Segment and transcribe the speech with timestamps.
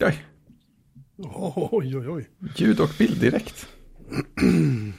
[0.00, 0.24] Oj,
[1.70, 2.28] Oj, oj, oj.
[2.56, 3.68] ljud och bild direkt.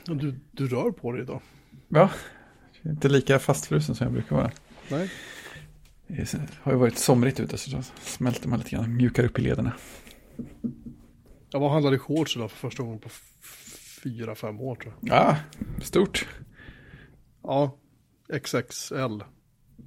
[0.06, 1.42] Du, du rör på dig idag.
[1.90, 2.10] Ja,
[2.86, 4.52] inte lika fastfrusen som jag brukar vara.
[4.92, 5.12] Nej.
[6.08, 9.42] Det har ju varit somrigt ute så då smälter man lite grann, mjukar upp i
[9.42, 9.74] lederna.
[11.50, 13.10] Jag var och handlade shorts idag för första gången på
[14.04, 15.10] fyra, fem år tror jag.
[15.18, 15.38] Ja,
[15.82, 16.28] stort.
[17.44, 17.78] Ja,
[18.44, 19.24] XXL.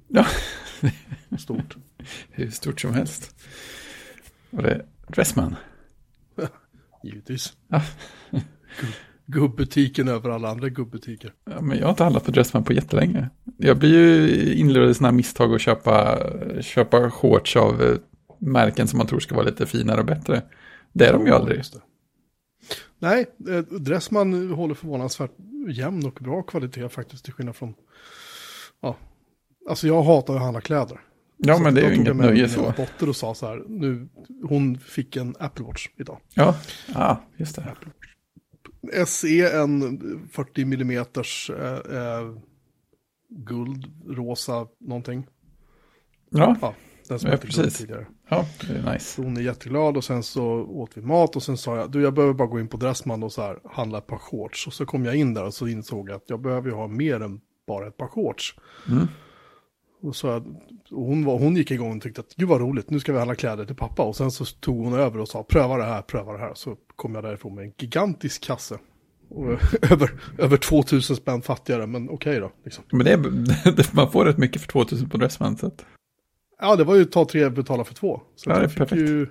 [0.07, 0.25] Ja,
[1.39, 1.77] Stort.
[2.29, 3.35] hur stort som helst.
[4.49, 5.55] Var det Dressman?
[7.03, 7.53] Givetvis.
[9.25, 11.33] Gubbutiken över alla andra gubbutiker.
[11.45, 13.29] Ja, men jag har inte handlat på Dressman på jättelänge.
[13.57, 16.19] Jag blir ju inlurad i sådana här misstag att köpa,
[16.61, 17.97] köpa shorts av eh,
[18.39, 20.41] märken som man tror ska vara lite finare och bättre.
[20.93, 21.61] Det är de ju aldrig.
[22.99, 25.31] Nej, eh, Dressman håller förvånansvärt
[25.69, 27.73] jämn och bra kvalitet faktiskt till skillnad från...
[28.81, 28.97] Ja,
[29.69, 30.99] alltså jag hatar att handla kläder.
[31.37, 32.73] Ja, men det är ju inget nöje så.
[32.77, 34.09] dotter och sa så här, nu,
[34.43, 36.19] hon fick en Apple Watch idag.
[36.33, 36.55] Ja,
[36.95, 37.75] ah, just det.
[39.05, 39.99] SE en
[40.31, 42.35] 40 mm eh, eh,
[43.29, 45.27] guld, rosa, någonting.
[46.29, 46.73] Ja, Ja,
[47.09, 47.77] den som Ja, precis.
[47.77, 48.05] tidigare.
[48.29, 49.05] ja, det är nice.
[49.05, 52.01] Så hon är jätteglad och sen så åt vi mat och sen sa jag, du
[52.01, 54.67] jag behöver bara gå in på Dressman och så här handla ett par shorts.
[54.67, 56.87] Och så kom jag in där och så insåg jag att jag behöver ju ha
[56.87, 58.55] mer än bara ett par shorts.
[58.91, 59.07] Mm.
[60.03, 60.35] Och så
[60.91, 63.17] och hon, var, hon gick igång och tyckte att gud vad roligt, nu ska vi
[63.17, 64.03] handla kläder till pappa.
[64.03, 66.53] Och sen så tog hon över och sa pröva det här, pröva det här.
[66.53, 68.77] Så kom jag därifrån med en gigantisk kasse.
[69.29, 69.45] Och,
[69.91, 72.51] över, över 2000 spänn fattigare, men okej då.
[72.63, 72.83] Liksom.
[72.91, 75.57] Men det är, man får rätt mycket för 2000 på Dressman.
[76.59, 78.21] Ja, det var ju ta tre, betala för två.
[78.35, 79.01] Så Ja, det är perfekt.
[79.01, 79.27] ju,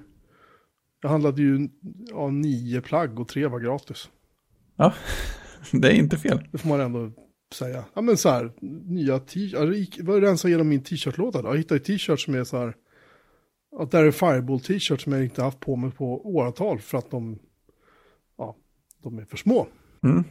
[1.03, 1.69] jag handlade ju
[2.11, 4.09] ja, nio plagg och tre var gratis.
[4.77, 4.93] ja,
[5.73, 6.49] det är inte fel.
[6.53, 7.11] Det får man ändå
[7.55, 7.85] säga.
[7.95, 8.53] Ja men så här,
[8.93, 9.99] nya t-shirts.
[10.01, 11.49] Vad ens genom min t-shirt-låda då?
[11.49, 12.75] Jag hittade t-shirts som är så här.
[13.79, 16.99] Att det här är Fireball t-shirts som jag inte haft på mig på åratal för
[16.99, 17.39] att de,
[18.39, 18.57] ja,
[19.03, 19.67] de är för små.
[20.05, 20.25] Mm.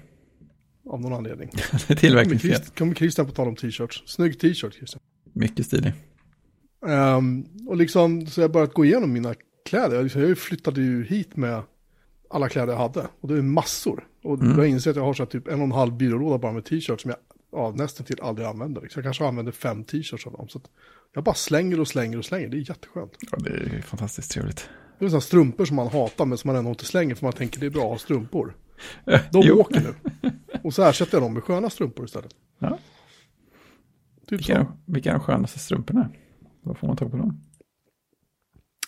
[0.89, 1.49] Av någon anledning.
[1.53, 2.51] Det är Kommer tillverkningsfel.
[2.51, 4.03] Christ- Kommer Christian på tal om t-shirts.
[4.05, 5.01] Snygg t-shirt Christian.
[5.33, 5.93] Mycket stilig.
[6.87, 9.33] Ehm, och liksom, så jag börjat gå igenom mina
[9.69, 9.95] kläder.
[9.95, 11.61] Jag, liksom, jag flyttade ju hit med
[12.31, 13.07] alla kläder jag hade.
[13.21, 14.07] Och det är massor.
[14.23, 14.57] Och Mm.
[14.57, 17.01] jag inser att jag har så typ en och en halv byrålåda bara med t-shirts
[17.03, 17.17] som jag
[17.51, 18.81] ja, nästan till aldrig använder.
[18.81, 18.99] Liksom.
[18.99, 20.47] Jag kanske använder fem t-shirts av dem.
[20.49, 20.61] Så
[21.13, 22.47] jag bara slänger och slänger och slänger.
[22.47, 23.11] Det är jätteskönt.
[23.31, 24.69] Ja, det är fantastiskt trevligt.
[24.99, 27.33] Det är sådana strumpor som man hatar men som man ändå inte slänger för man
[27.33, 28.57] tänker det är bra att ha strumpor.
[29.05, 29.59] De Jo.
[29.59, 30.29] åker nu.
[30.63, 32.35] Och så ersätter jag dem med sköna strumpor istället.
[32.59, 32.77] Ja.
[34.27, 34.71] Typ Vilka är, så.
[34.85, 36.09] vilka är de skönaste strumporna?
[36.63, 37.41] Vad får man tag på dem?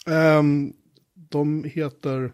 [0.08, 0.74] Ehm,
[1.30, 2.34] de heter...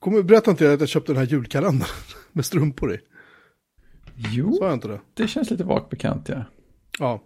[0.00, 1.88] Kommer berätta inte att jag köpte den här julkalendern
[2.32, 2.98] med strumpor i.
[4.16, 5.00] Jo, Sa jag inte det?
[5.14, 6.44] det känns lite vagt bekant, ja.
[6.98, 7.22] Ja.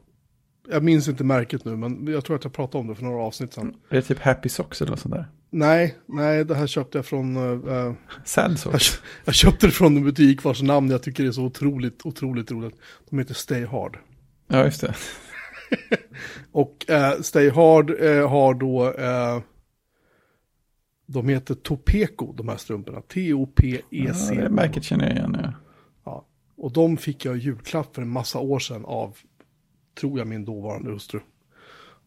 [0.71, 3.23] Jag minns inte märket nu, men jag tror att jag pratade om det för några
[3.23, 3.75] avsnitt sedan.
[3.89, 5.29] Är det typ Happy Socks eller något sånt där?
[5.51, 7.37] Nej, nej, det här köpte jag från...
[7.37, 7.93] eh, eh,
[8.25, 9.03] Sad jag, Socks?
[9.25, 12.75] jag köpte det från en butik vars namn jag tycker är så otroligt, otroligt roligt.
[13.11, 13.99] De heter Stay Hard.
[14.49, 14.95] Ja, just det.
[16.53, 18.93] Och eh, Stay Hard eh, har då...
[18.95, 19.41] Eh,
[21.06, 22.98] de heter Topeco, de här strumporna.
[22.98, 24.34] Ja, T-O-P-E-C.
[24.34, 25.53] det märket känner jag igen, ja.
[26.04, 26.26] Ja.
[26.56, 29.16] Och de fick jag i julklapp för en massa år sedan av,
[30.00, 31.20] tror jag, min dåvarande hustru.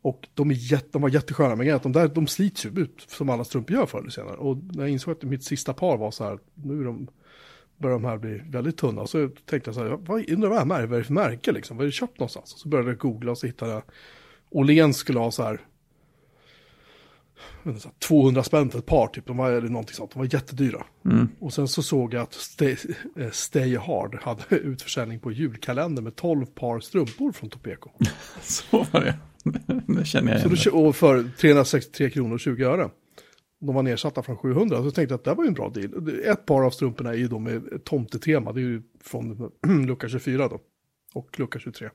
[0.01, 3.05] Och de, är jätte, de var jättesköna, men att de där de slits ju ut
[3.07, 4.37] som alla strumpor gör förr eller senare.
[4.37, 7.07] Och när jag insåg att mitt sista par var så här, nu är de,
[7.77, 9.07] börjar de här bli väldigt tunna.
[9.07, 11.77] Så tänkte jag så här, vad, undrar vad, är, vad är det för märke liksom?
[11.77, 12.49] Vad är det köpt någonstans?
[12.57, 13.83] Så började jag googla och så hittade jag,
[14.49, 15.65] Åhléns skulle ha så här, jag vet inte, så här
[17.99, 20.85] 200 spänn för ett par typ, de var, eller någonting sånt, de var jättedyra.
[21.05, 21.27] Mm.
[21.39, 22.75] Och sen så såg jag att Stay,
[23.17, 27.89] eh, Stay Hard hade utförsäljning på julkalender med 12 par strumpor från Topeco.
[28.41, 29.15] Så var det.
[29.93, 30.49] det känner jag Så igen.
[30.49, 30.61] då, det.
[30.61, 32.89] kö- och för 363 kronor och 20 öre.
[33.59, 36.19] De var nedsatta från 700, så tänkte jag att det var ju en bra deal.
[36.25, 39.51] Ett par av strumporna är ju då med tomtetema, det är ju från
[39.87, 40.59] lucka 24 då.
[41.13, 41.89] Och lucka 23.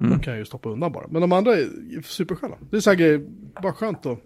[0.00, 0.10] Mm.
[0.10, 1.08] De kan jag ju stoppa undan bara.
[1.08, 2.56] Men de andra är supersköna.
[2.70, 3.18] Det är så här grejer,
[3.62, 4.18] bara skönt att,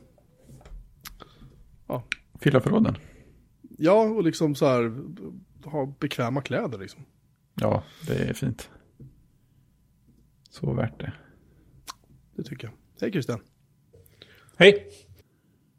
[2.41, 2.97] Fylla förråden.
[3.78, 5.03] ja, och liksom så här,
[5.65, 7.00] ha bekväma kläder liksom.
[7.54, 8.70] Ja, det är fint.
[10.50, 11.12] Så värt det.
[12.36, 12.74] Det tycker jag.
[13.00, 13.41] Hej Christian.
[14.56, 14.88] Hej!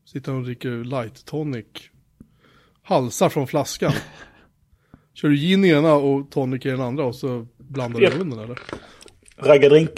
[0.06, 1.66] Sitter och dricker light tonic.
[2.82, 3.92] Halsar från flaskan.
[5.14, 8.18] Kör du gin i ena och tonic i den andra och så blandar du i
[8.18, 8.60] munnen eller?
[9.40, 9.90] Raggardrink.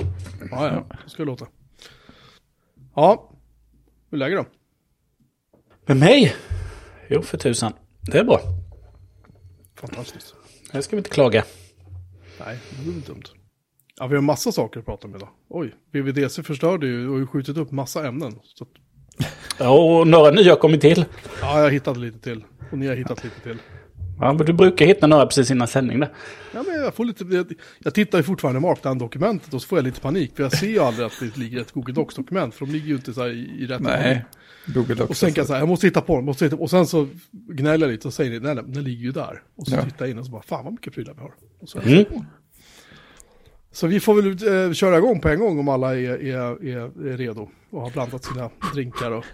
[0.52, 1.48] Ja, ja, så ska det låta.
[2.96, 3.32] Ja,
[4.10, 4.46] hur är läget då?
[5.86, 6.36] Med mig?
[7.10, 7.74] Jo, för tusan.
[8.02, 8.40] Det är bra.
[9.76, 10.36] Fantastiskt.
[10.72, 11.44] Här ska vi inte klaga.
[12.40, 13.24] Nej, det är väl dumt.
[13.98, 15.30] Ja, vi har massa saker att prata om idag.
[15.50, 18.40] Oj, VVDC förstörde ju och har ju skjutit upp massa ämnen.
[18.44, 18.70] Så att
[19.60, 21.06] Ja, och några nya har kommit till.
[21.42, 22.44] Ja, jag har hittat lite till.
[22.72, 23.58] Och ni har hittat lite till.
[24.20, 26.10] Ja, men du brukar hitta några precis innan sändning där.
[26.54, 29.78] Ja, men jag, får lite, jag, jag tittar ju fortfarande i Markdown-dokumentet och så får
[29.78, 30.36] jag lite panik.
[30.36, 32.56] För jag ser ju aldrig att det ligger ett Google Docs-dokument.
[32.56, 34.24] För de ligger ju inte så här i, i rätt Nej, ordning.
[34.76, 35.10] Google Docs.
[35.10, 37.08] Och sen kan jag säga, jag måste hitta på den, måste hitta, och sen så
[37.32, 39.42] gnäller jag lite och säger, nej, nej, den ligger ju där.
[39.56, 39.84] Och så Ja.
[39.86, 41.34] tittar jag in och så bara, fan vad mycket prylar vi har.
[41.60, 42.06] Och så, Mm.
[43.72, 47.08] så vi får väl eh, köra igång på en gång om alla är, är, är,
[47.14, 49.12] är redo och har blandat sina drinkar.
[49.12, 49.26] Och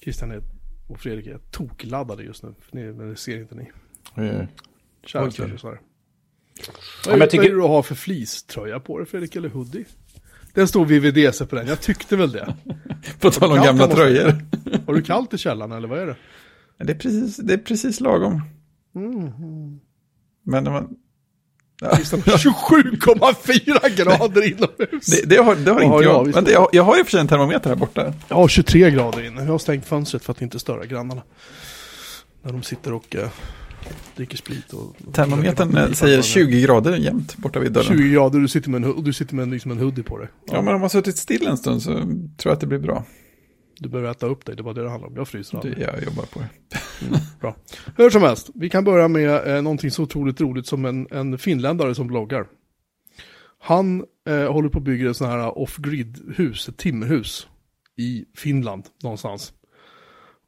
[0.00, 0.40] Christian är,
[0.88, 3.70] och Fredrik är tokladdade just nu, för ni, men det ser inte ni.
[4.16, 4.24] Eh,
[5.14, 5.30] oj.
[5.38, 5.58] lyssnare.
[5.62, 5.78] men
[7.06, 9.84] Vad, jag tycker- är det du har för fleecetröja på dig Fredrik, eller hoodie?
[10.54, 12.54] Den står VVDC på den, jag tyckte väl det.
[13.20, 14.34] På tal om gamla tröjor.
[14.86, 16.16] Har du kallt i källaren eller vad är det?
[16.78, 18.42] Det är precis, det är precis lagom.
[20.42, 20.96] Men när man...
[21.80, 25.06] Ja, Christian, 27,4 grader inomhus.
[25.06, 26.24] det, det har, det har inte ja, jag.
[26.24, 26.34] visst.
[26.34, 28.12] Men det, jag, jag har ju för sig en termometer här borta.
[28.28, 29.44] Jag har 23 grader inne.
[29.44, 31.22] Jag har stängt fönstret för att inte störa grannarna.
[32.42, 33.28] När de sitter och eh,
[34.16, 34.72] dricker sprit.
[34.72, 37.98] Och, Termometern eh, säger 20 grader jämt borta vid dörren.
[37.98, 40.18] 20 grader du sitter med en, och du sitter med en, liksom en hoodie på
[40.18, 40.28] dig.
[40.46, 42.78] Ja, men om man har suttit still en stund så tror jag att det blir
[42.78, 43.04] bra.
[43.78, 45.16] Du behöver äta upp dig, det var det det handlar om.
[45.16, 45.76] Jag fryser aldrig.
[45.76, 46.48] Det, jag jobbar på det.
[47.40, 47.56] Bra.
[47.96, 51.38] Hur som helst, vi kan börja med eh, någonting så otroligt roligt som en, en
[51.38, 52.46] finländare som bloggar.
[53.58, 57.46] Han eh, håller på att bygga ett sånt här off-grid-hus, ett timmerhus
[57.96, 59.52] i Finland någonstans.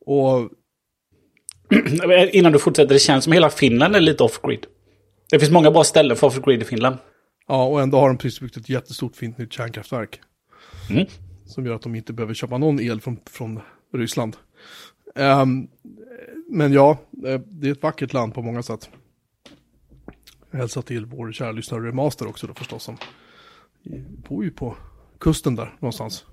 [0.07, 0.51] Och
[2.33, 4.67] Innan du fortsätter, det känns som hela Finland är lite off-grid.
[5.31, 6.97] Det finns många bra ställen för off-grid i Finland.
[7.49, 10.21] Ja, och ändå har de precis byggt ett jättestort fint nytt kärnkraftverk.
[10.91, 11.07] Mm.
[11.47, 13.61] Som gör att de inte behöver köpa någon el från, från
[13.95, 14.37] Ryssland.
[15.15, 15.69] Ehm,
[16.49, 18.91] men ja, eh, det är ett vackert land på många sätt.
[20.51, 22.83] Jag hälsar till vår kära lyssnare Remaster också då förstås.
[22.83, 22.97] Som
[24.29, 24.77] bor ju på
[25.19, 26.25] kusten där någonstans.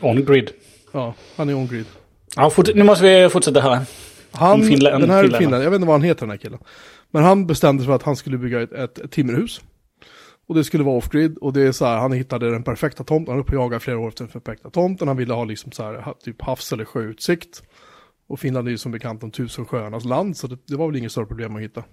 [0.00, 0.50] On-grid.
[0.92, 1.86] Ja, han är on-grid.
[2.36, 3.86] Ja, nu måste vi fortsätta här.
[4.34, 6.58] Han, en den här finländaren, jag vet inte vad han heter den här killen.
[7.10, 9.60] Men han bestämde sig för att han skulle bygga ett, ett, timmerhus.
[10.46, 13.32] Och det skulle vara off-grid och det är så här, han hittade den perfekta tomten,
[13.32, 15.08] han höll på att jaga i flera år efter den perfekta tomten.
[15.08, 17.62] Han ville ha liksom så här, typ havs eller sjöutsikt.
[18.26, 20.96] Och Finland är ju som bekant de tusen sjöarnas land, så det, det var väl
[20.96, 21.84] inget större problem att hitta.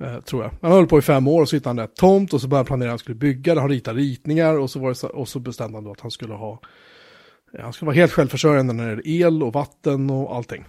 [0.00, 0.50] Eh, tror jag.
[0.62, 2.60] Han höll på i fem år och så hittade han ett tomt och så började
[2.60, 3.60] han planera att han skulle bygga.
[3.60, 6.34] Han ritade ritningar och så, var så, och så bestämde han då att han skulle
[6.34, 6.60] ha,
[7.60, 10.64] han skulle vara helt självförsörjande när det gäller el och vatten och allting.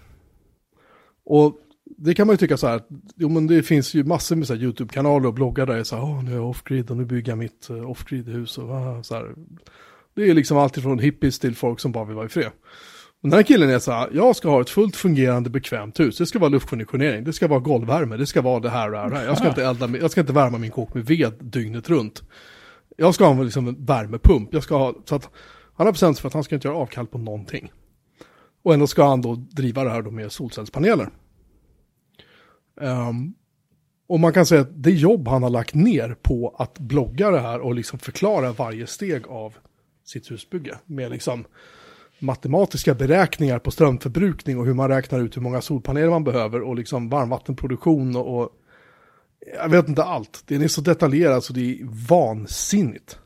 [1.24, 2.82] Och det kan man ju tycka så här,
[3.16, 5.84] jo men det finns ju massor med så här YouTube-kanaler och bloggar där det är
[5.84, 8.68] så här, åh nu är jag off-grid och nu bygger jag mitt eh, off-grid-hus och
[8.68, 9.34] va så här.
[10.14, 12.50] Det är liksom alltid från hippies till folk som bara vill vara i fred.
[13.22, 16.26] Den här killen är så här, jag ska ha ett fullt fungerande bekvämt hus, det
[16.26, 19.04] ska vara luftkonditionering, det ska vara golvvärme, det ska vara det här och det här.
[19.04, 19.26] och det här.
[19.26, 22.22] Jag ska inte elda, jag ska inte värma min kåk med ved dygnet runt.
[22.96, 25.30] Jag ska ha liksom en värmepump, jag ska ha, så att
[25.74, 27.72] han har bestämt sig för att han ska inte göra avkall på någonting.
[28.62, 31.08] Och ändå ska han då driva det här då med solcellspaneler.
[32.74, 33.34] Um,
[34.06, 37.40] och man kan säga att det jobb han har lagt ner på att blogga det
[37.40, 39.54] här och liksom förklara varje steg av
[40.04, 41.44] sitt husbygge med liksom
[42.18, 46.76] matematiska beräkningar på strömförbrukning och hur man räknar ut hur många solpaneler man behöver och
[46.76, 48.50] liksom varmvattenproduktion och, och
[49.56, 50.42] jag vet inte allt.
[50.46, 53.18] Det är så detaljerat så det är vansinnigt.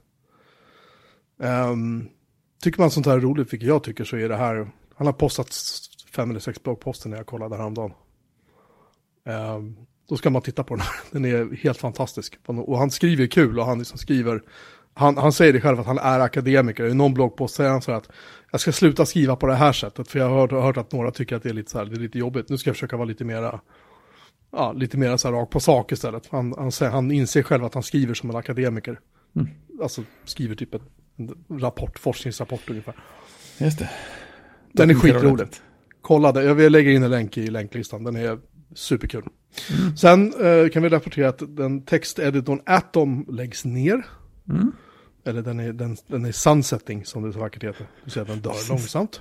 [1.38, 2.08] Um,
[2.62, 5.12] tycker man sånt här är roligt, vilket jag tycker, så är det här, han har
[5.12, 5.56] postat
[6.12, 7.92] fem eller sex bloggposter när jag kollade häromdagen.
[9.24, 9.76] Ehm,
[10.08, 12.38] då ska man titta på den här, den är helt fantastisk.
[12.46, 14.42] Och han skriver kul och han liksom skriver,
[14.94, 16.86] han, han säger det själv att han är akademiker.
[16.86, 18.10] I någon bloggpost säger han så här att
[18.50, 21.10] jag ska sluta skriva på det här sättet, för jag har hört, hört att några
[21.10, 22.48] tycker att det är lite så här, det är lite jobbigt.
[22.48, 23.60] Nu ska jag försöka vara lite mera,
[24.52, 26.28] ja, lite mera så här rakt på sak istället.
[26.30, 29.00] Han, han, säger, han inser själv att han skriver som en akademiker.
[29.82, 30.80] Alltså skriver typ en
[31.60, 32.94] rapport, forskningsrapport ungefär.
[33.58, 33.90] Just det.
[34.76, 35.46] Den är skitrolig.
[36.02, 38.38] Kolla det, jag vill lägga in en länk i länklistan, den är
[38.74, 39.24] superkul.
[39.96, 44.06] Sen eh, kan vi rapportera att den texteditorn Atom läggs ner.
[45.24, 47.80] Eller den är, den, den är sunsetting som det så vackert heter.
[47.84, 49.20] Det vill säga den dör långsamt.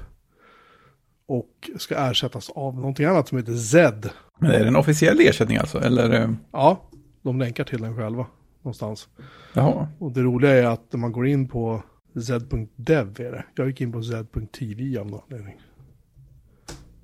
[1.27, 4.09] Och ska ersättas av någonting annat som heter Z.
[4.39, 5.79] Men är det en officiell ersättning alltså?
[5.81, 6.21] Eller?
[6.21, 6.81] eh, Ja,
[7.21, 8.25] de länkar till den själva
[8.61, 9.07] någonstans.
[9.53, 9.87] Jaha.
[9.99, 11.83] Och det roliga är att när man går in på
[12.15, 13.45] z.dev är det.
[13.55, 15.61] Jag gick in på z.tv av någon anledning.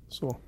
[0.08, 0.38] Så.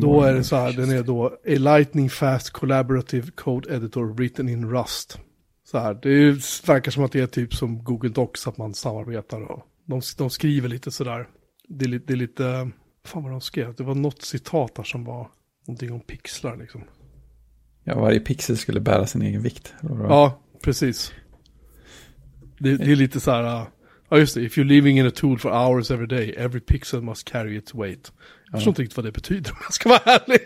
[0.00, 4.48] Då är det så här, den är då A Lightning Fast Collaborative Code Editor written
[4.48, 5.18] in Rust.
[5.64, 6.30] Så här, det
[6.68, 10.30] verkar som att det är typ som Google Docs, att man samarbetar och de, de
[10.30, 11.28] skriver lite sådär.
[11.68, 12.70] Det är, lite- det är lite,
[13.04, 15.30] fan vad de skrev, det var något citat där som var
[15.66, 16.82] någonting om pixlar liksom.
[17.84, 19.74] Ja, varje pixel skulle bära sin egen vikt.
[19.82, 21.12] Ja, precis.
[22.62, 23.66] Det, det är lite så här, uh,
[24.12, 24.42] Ja, just det.
[24.42, 27.74] If you're living in a tool for hours every day, every pixel must carry its
[27.74, 28.12] weight.
[28.44, 30.38] Jag förstår inte riktigt vad det betyder om jag ska vara ärlig.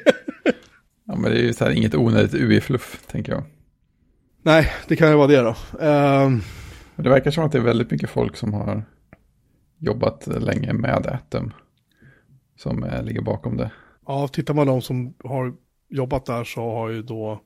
[1.05, 3.45] Ja, men det är ju så här inget onödigt UI-fluff, tänker jag.
[4.43, 5.57] Nej, det kan ju vara det då.
[6.95, 8.85] Men det verkar som att det är väldigt mycket folk som har
[9.79, 11.53] jobbat länge med Atom.
[12.57, 13.71] Som ligger bakom det.
[14.07, 15.55] ja, tittar man de som har
[15.89, 17.43] jobbat där så har ju då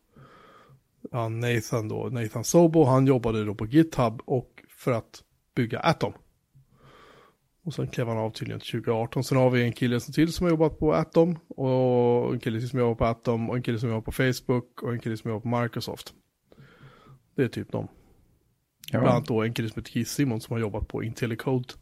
[1.11, 5.23] ja, Nathan då, Nathan Sobo, han jobbade då på GitHub och för att
[5.55, 6.13] bygga Atom.
[7.65, 9.25] Och sen klev han av tydligen till 2018.
[9.25, 11.39] Sen har vi en kille som till som har jobbat på Atom.
[11.49, 13.51] Och en kille som jobbar på Atom.
[13.51, 14.83] Och en kille som jobbar på Facebook.
[14.83, 16.15] Och en kille som jobbar på Microsoft.
[17.35, 17.89] Det är typ de.
[18.91, 21.75] Bland Ja, annat då en kille som heter Keith Simon som har jobbat på IntelliCode.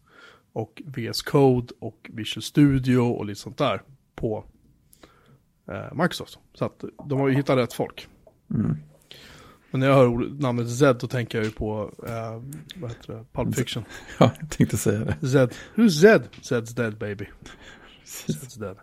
[0.53, 3.83] Och VS Code och Visual Studio och lite sånt där.
[4.15, 4.45] På
[5.69, 6.39] eh, Microsoft.
[6.55, 8.09] Så att de har ju hittat rätt folk.
[8.51, 8.77] mm.
[9.71, 12.43] Men när jag hör namnet Zed då tänker jag ju på, eh,
[12.81, 13.85] vad heter det, Pulp Fiction.
[14.19, 15.29] ja jag tänkte säga det.
[15.29, 15.51] Zed.
[15.75, 16.23] Who's Zed?
[16.43, 17.25] Zed's dead baby.
[18.07, 18.77] Zed's dead.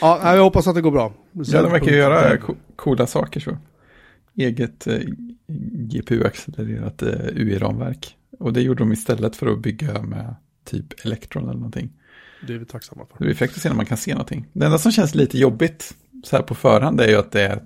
[0.00, 1.12] Ja, jag hoppas att det går bra.
[1.32, 1.96] Ja, de verkar Zed.
[1.96, 3.58] göra co- coola saker så.
[4.36, 4.98] Eget eh,
[5.92, 8.16] GPU-accelererat eh, UI-ramverk.
[8.38, 10.34] Och det gjorde de istället för att bygga med
[10.64, 11.90] typ Electron eller någonting.
[12.46, 13.24] Det är vi tacksamma för.
[13.24, 14.46] Det är fräckt att se när man kan se någonting.
[14.52, 15.94] Det enda som känns lite jobbigt
[16.24, 17.62] så här på förhand är ju att det är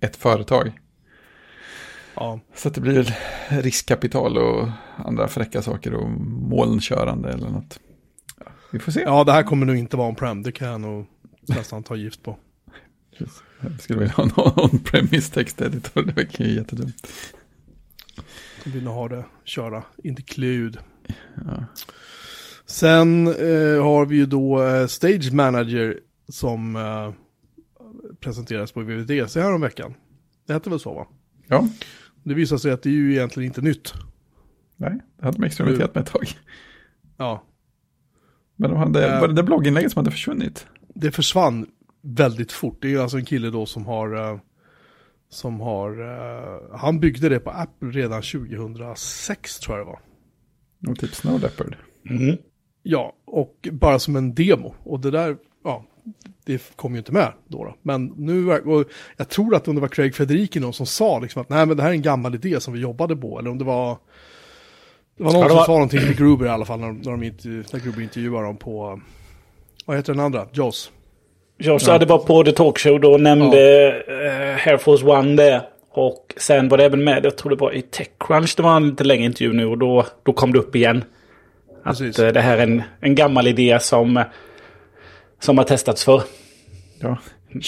[0.00, 0.72] ett företag.
[2.14, 3.16] Ja, Så att det blir
[3.48, 6.10] riskkapital och andra fräcka saker och
[6.50, 7.80] molnkörande eller något.
[8.38, 9.00] Ja, vi får se.
[9.00, 10.42] ja, det här kommer nog inte vara en prem.
[10.42, 11.06] Det kan jag nog
[11.48, 12.38] nästan ta gift på.
[13.60, 16.02] Jag skulle vilja ha en on-premise texteditor.
[16.02, 17.08] Det verkar ju jättedumt.
[18.64, 20.78] De vill ha det, köra, inte cloud.
[21.34, 21.64] Ja.
[22.66, 27.12] Sen eh, har vi ju då eh, Stage Manager som eh,
[28.20, 29.94] presenteras på VVDC här om veckan.
[30.46, 31.06] Det hette väl så va?
[31.46, 31.68] ja,
[32.22, 33.92] Det visar sig att det är ju egentligen inte nytt.
[34.76, 36.26] nej, det hade de experimenterat med ett tag.
[37.16, 37.42] Ja,
[38.56, 39.20] Men de hade, Eh.
[39.20, 40.66] var det det blogginlägget som hade försvunnit?
[40.94, 41.66] det försvann
[42.02, 42.78] väldigt fort.
[42.82, 44.38] Det är alltså en kille då som har, eh,
[45.28, 50.00] som har, eh, han byggde det på Apple redan 2006 tror jag det var.
[50.92, 51.76] Och typ Snow Leopard.
[52.10, 52.36] Mm.
[52.82, 54.74] Ja, och bara som en demo.
[54.84, 55.84] Och det där, ja,
[56.44, 57.64] det kom ju inte med då.
[57.64, 57.74] då.
[57.82, 58.84] Men nu, och
[59.16, 61.76] jag tror att om det var Craig Federiki någon som sa liksom att nej men
[61.76, 63.38] det här är en gammal idé som vi jobbade på.
[63.38, 63.96] Eller om det var,
[65.18, 66.92] det var någon Ja, det som var- sa någonting till Gruber i alla fall när,
[66.92, 69.00] när, de inte, när Gruber intervjuade dem på,
[69.86, 70.46] vad heter den andra?
[70.52, 70.90] Joss.
[71.56, 75.62] Jag sa det var på The Talkshow då nämnde eh, Air Force One det.
[75.94, 78.88] Och sen var det även med, jag tror det var i Techcrunch, det var en
[78.88, 81.04] lite längre intervju nu och då, då kom det upp igen.
[81.84, 84.24] Att eh, det här är en, en gammal idé som, eh,
[85.42, 86.22] som har testats för.
[86.98, 87.18] Ja,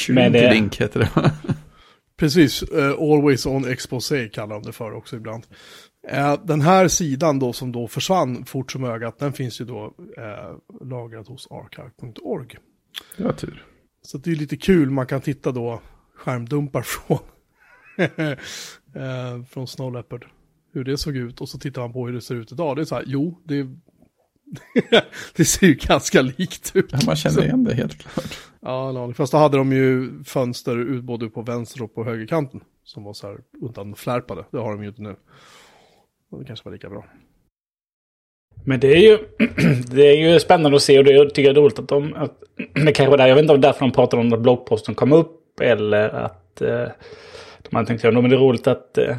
[0.08, 1.32] Men det- Link heter det.
[2.16, 5.46] Precis, eh, Always On Exposé kallar de det för också ibland.
[6.08, 9.94] Eh, den här sidan då som då försvann fort som ögat, den finns ju då
[10.16, 12.56] eh, lagrad hos archive.org.
[13.18, 13.64] var tur.
[14.02, 15.80] Så det är lite kul, man kan titta då
[16.16, 17.18] skärmdumpar från,
[18.94, 20.26] eh, från Snow Leopard.
[20.72, 22.76] Hur det såg ut och så tittar man på hur det ser ut idag.
[22.76, 23.66] Det är så här, jo, det,
[25.36, 26.86] det ser ju ganska likt ut.
[26.92, 28.38] Ja, man känner igen det helt klart.
[28.60, 29.12] Ja.
[29.16, 32.60] Fast då hade de ju fönster ut både på vänster och på högerkanten.
[32.84, 34.44] Som var så här undanflärpade.
[34.50, 35.16] Det har de ju inte nu.
[36.30, 37.04] Och det kanske var lika bra.
[38.64, 39.18] Men det är ju,
[39.90, 42.14] det är ju spännande att se och det jag tycker jag är roligt att de...
[42.14, 42.42] Att,
[42.86, 44.36] det kanske var där, jag vet inte om det är därför de pratar om när
[44.36, 46.88] bloggposten kom upp eller att eh,
[47.62, 48.22] de hade tänkt göra något.
[48.22, 49.16] Men det är roligt att eh,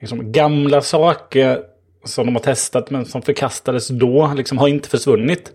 [0.00, 1.62] liksom, gamla saker
[2.04, 5.52] som de har testat men som förkastades då liksom har inte försvunnit.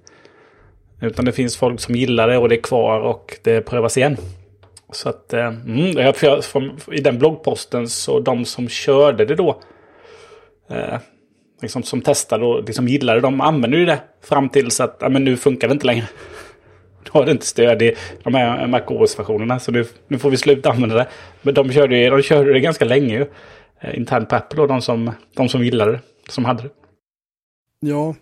[1.02, 4.18] Utan det finns folk som gillar det och det är kvar och det prövas igen.
[4.92, 9.62] Så att eh, mm, jag, för i den bloggposten så de som körde det då
[10.70, 10.98] eh,
[11.62, 15.24] liksom, som testade och liksom gillade, de använder ju det fram tills att ja, men
[15.24, 16.08] nu funkar det inte längre.
[17.04, 20.70] Då har det inte stöd i de här MacOS-versionerna så nu, nu får vi sluta
[20.70, 21.08] använda det.
[21.42, 23.26] Men de körde, de körde det ganska länge ju.
[23.80, 26.72] Eh, internt på Apple och de som, de som gillade det, som hade det.
[27.80, 28.16] Ja.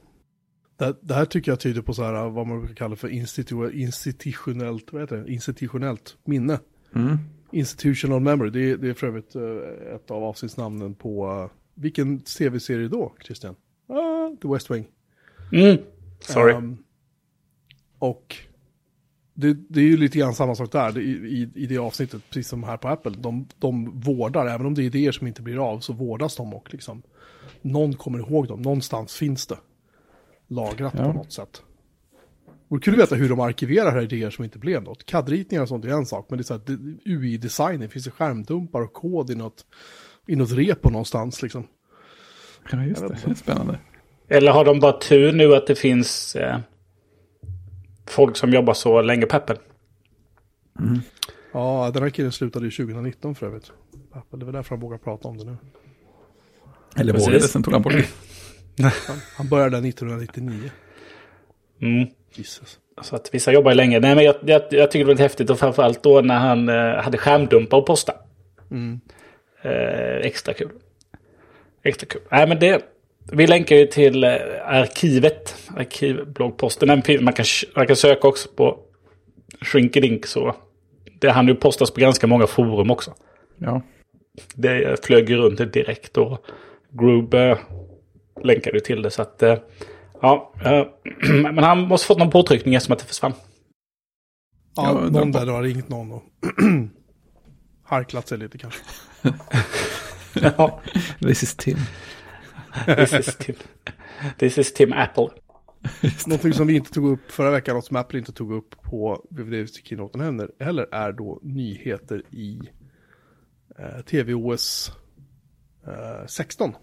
[0.77, 3.69] Det, det här tycker jag tyder på så här vad man brukar kalla för institu,
[3.71, 5.31] institutionellt, vad heter det?
[5.33, 6.59] institutionellt minne.
[6.95, 7.17] Mm.
[7.51, 8.49] Institutional memory.
[8.49, 13.13] Det, är- det är för övrigt eh, ett av avsnittsnamnen på, eh, vilken tv-serie då,
[13.25, 13.55] Christian?
[13.87, 14.87] Ah, The West Wing.
[15.53, 15.77] Mm.
[16.19, 16.53] Sorry.
[16.53, 16.77] Ehm,
[17.99, 18.35] och
[19.33, 22.21] det, det är ju lite grann samma sak där det, i, i, i det avsnittet,
[22.29, 23.11] precis som här på Apple.
[23.17, 26.53] De, de vårdar, även om det är idéer som inte blir av, så vårdas de
[26.53, 27.01] och liksom
[27.61, 29.57] någon kommer ihåg dem, någonstans finns det
[30.47, 31.03] lagrat Ja.
[31.05, 31.63] på något sätt.
[32.69, 35.05] Det kul att veta hur de arkiverar här idéer som inte blev något.
[35.05, 36.61] CAD-ritningar och sånt är en sak, men det är så här,
[37.05, 39.65] UI-designen, finns det skärmdumpar och kod i något,
[40.27, 41.67] i något repo någonstans liksom.
[42.71, 43.17] Ja, just Jag det.
[43.25, 43.79] Det är spännande.
[44.27, 46.59] Eller har de bara tur nu att det finns eh,
[48.07, 49.57] folk som jobbar så länge på Apple?
[51.53, 53.71] Ja, den här killen slutade ju 2019 för övrigt.
[54.11, 55.57] Apple, det är väl därför han vågar prata om det nu.
[56.95, 57.27] Eller Precis.
[57.27, 58.93] vågade, sen tog han bort det.
[59.37, 60.71] Han, började 1999.
[61.81, 62.07] Mm.
[62.33, 62.79] Jesus.
[63.01, 63.99] Så att vissa jobbar ju länge.
[63.99, 66.69] Nej, men jag, jag, jag tycker det var lite häftigt och framförallt då när han
[66.69, 68.13] eh, hade skärmdumpar och posta.
[68.71, 68.99] Mm.
[69.61, 70.69] Eh, extra kul.
[71.83, 72.21] Extra kul.
[72.31, 72.81] Nej, men det...
[73.31, 74.31] Vi länkar ju till eh,
[74.65, 75.55] arkivet.
[75.77, 76.87] Arkivbloggposten.
[76.87, 77.23] Man kan,
[77.75, 78.79] man kan söka också på
[79.61, 80.55] Shrinkedink så.
[81.19, 83.13] Det hann ju postas på ganska många forum också.
[83.57, 83.81] Ja.
[84.55, 86.45] Det flög ju runt direkt och
[86.91, 87.57] Groob eh,
[88.43, 89.11] länkade ju till det.
[89.11, 89.57] Så att, eh,
[90.21, 90.85] ja, eh,
[91.51, 93.33] men han måste fått någon påtryckning eftersom att det försvann.
[94.75, 96.23] Ja, Ja, någon de- där har ringt någon och
[97.83, 98.79] harklat sig lite kanske.
[100.57, 100.81] ja,
[101.19, 101.77] This is Tim.
[102.85, 103.55] this is Tim.
[104.37, 105.27] This is Tim Apple.
[106.27, 109.25] Någonting som vi inte tog upp förra veckan och som Apple inte tog upp på
[109.29, 112.59] VVD-keynoten heller, heller är då nyheter i
[113.79, 114.91] eh, TVOS
[115.87, 116.73] eh, 16.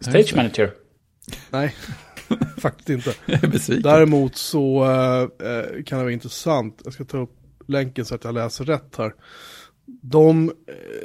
[0.00, 0.74] Stage manager.
[1.50, 1.74] Nej,
[2.58, 3.14] faktiskt inte.
[3.26, 3.82] Jag är besviken.
[3.82, 8.24] Däremot så eh, eh, kan det vara intressant, jag ska ta upp länken så att
[8.24, 9.14] jag läser rätt här.
[9.86, 10.54] De eh,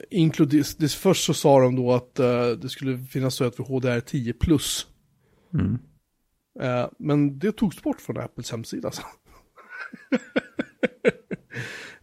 [0.10, 4.88] inkluderar, först så sa de då att eh, det skulle finnas stöd för HDR10 plus.
[5.54, 5.80] Mm.
[6.62, 9.06] Eh, men det togs bort från Apples hemsida sen.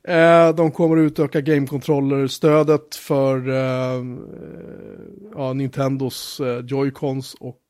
[0.07, 4.05] eh, de kommer att utöka Game Controller-stödet för eh,
[5.35, 7.61] ja, Nintendos eh, Joy-Cons och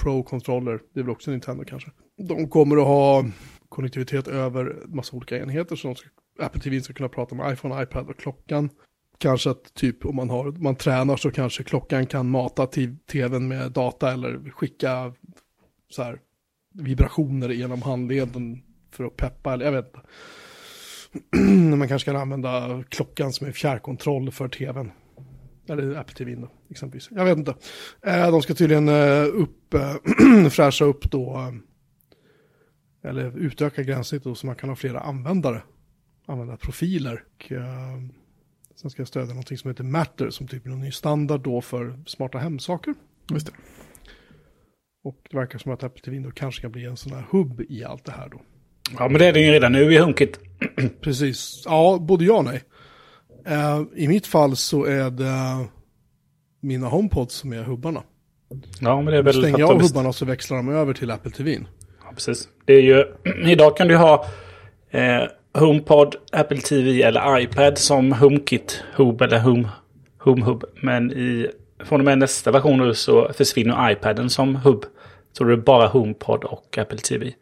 [0.00, 0.80] Pro-controller.
[0.94, 1.90] Det är väl också Nintendo kanske.
[2.16, 3.24] De kommer att ha
[3.68, 8.08] konnektivitet över massa olika enheter så ska, Apple TV ska kunna prata med iPhone, iPad
[8.08, 8.70] och klockan.
[9.18, 13.48] Kanske att typ om man, har, man tränar så kanske klockan kan mata till tvn
[13.48, 15.14] med data eller skicka
[15.90, 16.20] så här,
[16.74, 20.00] vibrationer genom handleden för att peppa, eller jag vet inte.
[21.76, 24.90] Man kanske kan använda klockan som en fjärrkontroll för tvn.
[25.68, 27.08] Eller Apple TV då, exempelvis.
[27.10, 27.54] Jag vet inte.
[28.02, 29.94] Eh, de ska tydligen eh, upp, eh,
[30.50, 31.52] fräscha upp då,
[33.02, 35.62] eller utöka gränssnittet då, så man kan ha flera användare.
[36.26, 37.24] Använda profiler.
[37.38, 37.52] Och,
[38.74, 41.60] sen ska jag stödja någonting som heter Matter, som typ är en ny standard då
[41.60, 42.94] för smarta hemsaker.
[43.30, 43.52] Just det.
[45.04, 47.60] Och det verkar som att Apple TV då kanske kan bli en sån här hubb
[47.60, 48.40] i allt det här då.
[48.98, 50.38] Ja, men det är det ju redan nu i HomeKit.
[51.00, 51.62] Precis.
[51.64, 52.62] Ja, både ja och nej.
[53.46, 55.66] Eh, I mitt fall så är det
[56.60, 58.02] mina HomePods som är hubbarna.
[58.80, 61.30] Ja, men det är väl Stänger jag av hubbarna så växlar de över till Apple
[61.30, 61.58] TV.
[62.04, 62.48] Ja, precis.
[62.64, 63.04] Det är ju...
[63.50, 64.26] Idag kan du ha
[64.90, 65.22] eh,
[65.54, 69.68] HomePod, Apple TV eller iPad som HomeKit Hub eller Home,
[70.18, 70.64] Home Hub.
[70.82, 71.50] Men i,
[71.84, 74.84] från och med nästa version nu så försvinner iPaden som hub.
[75.32, 77.32] Så det är bara HomePod och Apple TV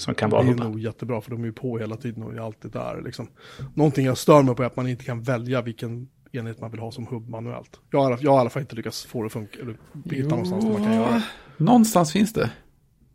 [0.00, 2.34] som kan vara Det är nog jättebra för de är ju på hela tiden och
[2.34, 3.02] är alltid där.
[3.04, 3.28] Liksom.
[3.74, 6.80] Någonting jag stör mig på är att man inte kan välja vilken enhet man vill
[6.80, 7.80] ha som hubb manuellt.
[7.90, 10.28] Jag har, jag har i alla fall inte lyckats få det att funka, eller hitta
[10.28, 11.22] någonstans där man kan göra det.
[11.64, 12.50] Någonstans finns det.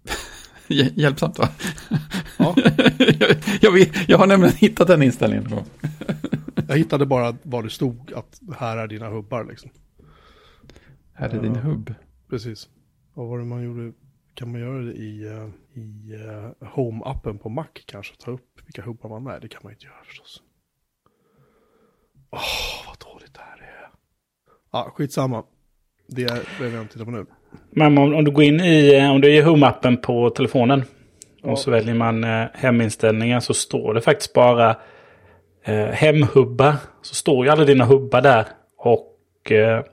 [0.67, 1.49] Hj- Hjälpsamt va?
[2.37, 2.55] Ja.
[2.57, 5.47] jag, jag, vet, jag har nämligen hittat den inställningen.
[6.67, 9.69] Jag hittade bara var det stod att här är dina hubbar liksom.
[11.13, 11.93] Här är din hubb.
[12.29, 12.69] Precis.
[13.13, 13.91] Vad var det man gjorde?
[14.33, 18.15] Kan man göra det i, eh, i eh, Home-appen på Mac kanske?
[18.15, 19.39] Ta upp vilka hubbar man är?
[19.39, 20.41] Det kan man inte göra förstås.
[22.31, 23.89] Åh, vad dåligt det här är.
[24.71, 25.43] Ja, skitsamma.
[26.07, 27.25] Det är det vi tittar på nu.
[27.69, 30.83] Men om, om du går in i, eh, om du är i Home-appen på telefonen
[31.41, 31.51] Ja.
[31.51, 34.75] och så väljer man eh, heminställningar så står det faktiskt bara
[35.63, 36.75] eh, hemhubbar.
[37.01, 38.45] Så står ju alla dina hubbar där.
[38.77, 39.83] Och eh,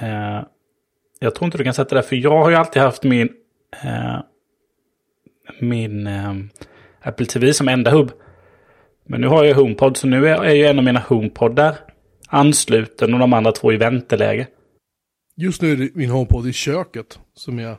[0.00, 0.42] eh,
[1.20, 3.28] jag tror inte du kan sätta det för jag har ju alltid haft min,
[5.60, 6.34] min eh,
[7.02, 8.12] Apple TV som enda hubb.
[9.06, 11.76] Men nu har jag HomePod så nu är, är ju en av mina HomePoddar
[12.28, 14.46] ansluten och de andra två i vänteläge.
[15.36, 17.76] Just nu är det min HomePod i köket som är...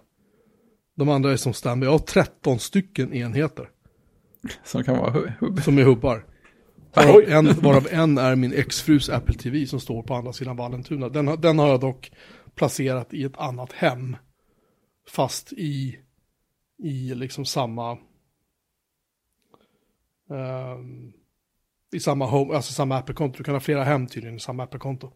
[0.96, 1.86] De andra är som standby.
[1.88, 3.70] Jag har 13 stycken enheter
[4.64, 5.64] Som kan vara hu- hubb.
[5.64, 6.26] som är hubbar.
[6.96, 11.10] Varav en, varav en är min exfrus Apple TV som står på andra sidan Vallentuna.
[11.10, 12.12] Den, den har jag dock
[12.56, 14.16] placerat i ett annat hem.
[15.08, 16.00] Fast i,
[16.78, 17.98] i liksom samma...
[20.30, 21.14] um,
[21.92, 23.38] I samma home, alltså samma Apple-konto.
[23.38, 25.12] Du kan ha flera hem tydligen i samma Apple-konto.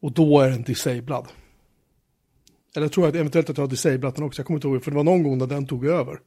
[0.00, 1.24] Och då är den disabled.
[2.76, 4.40] Eller jag tror att eventuellt att jag har disablat den också.
[4.40, 6.20] Jag kommer inte ihåg, för det var någon gång när den tog över.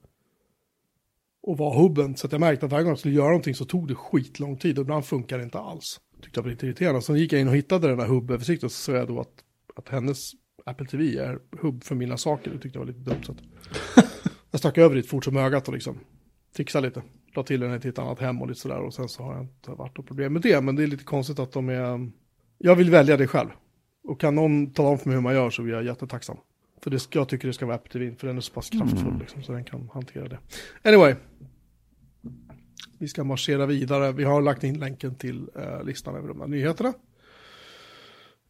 [1.42, 2.18] Och var hubben.
[2.18, 4.58] Så att jag märkte att varje gång jag skulle göra någonting så tog det skitlång
[4.58, 4.78] tid.
[4.78, 6.00] Och ibland funkar det inte alls.
[6.22, 7.02] Tyckte jag var lite irriterande.
[7.02, 8.70] Sen gick jag in och hittade den här hubböversikten.
[8.70, 9.44] Så såg jag då att,
[9.76, 10.32] att hennes
[10.66, 12.52] Apple TV är hubb för mina saker.
[12.52, 13.24] Det tyckte jag var lite dumt.
[13.24, 13.36] Så
[14.52, 16.00] jag stack över dit fort som ögat och liksom
[16.56, 17.04] fixade lite.
[17.36, 18.80] La till den till ett annat hem och lite sådär.
[18.80, 20.62] Och sen så har jag inte varit något problem med det.
[20.62, 22.12] Men det är lite konstigt att de är...
[22.58, 23.50] Jag vill välja det själv.
[24.04, 26.38] Och kan någon tala om för mig hur man gör så blir jag jättetacksam.
[26.84, 29.18] För det, jag tycker det ska vara Apple TV, för den är så pass kraftfull
[29.20, 30.40] liksom, så den kan hantera det.
[30.84, 31.16] Anyway.
[32.98, 34.12] Vi ska marschera vidare.
[34.12, 36.94] Vi har lagt in länken till uh, listan över de här nyheterna.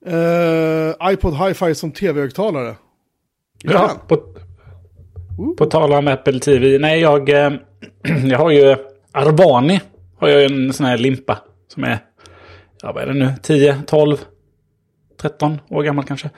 [0.07, 2.75] Uh, iPod Hi-Fi som tv-högtalare.
[3.63, 4.23] Ja, på,
[5.57, 6.79] på tal om Apple TV.
[6.79, 7.53] Nej, jag, eh,
[8.25, 8.75] jag har ju
[9.11, 9.81] Arbani.
[10.17, 11.37] Har jag en sån här limpa
[11.67, 11.99] som är,
[12.81, 14.17] ja vad är det nu, 10, 12,
[15.17, 16.29] 13 år gammal kanske.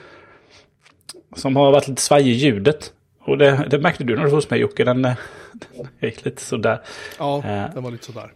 [1.36, 2.92] Som har varit lite svajig i ljudet.
[3.20, 4.84] Och det, det märkte du när du var hos mig Jocke.
[4.84, 5.16] Den, den
[6.00, 6.80] gick lite sådär.
[7.18, 7.42] Ja,
[7.74, 8.32] den var lite sådär.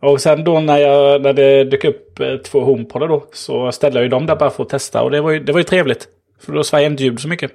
[0.00, 3.98] Och sen då när, jag, när det dök upp eh, två HomePodar då så ställde
[3.98, 5.02] jag ju dem där bara för att testa.
[5.02, 6.08] Och det var ju, det var ju trevligt.
[6.40, 7.50] För då svajade inte ljud så mycket.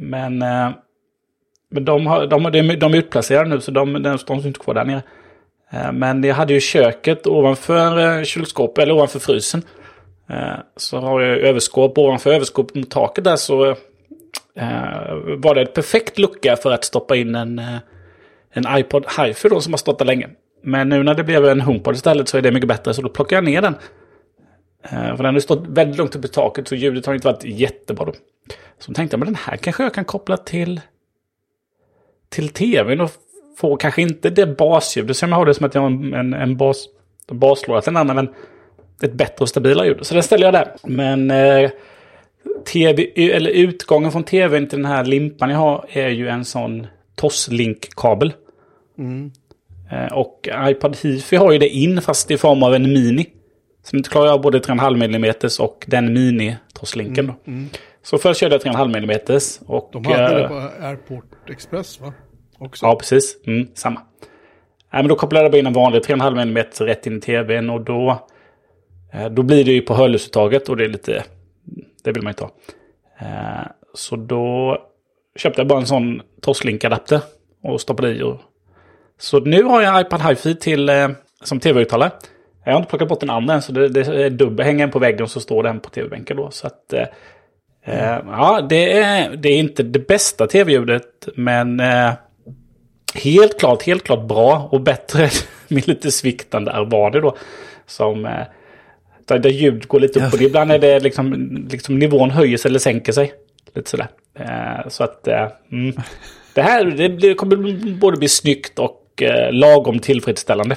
[0.00, 0.70] Men, eh,
[1.70, 4.74] men de, har, de, de, de är utplacerade nu så de, de står inte kvar
[4.74, 5.02] där nere.
[5.70, 9.62] Eh, men jag hade ju köket ovanför kylskåpet, eller ovanför frysen.
[10.76, 11.98] Så har jag överskåp.
[11.98, 13.76] Ovanför överskåpet mot taket där så
[15.38, 17.60] var det ett perfekt lucka för att stoppa in en,
[18.50, 20.28] en iPod HiFi då som har stått där länge.
[20.66, 23.08] Men nu när det blev en HomePod istället så är det mycket bättre så då
[23.08, 23.74] plockar jag ner den.
[24.82, 27.44] Eh, för den har stått väldigt långt upp i taket så ljudet har inte varit
[27.44, 28.12] jättebra då.
[28.78, 30.80] Så tänkte jag, men den här kanske jag kan koppla till
[32.28, 33.10] till tvn och
[33.58, 36.34] få kanske inte det basljudet som jag har det som att jag har en, en,
[36.34, 36.88] en bas,
[37.28, 38.28] baslåda till en annan, men
[39.02, 40.06] ett bättre och stabilare ljud.
[40.06, 40.72] Så den ställer jag där.
[40.82, 41.70] Men eh,
[42.72, 46.86] TV, eller utgången från tvn till den här limpan jag har är ju en sån
[47.14, 48.32] Toslink-kabel.
[48.98, 49.32] Mm.
[49.90, 53.26] Eh, och iPad Hifi har ju det in fast i form av en mini.
[53.82, 57.24] Så inte klarar jag både 3,5 mm och den mini-Toslinken.
[57.24, 57.36] Mm.
[57.46, 57.68] Mm.
[58.02, 59.40] Så först körde jag 3,5 mm.
[59.66, 62.12] Och, De hade det på Airport Express va?
[62.58, 62.86] Också.
[62.86, 63.36] Ja, precis.
[63.46, 64.00] Mm, samma.
[64.00, 64.02] Äh,
[64.92, 67.70] men då kopplade jag bara in en vanlig 3,5 mm rätt in i tvn.
[67.70, 68.26] Och då,
[69.12, 70.68] eh, då blir det ju på hörlursuttaget.
[70.68, 71.24] Och det är lite...
[72.04, 72.50] Det vill man inte ha.
[73.20, 74.78] Eh, så då
[75.36, 77.20] köpte jag bara en sån Toslink-adapter.
[77.62, 78.22] Och stoppade i.
[78.22, 78.40] Och...
[79.18, 81.08] Så nu har jag iPad Hi-Fi till, eh,
[81.42, 82.10] som tv-högtalare.
[82.64, 83.62] Jag har inte plockat bort den andra än.
[83.62, 84.66] Så det, det är dubbel.
[84.66, 86.50] Hänger en på väggen och så står den på tv-bänken då.
[86.50, 86.94] Så att...
[87.88, 87.94] Uh,
[88.26, 92.12] ja, det är, det är inte det bästa tv-ljudet, men uh,
[93.14, 95.30] helt klart, helt klart bra och bättre
[95.68, 97.36] med lite sviktande Arbani då.
[97.86, 98.42] Som, uh,
[99.26, 102.78] där ljud går lite upp och ibland är det liksom, liksom nivån höjer sig eller
[102.78, 103.32] sänker sig.
[103.74, 104.08] Lite sådär.
[104.88, 105.92] så att mm,
[106.54, 107.56] det här det, det kommer
[108.00, 109.05] både bli snyggt och
[109.50, 110.76] lagom tillfredsställande.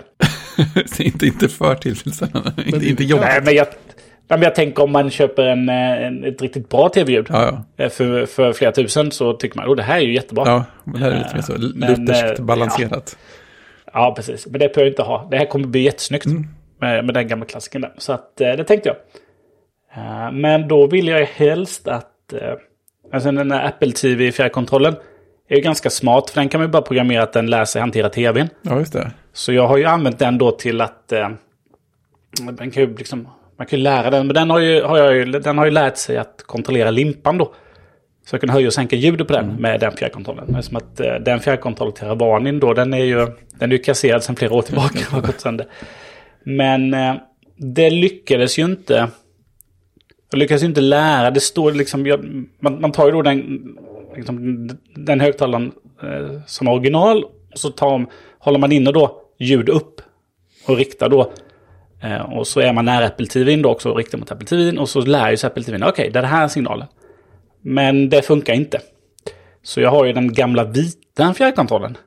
[0.99, 3.27] inte, inte för tillfredsställande, inte, inte jobbigt.
[3.27, 3.67] Nej, men jag,
[4.27, 7.89] men jag tänker om man köper en, en ett riktigt bra tv-ljud ja, ja.
[7.89, 10.43] för, för flera tusen så tycker man att oh, det här är ju jättebra.
[10.45, 13.17] Ja, men det här är lite mer så lutherskt balanserat.
[13.85, 13.91] Ja.
[13.93, 14.13] ja.
[14.15, 14.47] precis.
[14.47, 15.27] Men det behöver jag inte ha.
[15.31, 16.47] Det här kommer bli jättesnyggt mm.
[16.79, 17.93] med, med den gamla klassiken där.
[17.97, 18.97] Så att, det tänkte jag.
[20.33, 22.33] Men då vill jag helst att...
[23.11, 24.95] Alltså den här Apple TV fjärrkontrollen
[25.49, 26.29] är ju ganska smart.
[26.29, 28.49] För den kan man ju bara programmera att den lär sig hantera tvn.
[28.61, 29.11] Ja, just det.
[29.33, 31.13] Så jag har ju använt den då till att...
[32.57, 33.27] Den kan ju liksom
[33.59, 35.71] man kan ju lära den, men den har ju, har jag ju, den har ju
[35.71, 37.53] lärt sig att kontrollera limpan då.
[38.25, 39.61] Så jag kan höja och sänka ljudet på den mm.
[39.61, 40.45] med den fjärrkontrollen.
[40.47, 43.27] Men som att eh, den fjärrkontrollen till Ravanin då, den är ju,
[43.59, 44.99] den är ju kasserad sedan flera år tillbaka.
[45.09, 45.67] har gått sönder.
[46.43, 47.15] Men eh,
[47.57, 49.07] det lyckades ju inte.
[50.31, 51.31] Jag lyckades ju inte lära.
[51.31, 53.61] Det står liksom, jag, man, man, tar ju då den,
[54.19, 55.71] liksom, den högtalaren
[56.03, 57.23] eh, som original.
[57.23, 58.05] Och så tar,
[58.39, 60.01] håller man inne då ljud upp.
[60.67, 61.31] Och riktar då
[62.01, 64.77] Eh, och så är man nära Apple TV då också och riktar mot Apple TV
[64.77, 66.87] och så lär ju sig Apple TV, okej, okay, det är den här signalen.
[67.61, 68.81] Men det funkar inte.
[69.63, 71.97] Så jag har ju den gamla vita fjärrkontrollen.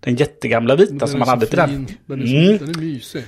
[0.00, 1.86] Den jättegamla vita som man hade till den.
[2.06, 2.58] Den är, så, mm.
[2.58, 3.24] den är mysig.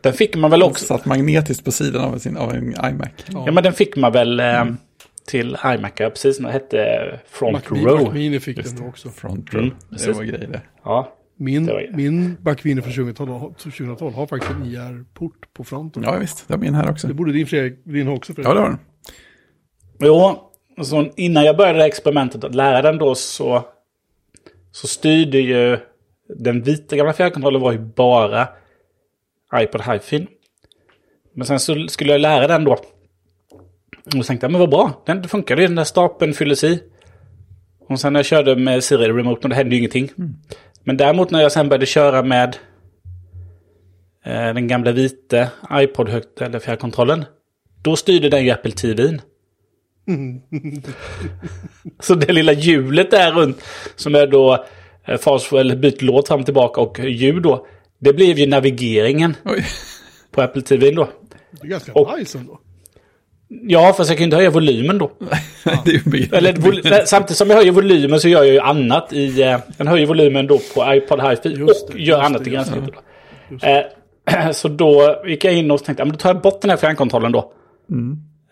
[0.00, 0.84] Den fick man väl också.
[0.84, 3.08] Satt magnetiskt på sidan av, sin, av en iMac.
[3.26, 3.42] Ja.
[3.46, 4.76] ja, men den fick man väl eh, mm.
[5.26, 6.38] Till iMac, precis.
[6.38, 8.02] Den hette Front Mac Row.
[8.04, 9.08] Mac Mini fick den också.
[9.08, 10.60] Front Row, mm, det var grejer det.
[10.84, 16.02] Ja, min, min Backviner från 2012, 2012 har faktiskt en IR-port på fronten.
[16.02, 17.06] Ja visst, det har min här också.
[17.06, 18.50] Det borde din, Fredrik, din också Fredrik.
[18.50, 18.78] Ja det har den.
[20.00, 20.50] Jo,
[20.82, 23.64] så innan jag började det experimentet att lära den då så,
[24.72, 25.78] så styrde ju
[26.28, 28.48] den vita gamla fjärrkontrollen var ju bara
[29.54, 30.26] iPod Hi-Fi.
[31.34, 32.76] Men sen så skulle jag lära den då.
[34.06, 36.82] Och tänkte jag, men vad bra, den funkade ju, den där stapeln fylldes i.
[37.88, 40.10] Och sen när jag körde med Siri Remote, det hände ju ingenting.
[40.18, 40.34] Mm.
[40.84, 42.56] Men däremot när jag sen började köra med
[44.24, 47.24] eh, den gamla vita iPod högt eller fjärrkontrollen.
[47.82, 49.20] Då styrde den ju Apple TVn.
[52.00, 53.62] så det lilla hjulet där runt
[53.96, 54.64] som är då
[55.04, 57.66] eh, fas eller byt låt fram och tillbaka och ljud då.
[57.98, 59.64] Det blev ju navigeringen Oj.
[60.30, 61.08] på Apple TV då.
[61.50, 62.60] Det är ganska Och- nice ändå.
[63.48, 65.10] Ja, fast jag kan ju inte höja volymen då.
[66.32, 69.42] Eller vol- samtidigt som jag höjer volymen så gör jag ju annat i...
[69.42, 72.94] Eh, jag höjer volymen då på iPod Hi-Fi och gör annat det, i gränssnittet.
[73.62, 76.70] Eh, så då gick jag in och tänkte, ja, men då tar jag bort den
[76.70, 77.52] här fjärrkontrollen då.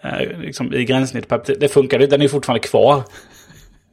[0.04, 1.28] Eh, liksom i gränssnitt.
[1.28, 1.66] på Apple TV.
[1.66, 3.02] Det funkar ju, den är fortfarande kvar.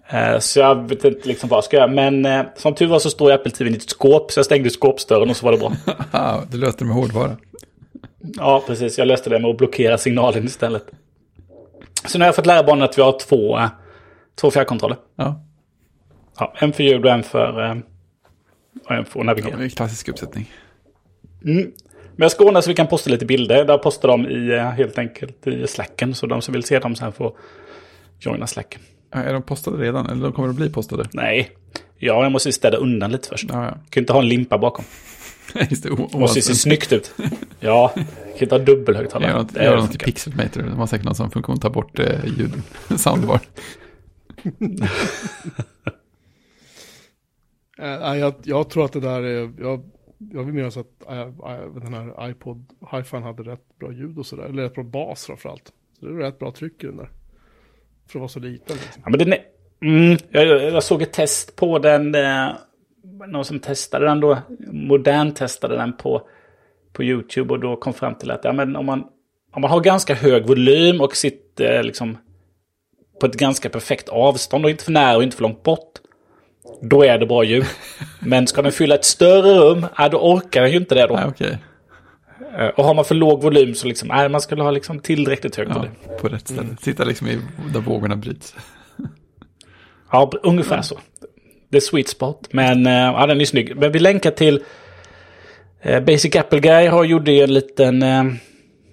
[0.10, 1.88] Eh, så jag vet inte liksom vad jag ska göra.
[1.88, 4.32] Men eh, som tur var så står Apple TV i ett skåp.
[4.32, 5.72] Så jag stängde skåpsdörren och så var det bra.
[6.52, 7.38] Det löste med hårdvara.
[8.38, 8.98] Ja, precis.
[8.98, 10.86] Jag löste det med att blockera signalen istället.
[12.06, 13.60] Så nu har jag fått lära barnen att vi har två,
[14.36, 14.98] två fjärrkontroller.
[15.16, 15.46] Ja,
[16.40, 17.76] Ja, en för ljud och en för, eh,
[18.86, 19.58] och en för att ja navigera.
[19.58, 20.52] det är klassisk uppsättning.
[21.42, 21.72] Men
[22.26, 23.66] jag ska ordna så vi kan posta lite bilder.
[23.66, 26.16] Där postar de i, eh, helt enkelt i slacken.
[26.16, 27.34] Så de som vill se dem sen får
[28.20, 28.82] joina slacken.
[29.14, 30.06] Ja, Är de postade redan?
[30.10, 31.06] Eller de kommer att bli postade?
[31.14, 31.50] Nej,
[31.98, 33.46] ja, jag måste städa undan lite först.
[33.50, 33.66] Ja, ja.
[33.66, 34.86] Jag kan inte ha en limpa bakom.
[35.70, 36.18] Just det.
[36.18, 37.14] måste se snyggt ut.
[37.60, 39.32] Ja, jag kan inte ha dubbelhögtalare.
[39.32, 40.06] Gör något, Det gör något till funkar.
[40.06, 40.62] Pixelmator.
[40.62, 42.54] De har säkert någon sån funktion, ta bort eh, ljud,
[43.00, 43.40] soundbar.
[47.78, 51.28] Nej, jag, jag tror att det där är, jag, jag vill minnas att eh,
[51.82, 55.72] den här iPod Hi-Fi hade rätt bra ljud och sådär, eller rätt bra bas framförallt.
[56.00, 57.10] Så det är rätt bra tryck i den där.
[58.08, 58.76] För att vara så liten.
[58.76, 59.02] Liksom.
[59.06, 59.40] Ja, men den är,
[59.82, 62.16] mm, jag, jag såg ett test på den.
[62.16, 62.52] Eh,
[63.28, 64.38] någon som testade den då.
[64.72, 66.22] Modern testade den på,
[66.94, 67.54] på YouTube.
[67.54, 69.00] Och då kom fram till att ja, men om, man,
[69.54, 72.18] om man har ganska hög volym och sitter eh, liksom
[73.20, 74.66] på ett ganska perfekt avstånd.
[74.66, 75.92] Och inte för nära och inte för långt bort.
[76.82, 77.66] Då är det bra ljud.
[78.20, 81.14] Men ska den fylla ett större rum, ja, då orkar den ju inte det då.
[81.16, 81.58] Nej, okej.
[82.58, 85.56] Eh, Och har man för låg volym så liksom, nej, man skulle ha liksom tillräckligt
[85.56, 85.86] hög Ja,
[86.22, 86.78] på rätt ställe.
[86.82, 87.40] Sitta liksom i,
[87.74, 88.56] där vågorna bryts.
[90.12, 91.00] Ja, ungefär så.
[91.72, 92.48] The sweet spot.
[92.52, 93.76] Men eh, ja, den är snygg.
[93.76, 94.64] Men vi länkar till
[95.82, 98.04] eh, Basic Apple Guy har gjort en liten...
[98.04, 98.24] Eh,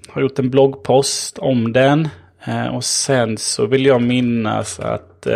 [0.08, 2.08] har gjort en bloggpost om den.
[2.72, 5.26] Och sen så vill jag minnas att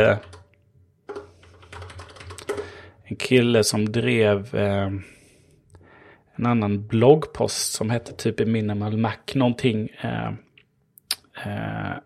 [3.04, 4.56] en kille som drev
[6.40, 9.88] en annan bloggpost som hette typ Minimal Mac någonting.
[10.00, 10.28] Eh,
[11.46, 11.96] eh,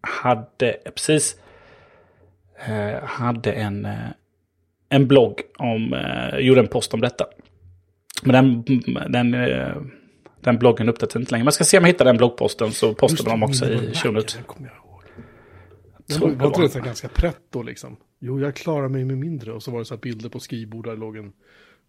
[0.00, 1.36] hade precis
[3.02, 4.10] hade en, eh,
[4.88, 7.24] en blogg om, eh, gjorde en post om detta.
[8.22, 9.76] Men den, den, eh,
[10.40, 11.44] den bloggen uppdateras inte längre.
[11.44, 14.12] Jag ska se om jag hittar den bloggposten så postar de också i Mac, show
[14.12, 14.34] notes.
[14.34, 14.84] Den kommer jag ihåg.
[16.18, 17.96] Tror Var, inte det ganska pretto liksom?
[18.20, 19.52] Jo, jag klarar mig med mindre.
[19.52, 21.32] Och så var det så här bilder på skrivbord där låg en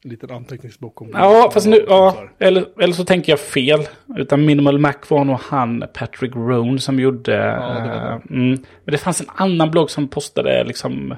[0.10, 3.88] liten anteckningsblock om Ja, fast nu, ja, eller, eller så tänker jag fel.
[4.18, 7.32] Utan Minimal Mac var nog han, Patrick Rohn, som gjorde...
[7.32, 11.16] det var eh, mm, men det fanns en annan blogg som postade liksom,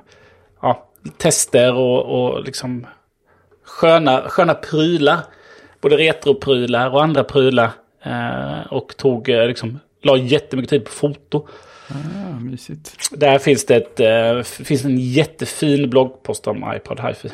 [0.62, 2.86] ja, tester och, och liksom
[3.64, 5.18] sköna, sköna prylar.
[5.82, 7.72] Både retroprylar och andra prylar.
[8.04, 11.48] Eh, och tog, eh, liksom, la jättemycket tid på foto.
[11.90, 13.10] Ah, mysigt.
[13.12, 17.30] Där finns det ett, eh, finns en jättefin bloggpost om iPod Hi-Fi.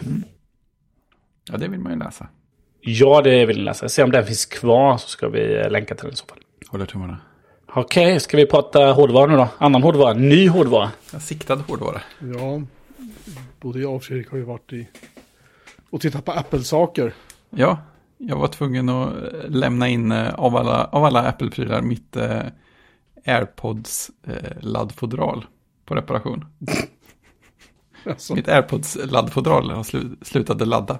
[1.51, 2.27] Ja, det vill man ju läsa.
[2.81, 3.89] Ja, det vill jag läsa.
[3.89, 6.39] Se om den finns kvar så ska vi länka till den i så fall.
[6.67, 7.17] Håller tummarna.
[7.75, 9.47] Okej, ska vi prata hårdvara nu då?
[9.57, 10.91] Annan hårdvara, ny hårdvara.
[11.11, 12.01] Jag siktad hårdvara.
[12.19, 12.61] Ja,
[13.61, 14.87] både jag och Fredrik har ju varit i
[15.89, 17.13] och tittat på Apple-saker.
[17.49, 17.77] Ja,
[18.17, 22.41] jag var tvungen att eh, lämna in eh, av alla, av alla Apple-prylar mitt eh,
[23.25, 25.45] AirPods eh, laddfodral
[25.85, 26.45] på reparation.
[28.05, 30.99] Alltså, Mitt AirPods laddfodral har slu, slutade ladda.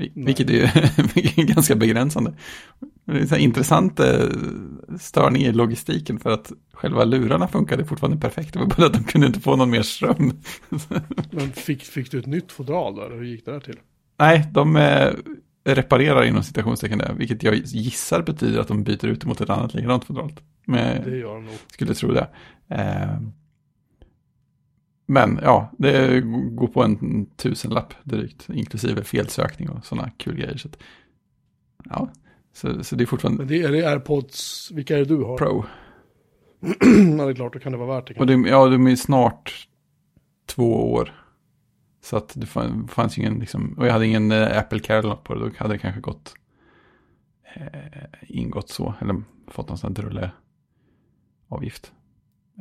[0.00, 2.34] Vi- Vilket är vilket är ganska begränsande.
[3.04, 4.28] Det är en intressant eh,
[5.00, 8.52] störning i logistiken för att själva lurarna funkade fortfarande perfekt.
[8.52, 10.32] Det var bara att de kunde inte få någon mer ström.
[11.30, 13.10] men fick, fick du ett nytt fodral där?
[13.10, 13.76] Hur gick det där till?
[14.18, 15.08] Nej, de eh,
[15.64, 19.74] reparerar inom citationstecken där, vilket jag gissar betyder att de byter ut mot ett annat
[19.74, 20.32] likadant fodral.
[20.66, 21.54] Men Det gör de nog.
[21.72, 22.28] skulle tro det.
[22.68, 23.16] Eh,
[25.10, 26.20] men ja, det
[26.50, 30.56] går på en tusenlapp drygt, inklusive felsökning och sådana kul grejer.
[30.56, 30.78] Så, att,
[31.84, 32.08] ja,
[32.52, 35.38] så, så det är fortfarande Men det är det AirPods, vilka är det du har?
[35.38, 35.64] pro.
[37.18, 38.14] ja, det är klart, då kan det vara värt det.
[38.20, 39.68] Och det, ja, de är snart
[40.46, 41.14] två år.
[42.02, 45.08] Så att det fann- fanns ingen, liksom, och jag hade ingen eh, Apple Care eller
[45.08, 46.34] något på det, då hade det kanske gått
[47.54, 50.30] eh, ingått så, eller fått någon sån här drulle
[51.48, 51.92] avgift.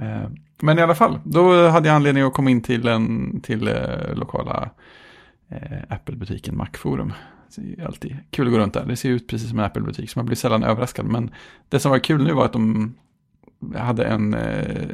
[0.01, 0.29] Eh,
[0.61, 4.15] men i alla fall, då hade jag anledning att komma in till en till eh,
[4.15, 4.69] lokala
[5.49, 7.13] eh, Apple-butiken Macforum.
[7.55, 8.85] Det är alltid kul att gå runt där.
[8.85, 11.05] Det ser ut precis som en Apple-butik, så man blir sällan överraskad.
[11.05, 11.31] Men
[11.69, 12.95] det som var kul nu var att de
[13.75, 14.87] hade en eh,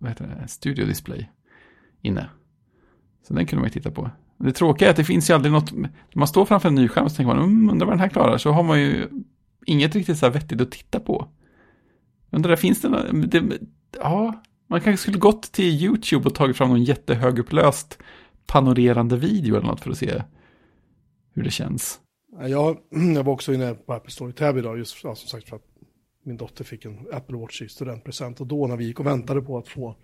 [0.00, 1.28] vad heter det, studio display
[2.02, 2.28] inne.
[3.28, 4.10] Så den kunde man ju titta på.
[4.38, 6.88] Det tråkiga är att det finns ju aldrig något, när man står framför en ny
[6.88, 9.08] skärm så tänker man, mm, undrar vad den här klarar, så har man ju
[9.66, 11.28] inget riktigt så här vettigt att titta på.
[12.30, 13.58] Undrar, finns det, något, det
[14.00, 17.98] ja, man kanske skulle gått till YouTube och tagit fram någon jättehögupplöst
[18.46, 20.22] panorerande video eller något för att se
[21.34, 22.00] hur det känns.
[22.40, 22.78] Jag,
[23.14, 25.56] jag var också inne på Apple Store i Täby idag, just ja, som sagt för
[25.56, 25.66] att
[26.24, 28.40] min dotter fick en Apple Watch i studentpresent.
[28.40, 29.96] Och då när vi gick och väntade på att få,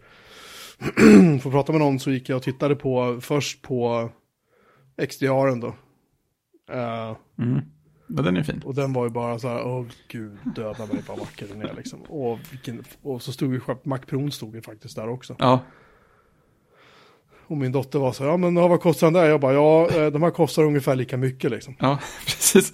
[1.42, 4.10] få prata med någon så gick jag och tittade på, först på
[4.96, 5.68] XDR'n då.
[6.74, 7.60] Uh, mm.
[8.08, 8.62] Ja, den är fin.
[8.64, 11.74] Och den var ju bara så här, åh gud, döda mig vad vacker den är
[11.74, 12.02] liksom.
[12.02, 15.36] Och, vilken, och så stod ju Mac Pro stod ju faktiskt där också.
[15.38, 15.60] Ja.
[17.46, 19.28] Och min dotter var så här, ja men vad kostar den där?
[19.28, 21.76] Jag bara, ja eh, de här kostar ungefär lika mycket liksom.
[21.78, 22.72] Ja, precis.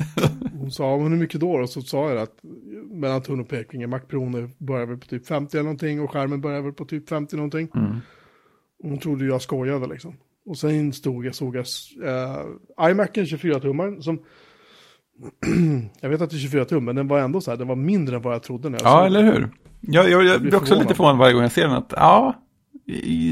[0.53, 1.53] Hon sa, ja men hur mycket då?
[1.53, 2.39] Och så sa jag att
[2.91, 6.41] mellan tum och pekfinger, Mac Pro börjar väl på typ 50 eller någonting och skärmen
[6.41, 7.69] börjar väl på typ 50 någonting.
[7.75, 7.97] Mm.
[8.83, 10.17] Hon trodde jag skojade liksom.
[10.47, 11.67] Och sen stod jag, såg jag
[12.05, 14.19] äh, iMacen 24-tummaren som
[16.01, 17.77] jag vet att det är 24 tum, men den var ändå så här, den var
[17.77, 19.51] mindre än vad jag trodde när jag Ja, eller hur?
[19.81, 20.85] Jag, jag, jag blir också förvånad.
[20.85, 22.35] lite förvånad varje gång jag ser den att, ja,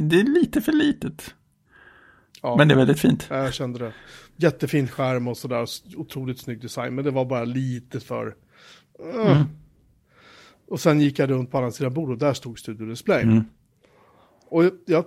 [0.02, 1.34] det är lite för litet.
[2.42, 3.26] Ja, men det är väldigt fint.
[3.30, 3.92] Jag kände det.
[4.36, 5.66] Jättefin skärm och sådär,
[5.96, 8.26] otroligt snygg design, men det var bara lite för...
[9.14, 9.32] Uh.
[9.32, 9.44] Mm.
[10.68, 13.22] Och sen gick jag runt på andra sidan bordet och där stod Studio Display.
[13.22, 13.44] Mm.
[14.48, 15.04] Och jag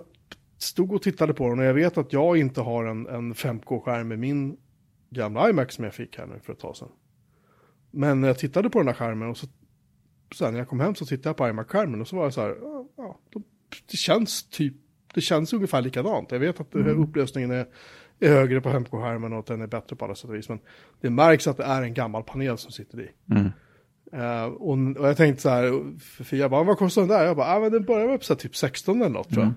[0.58, 4.08] stod och tittade på den och jag vet att jag inte har en, en 5K-skärm
[4.08, 4.56] med min
[5.10, 6.88] gamla iMac som jag fick här nu för ett tag sedan.
[7.90, 9.46] Men när jag tittade på den här skärmen och så
[10.34, 12.40] sen när jag kom hem så tittade jag på iMac-skärmen och så var jag så
[12.40, 12.56] här,
[12.96, 13.18] ja,
[13.90, 14.74] det känns typ,
[15.14, 16.32] det känns ungefär likadant.
[16.32, 17.02] Jag vet att mm.
[17.02, 17.66] upplösningen är,
[18.20, 20.48] är högre på 5K-skärmen och att den är bättre på alla sätt och vis.
[20.48, 20.58] Men
[21.00, 23.10] det märks att det är en gammal panel som sitter i.
[23.30, 23.50] Mm.
[24.14, 27.24] Uh, och, och, jag tänkte så här, Fia bara, vad kostar den där?
[27.24, 29.52] Jag bara, ah, men den börjar här, typ 16 eller något tror jag.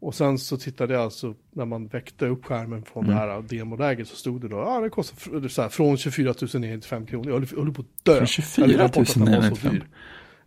[0.00, 3.16] Och sen så tittade jag alltså, när man väckte upp skärmen från mm.
[3.16, 6.34] det här demoläget så stod det då, ja ah, det kostar så här, från 24
[6.54, 7.26] 000 ner till 5 kronor.
[7.26, 8.16] Jag höll, höll på att dö.
[8.16, 8.80] Från 24 000
[9.28, 9.82] ner till 5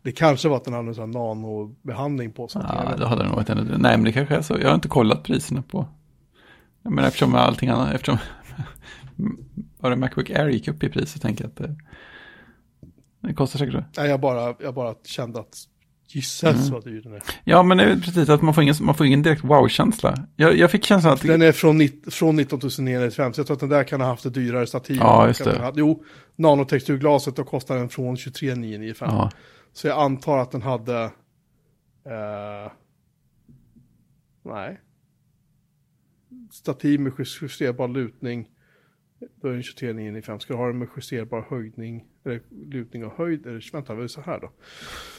[0.01, 2.62] Det kanske var att den hade en sån här nanobehandling på sig.
[2.67, 3.47] Ja, det hade den varit.
[3.47, 4.57] Nej, men det kanske är så.
[4.62, 5.88] Jag har inte kollat priserna på.
[6.81, 8.17] Men eftersom allting annat, eftersom
[9.79, 11.75] bara Macbook Air gick upp i pris så tänker jag att det,
[13.19, 13.85] det kostar säkert det.
[13.97, 15.67] Nej, jag bara, jag bara kände att
[16.12, 16.72] Gisses mm.
[16.72, 17.24] vad dyr den är.
[17.43, 20.28] Ja, men det är precis att man får ingen, man får ingen direkt wow-känsla.
[20.36, 21.22] Jag, jag fick känslan att...
[21.22, 24.26] Den är från, från 19 995, så jag tror att den där kan ha haft
[24.26, 24.98] ett dyrare stativ.
[25.00, 25.60] Ja, just det.
[25.60, 26.04] Ha, jo,
[26.36, 29.10] nanotexturglaset, då kostar den från 23 995.
[29.12, 29.32] Ja.
[29.74, 31.04] Så jag antar att den hade...
[32.06, 32.72] Eh,
[34.45, 34.80] nej.
[36.52, 38.48] Stativ med justerbar lutning.
[39.41, 40.39] Då är den 23 995.
[40.39, 44.03] Ska du ha den med justerbar höjdning, eller lutning och höjd, eller vänta, vad är
[44.03, 44.51] det så här då?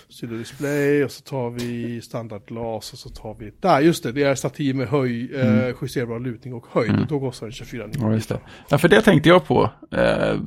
[0.08, 4.22] Studio Display och så tar vi standardglas och så tar vi, där just det, det
[4.22, 5.68] är stativ med höj, eh, mm.
[5.68, 6.90] eh, justerbar lutning och höjd.
[6.90, 7.06] Mm.
[7.08, 8.40] Då kostar den 24 Ja, just det.
[8.68, 9.70] Ja, för det tänkte jag på.
[9.90, 10.40] Eh,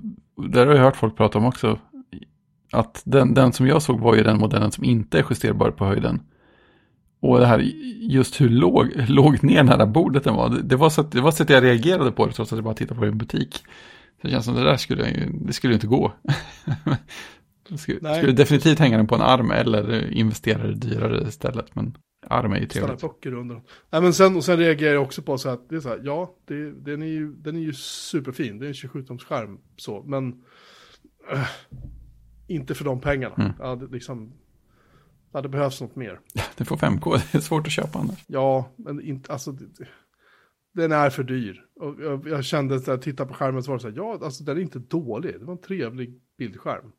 [0.51, 1.79] där har jag hört folk prata om också.
[2.71, 5.85] Att den, den som jag såg var ju den modellen som inte är justerbar på
[5.85, 6.21] höjden.
[7.23, 7.59] Och det här,
[7.99, 10.49] just hur låg, lågt ner den här bordet den var.
[10.49, 12.57] Det, det var så att, det var så att jag reagerade på det trots att
[12.57, 13.55] jag bara tittade på i en butik.
[14.21, 16.13] Så det känns som det där skulle, det skulle inte gå.
[17.77, 21.75] Skulle, skulle definitivt hänga den på en arm eller investera det dyrare istället.
[21.75, 22.99] Men arm är ju trevligt.
[22.99, 25.79] Ställa under Nej, men sen, och sen reagerar jag också på så att det är
[25.79, 28.59] så här, ja, det, den, är ju, den är ju superfin.
[28.59, 30.43] Det är en 27-tums skärm så, men
[31.31, 31.47] äh,
[32.47, 33.35] inte för de pengarna.
[33.35, 33.51] Mm.
[33.59, 34.33] Ja, det, liksom,
[35.33, 36.19] ja, det behövs något mer.
[36.57, 38.23] Det får 5K, det är svårt att köpa annars.
[38.27, 39.87] Ja, men inte, alltså, det,
[40.73, 41.65] den är för dyr.
[41.75, 44.19] Och jag, jag kände att jag tittade på skärmen så var det så här, ja,
[44.21, 45.39] alltså den är inte dålig.
[45.39, 46.91] Det var en trevlig bildskärm.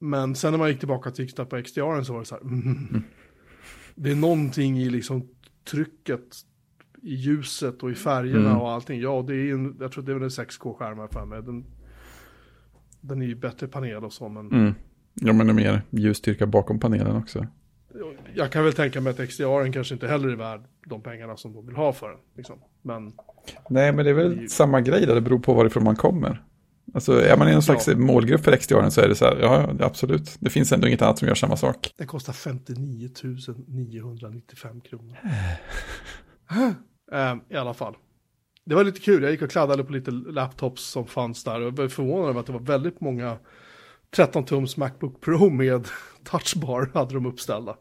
[0.00, 2.62] Men sen när man gick tillbaka till på XDR så var det så här, mm.
[2.62, 3.02] Mm.
[3.94, 5.28] det är någonting i liksom
[5.70, 6.36] trycket
[7.02, 8.60] i ljuset och i färgerna mm.
[8.60, 9.00] och allting.
[9.00, 11.42] Ja, det är en, jag tror det är en 6K-skärm för mig.
[11.42, 11.64] Den,
[13.00, 14.74] den är ju bättre panel och så, men...
[15.14, 17.46] Ja, men det är mer ljusstyrka bakom panelen också.
[18.34, 21.52] Jag kan väl tänka mig att XDR kanske inte heller är värd de pengarna som
[21.52, 22.18] de vill ha för den.
[22.36, 22.58] Liksom.
[22.82, 23.12] Men...
[23.68, 24.48] Nej, men det är väl det är ju...
[24.48, 26.42] samma grej där, det beror på varifrån man kommer.
[26.94, 27.96] Alltså är man i någon slags ja.
[27.96, 31.18] målgrupp för XDR så är det så här, ja absolut, det finns ändå inget annat
[31.18, 31.94] som gör samma sak.
[31.96, 33.10] Den kostar 59
[33.66, 35.16] 995 kronor.
[37.12, 37.96] um, I alla fall.
[38.64, 41.76] Det var lite kul, jag gick och kladdade på lite laptops som fanns där och
[41.76, 43.38] var förvånad över att det var väldigt många
[44.16, 45.88] 13-tums Macbook Pro med
[46.24, 47.76] touchbar hade de uppställda.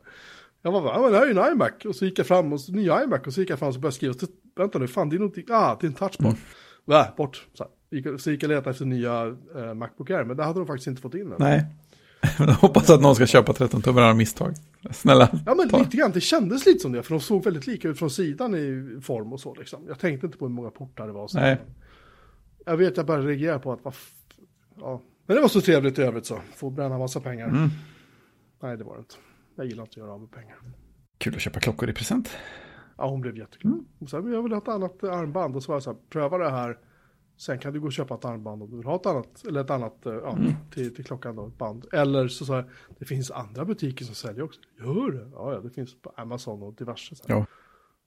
[0.61, 1.85] Jag var men det här är ju en iMac.
[1.85, 3.75] Och så gick jag fram och så, ny iMac och så gick jag fram och
[3.75, 4.13] började skriva.
[4.13, 6.29] Så, vänta nu, fan det är någonting, ah det är en touchbar.
[6.29, 6.39] Mm.
[6.85, 7.47] Vä, bort.
[7.53, 8.17] Så, här.
[8.17, 10.87] så gick jag och letade efter nya eh, Macbook Air, men det hade de faktiskt
[10.87, 11.35] inte fått in än.
[11.39, 11.65] Nej.
[12.37, 14.53] Jag hoppas att någon ska köpa 13 tummar av misstag.
[14.91, 15.29] Snälla.
[15.45, 15.79] Ja men ta.
[15.79, 18.55] lite grann, det kändes lite som det, för de såg väldigt lika ut från sidan
[18.55, 19.85] i form och så liksom.
[19.87, 21.27] Jag tänkte inte på hur många portar det var.
[21.27, 21.39] Så.
[21.39, 21.57] Nej.
[22.65, 23.93] Jag vet, jag bara reagerade på att, vad
[24.79, 25.01] ja.
[25.29, 27.47] Men det var så trevligt i övrigt så, få bränna massa pengar.
[27.47, 27.69] Mm.
[28.61, 29.15] Nej, det var det inte.
[29.55, 30.57] Jag gillar inte att göra av med pengar.
[31.17, 32.29] Kul att köpa klockor i present.
[32.97, 33.85] Ja, hon blev jätteglad.
[33.99, 35.55] Hon sa, men jag vill ha ett annat eh, armband.
[35.55, 36.77] Och så var jag så här, pröva det här.
[37.37, 39.61] Sen kan du gå och köpa ett armband om du vill ha ett annat, eller
[39.61, 40.37] ett annat, eh, ja,
[40.73, 41.85] till, till klockan då, ett band.
[41.93, 42.65] Eller så sa jag,
[42.99, 44.61] det finns andra butiker som säljer också.
[44.79, 45.29] Gör det?
[45.33, 47.15] Ja, ja, det finns på Amazon och diverse.
[47.15, 47.35] Så här.
[47.35, 47.45] Ja.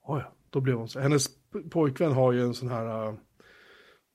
[0.06, 1.00] Ja, ja, då blev hon så.
[1.00, 1.28] Hennes
[1.70, 3.14] pojkvän har ju en sån här uh,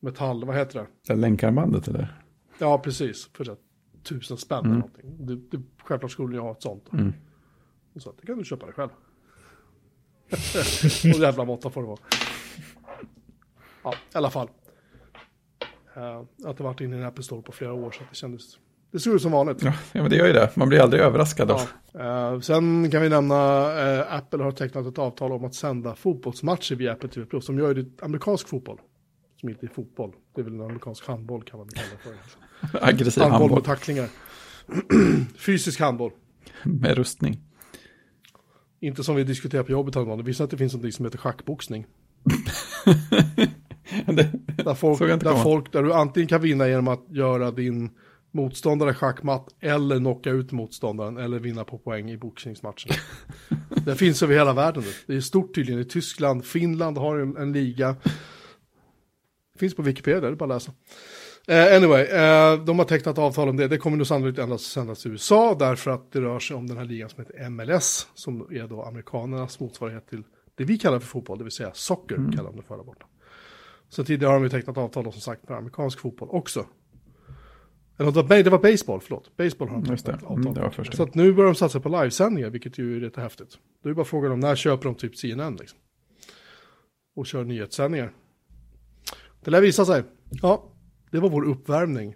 [0.02, 0.88] metall, vad heter det?
[1.08, 2.27] Det här länkarbandet eller?
[2.60, 3.30] Ja, precis.
[3.34, 3.56] För här,
[4.04, 4.80] tusen spänn eller Mm.
[4.80, 5.26] någonting.
[5.28, 6.94] Det, det, självklart skulle jag ha ett sånt.
[6.94, 7.14] Mm.
[7.94, 8.90] Och så, det kan du köpa det själv.
[11.16, 12.00] och jävla måtta får det vara.
[13.84, 14.50] Ja, i alla fall.
[15.98, 18.16] Uh, att det varit inne i en Apple Store på flera år så att det
[18.16, 18.44] kändes...
[18.92, 19.62] Det såg ut som vanligt.
[19.64, 20.52] Ja, men det gör ju det.
[20.56, 21.62] Man blir aldrig överraskad av.
[21.92, 22.34] Ja.
[22.34, 23.36] Eh, sen kan vi nämna
[24.00, 27.26] uh, Apple har tecknat ett avtal om att sända fotbollsmatcher via Apple TV+.
[27.26, 27.46] Plus.
[27.48, 28.80] De gör ju det amerikansk fotboll.
[29.40, 30.16] Som inte är fotboll.
[30.36, 32.86] Det är väl en amerikansk handboll kan man kalla det för.
[32.88, 34.10] Aggressiv Handboll handboll med tacklingar.
[35.38, 36.12] Fysisk handboll.
[36.64, 37.40] med rustning.
[38.80, 40.26] Inte som vi diskuterar på jobbet häromdagen.
[40.26, 41.86] Visar att det finns något som heter schackboxning.
[44.06, 44.32] det,
[44.64, 47.90] Där, folk, där, folk, där du antingen kan vinna genom att göra din
[48.32, 52.92] motståndare schackmatt eller knocka ut motståndaren eller vinna på poäng i boxningsmatchen.
[53.86, 54.84] det finns över hela världen.
[55.08, 56.46] Det är stort tydligen i Tyskland.
[56.46, 57.96] Finland har en, en liga.
[59.60, 60.72] Finns på Wikipedia, det är bara att läsa.
[61.48, 63.68] Eh, anyway, eh, de har tecknat avtal om det.
[63.68, 66.78] Det kommer nog sannolikt endast sändas i USA därför att det rör sig om den
[66.78, 70.24] här ligan som heter MLS som är då amerikanernas motsvarighet till
[70.58, 73.06] det vi kallar för fotboll, det vill säga socker kallar de det för där borta.
[73.90, 76.66] Så tidigare har de ju tecknat avtal då, som sagt med amerikansk fotboll också.
[77.98, 79.38] Eller det var, det var baseball, förlåt.
[79.38, 79.98] Baseball har de det.
[79.98, 80.96] tecknat Mm, avtal det det.
[80.96, 83.58] Så att nu börjar de satsa på livesändningar, vilket ju är lite häftigt.
[83.84, 85.80] Då är bara frågan om när köper de typ CNN liksom.
[87.16, 88.14] Och kör nyhetssändningar.
[89.48, 90.04] Det lär visa sig.
[90.42, 90.64] Ja,
[91.12, 92.16] det var vår uppvärmning.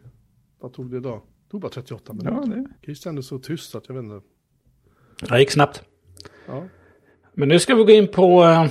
[0.62, 1.22] Vad tog det idag?
[1.46, 2.38] Det tog bara 38 minuter.
[2.38, 4.22] Ja, det, Christian är så tyst att jag vet inte.
[5.30, 5.84] Det gick snabbt.
[6.48, 6.64] Ja.
[7.34, 8.44] Men nu ska vi gå in på...
[8.44, 8.66] eh,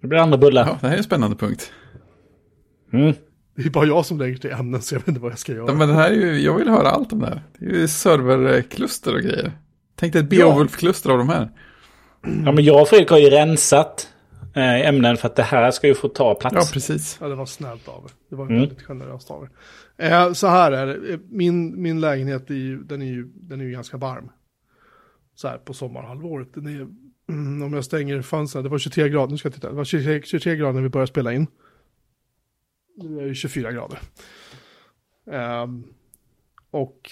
[0.00, 0.66] Det blir andra bullar.
[0.66, 1.72] ja, det här är en spännande punkt.
[2.92, 3.14] Mm.
[3.56, 5.52] Det är bara jag som lägger till ämnen så jag vet inte vad jag ska
[5.52, 5.66] göra.
[5.68, 7.42] Ja, men det här är ju, jag vill höra allt om det här.
[7.58, 9.52] Det är ju serverkluster och grejer.
[9.94, 10.28] Tänk dig ett.
[10.28, 11.50] Beowulf-kluster av de här.
[12.44, 14.11] Ja, men jag och Fredrik har ju rensat
[14.54, 16.54] ämnen för att det här ska ju få ta plats.
[16.56, 17.18] Ja, precis.
[17.20, 18.10] Ja, det var snällt av er.
[18.28, 18.60] Det var Mm.
[18.60, 19.50] väldigt generöst av er.
[20.06, 21.12] Eh, så här är det.
[21.12, 24.30] Eh, Min, min lägenhet är ju, den är ju, den är ju ganska varm.
[25.34, 26.54] Så här på sommarhalvåret.
[26.54, 26.86] Den är,
[27.28, 29.68] mm, om jag stänger fönstren, det var 23 grader, nu ska jag titta.
[29.70, 31.46] Det var 23, 23 grader när vi började spela in.
[32.96, 33.98] Nu är det 24 grader.
[35.30, 35.84] Ehm,
[36.70, 37.10] och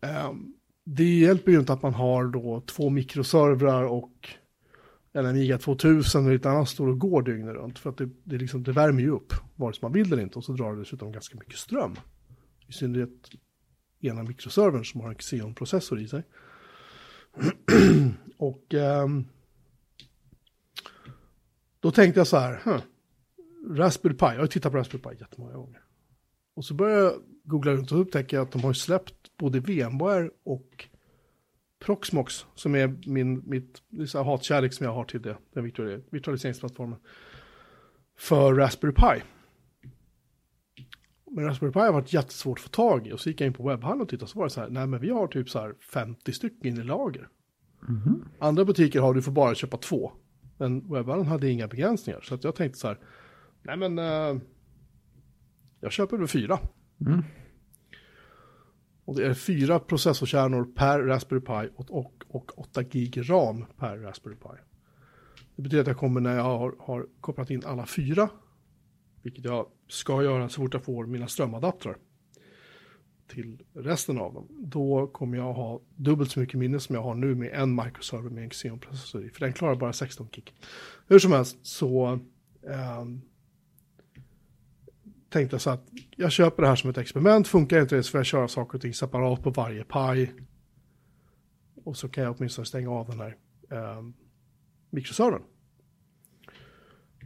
[0.00, 4.28] ehm, det hjälper ju inte att man har då två mikroservrar och
[5.12, 7.78] eller en IGA 2000 eller lite annat står och går dygnet runt.
[7.78, 10.38] För att det, det, liksom, det värmer ju upp, vare sig man vill eller inte.
[10.38, 11.96] Och så drar det dessutom ganska mycket ström.
[12.66, 13.30] I synnerhet
[14.00, 16.22] ena mikroservern som har en Xeon-processor i sig.
[18.36, 19.24] och um,
[21.80, 22.80] då tänkte jag så här, huh,
[23.68, 25.80] Raspberry Pi, jag har tittat på Raspberry Pi jättemånga gånger.
[26.54, 27.12] Och så började jag
[27.44, 30.88] googla runt och upptäcker att de har släppt både VMware och
[31.84, 33.82] Proxmox, som är min, mitt
[34.14, 36.98] hatkärlek som jag har till det, den virtual- virtualiseringsplattformen,
[38.18, 39.22] för Raspberry Pi.
[41.30, 43.52] Men Raspberry Pi har varit jättesvårt att få tag i och så gick jag in
[43.52, 45.58] på webbhallen och tittade så var det så här, nej men vi har typ så
[45.58, 47.28] här 50 stycken i lager.
[48.38, 50.12] Andra butiker har du får bara köpa två.
[50.58, 52.98] Men webbhallen hade inga begränsningar så att jag tänkte så här,
[53.62, 54.42] nej men eh,
[55.80, 56.58] jag köper väl fyra.
[57.06, 57.22] Mm.
[59.12, 63.96] Och det är fyra processorkärnor per Raspberry Pi och, och, och 8 gig RAM per
[63.96, 64.48] Raspberry Pi.
[65.56, 68.28] Det betyder att jag kommer när jag har, har kopplat in alla fyra,
[69.22, 71.96] vilket jag ska göra så fort jag får mina strömadaptrar
[73.28, 77.14] till resten av dem, då kommer jag ha dubbelt så mycket minne som jag har
[77.14, 80.54] nu med en microserver med en Xeon-processor i, för den klarar bara 16 kick.
[81.06, 82.18] Hur som helst så
[82.68, 83.20] ehm,
[85.32, 87.48] tänkte så att jag köper det här som ett experiment.
[87.48, 90.32] Funkar inte det så får jag köra saker och ting separat på varje paj.
[91.84, 93.36] Och så kan jag åtminstone stänga av den här
[93.70, 94.02] eh,
[94.90, 95.42] mikroservern.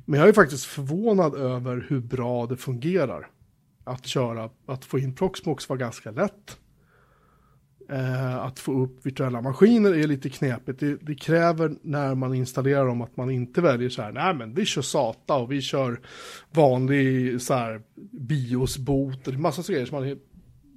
[0.05, 3.31] Men jag är faktiskt förvånad över hur bra det fungerar.
[3.85, 6.59] Att köra, att få in Proxmox var ganska lätt.
[7.89, 10.81] Eh, att få upp virtuella maskiner är lite knepigt.
[10.81, 14.55] Det, det kräver när man installerar dem att man inte väljer så här, nej men
[14.55, 16.01] vi kör SATA och vi kör
[16.51, 17.83] vanlig så här
[18.13, 19.25] BIOS-boot.
[19.25, 20.17] Det är massa grejer som man är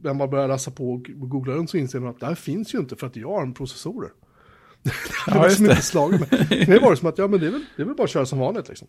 [0.04, 2.74] när man börjar läsa på och googla runt så inser man att det här finns
[2.74, 4.10] ju inte för att det är ARM-processorer.
[4.84, 4.92] det
[5.28, 5.72] Ja, har liksom det.
[5.72, 6.66] inte slagit mig.
[6.68, 8.10] Det var det som att, ja men det är väl, det är väl bara att
[8.10, 8.88] köra som vanligt liksom.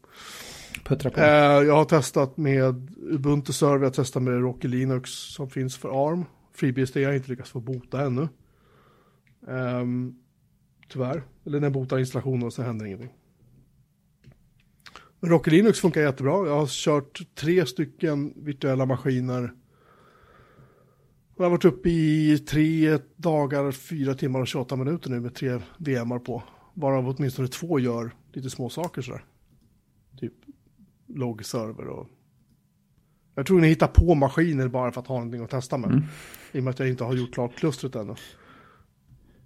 [0.91, 1.25] Eh,
[1.67, 6.09] jag har testat med Ubuntu Server, jag har testat med Rocky Linux som finns för
[6.09, 6.25] ARM.
[6.61, 8.29] FreeBSD har jag inte lyckats få bota ännu.
[9.41, 10.19] Um,
[10.89, 11.23] tyvärr.
[11.47, 13.15] Eller när botar installationen så händer ingenting.
[15.21, 16.47] Men Rocky Linux funkar jättebra.
[16.47, 19.53] Jag har kört tre stycken virtuella maskiner.
[21.37, 25.61] Jag har varit uppe i tre dagar, fyra timmar och 28 minuter nu med tre
[25.79, 26.43] VMar på.
[26.75, 29.25] Varav åtminstone två gör lite små saker sådär.
[30.21, 30.35] Typ
[31.07, 32.07] loggserver och...
[33.35, 35.91] Jag tror ni hittar på maskiner bara för att ha någonting att testa med.
[35.91, 36.03] Mm.
[36.53, 38.15] I och med att jag inte har gjort klart klustret ännu.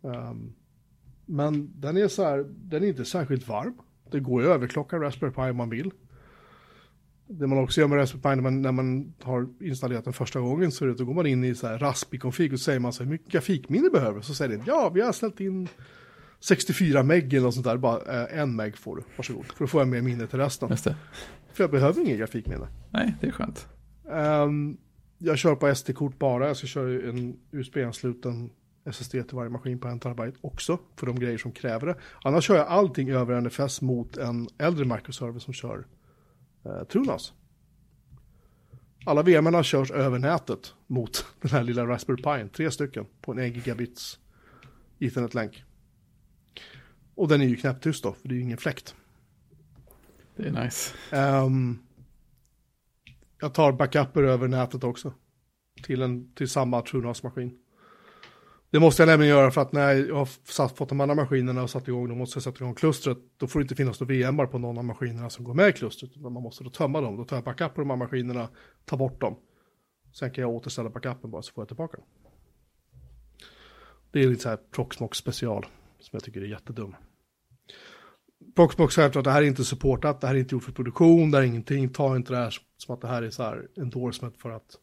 [0.03, 0.53] Ehm,
[1.27, 3.75] men den är så här, den är inte särskilt varm.
[4.11, 5.91] Det går ju att överklocka Raspberry Pi om man vill.
[7.27, 10.41] Det man också gör med Raspberry Pi när man, när man har installerat den första
[10.41, 12.93] gången så är det då går man in i så här Raspi-config och säger man
[12.93, 15.69] så här, hur mycket grafikminne behöver Så säger det, ja vi har ställt in
[16.41, 19.47] 64 meg eller något sånt där, bara eh, en meg får du, varsågod.
[19.47, 20.69] För då får jag mer minne till resten.
[21.53, 22.69] För jag behöver ingen grafikminne.
[22.91, 23.67] Nej, det är skönt.
[24.11, 24.77] Ehm,
[25.19, 28.51] jag kör på SD-kort bara, jag ska köra en USB-ansluten
[28.85, 31.97] SSD till varje maskin på en terabyte också, för de grejer som kräver det.
[32.25, 35.87] Annars kör jag allting över NFS mot en äldre microservice som kör
[36.65, 37.33] eh, Trunas.
[39.07, 43.39] Alla VMarna körs över nätet mot den här lilla Raspberry Pi, tre stycken på en
[43.39, 44.19] 1 gigabits
[44.99, 45.65] Ethernet-länk.
[47.15, 48.95] Och den är ju knäpptyst då, för det är ju ingen fläkt.
[50.37, 50.95] Det är nice.
[51.11, 51.79] Ehm,
[53.45, 55.13] jag tar backuper över nätet också.
[55.83, 57.59] Till, en, till samma TrueNAS-maskin.
[58.71, 61.63] Det måste jag nämligen göra för att när jag har satt, fått de andra maskinerna
[61.63, 63.19] och satt igång, då måste jag sätta igång klustret.
[63.37, 65.73] Då får det inte finnas några VMar på någon av maskinerna som går med i
[65.73, 66.11] klustret.
[66.17, 67.17] Utan man måste då tömma dem.
[67.17, 68.49] Då tar jag backup på de här maskinerna,
[68.85, 69.37] tar bort dem.
[70.13, 72.07] Sen kan jag återställa backupen bara så får jag tillbaka den.
[74.11, 75.67] Det är lite så här Proxmox special
[76.01, 76.95] som jag tycker är jättedum.
[78.57, 81.31] Proxmox säger att det här är inte supportat, det här är inte gjort för produktion,
[81.31, 81.89] det här är ingenting.
[81.89, 84.79] Ta inte det här som att det här är så här endorsement för att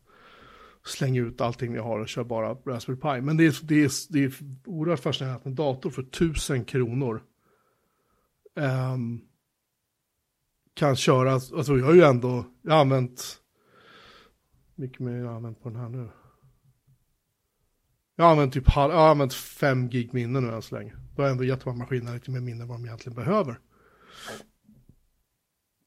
[0.85, 3.21] slänga ut allting jag har och kör bara Raspberry Pi.
[3.21, 4.33] Men det är, det är, det är
[4.65, 7.23] oerhört fascinerande att en dator för tusen kronor
[8.55, 9.21] um,
[10.73, 13.37] kan köra, alltså jag har ju ändå, jag har använt,
[14.75, 16.09] mycket mer jag har använt på den här nu.
[18.21, 20.91] Jag har använt typ halv, jag har använt fem gig minne nu än så länge.
[21.15, 23.15] Då har jag ändå gett de här maskinerna lite mer minne än vad de egentligen
[23.15, 23.59] behöver.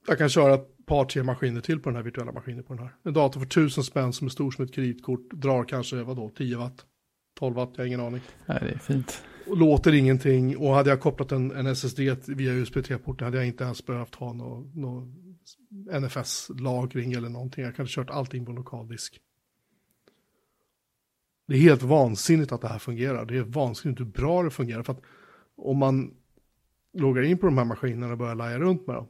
[0.07, 2.83] Jag kan köra ett par, tre maskiner till på den här virtuella maskinen på den
[2.83, 2.95] här.
[3.03, 6.57] En dator för tusen spänn som är stor som ett kreditkort drar kanske, vadå, 10
[6.57, 6.85] watt?
[7.39, 8.21] 12 watt, jag har ingen aning.
[8.47, 9.23] Nej, det är fint.
[9.47, 13.47] Och låter ingenting och hade jag kopplat en, en SSD via USB 3-porten hade jag
[13.47, 15.09] inte ens behövt ha någon nå
[16.01, 17.65] NFS-lagring eller någonting.
[17.65, 19.21] Jag kan ha kört allting på en lokal disk.
[21.47, 23.25] Det är helt vansinnigt att det här fungerar.
[23.25, 24.83] Det är vansinnigt hur bra det fungerar.
[24.83, 25.01] För att
[25.57, 26.15] om man
[26.93, 29.09] loggar in på de här maskinerna och börjar laja runt med dem.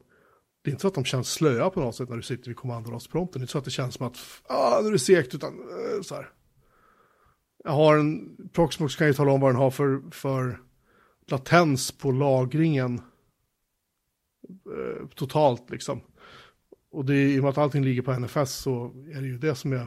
[0.62, 2.56] Det är inte så att de känns slöa på något sätt när du sitter vid
[2.56, 3.40] kommandorostprompten.
[3.40, 5.52] Det är inte så att det känns som att, ah, nu är det segt, utan
[5.52, 6.28] eh, så här.
[7.64, 10.60] Jag har en, Proxmox kan ju tala om vad den har för, för
[11.26, 13.00] latens på lagringen
[14.48, 16.00] eh, totalt liksom.
[16.90, 19.38] Och det är, i och med att allting ligger på NFS så är det ju
[19.38, 19.86] det som är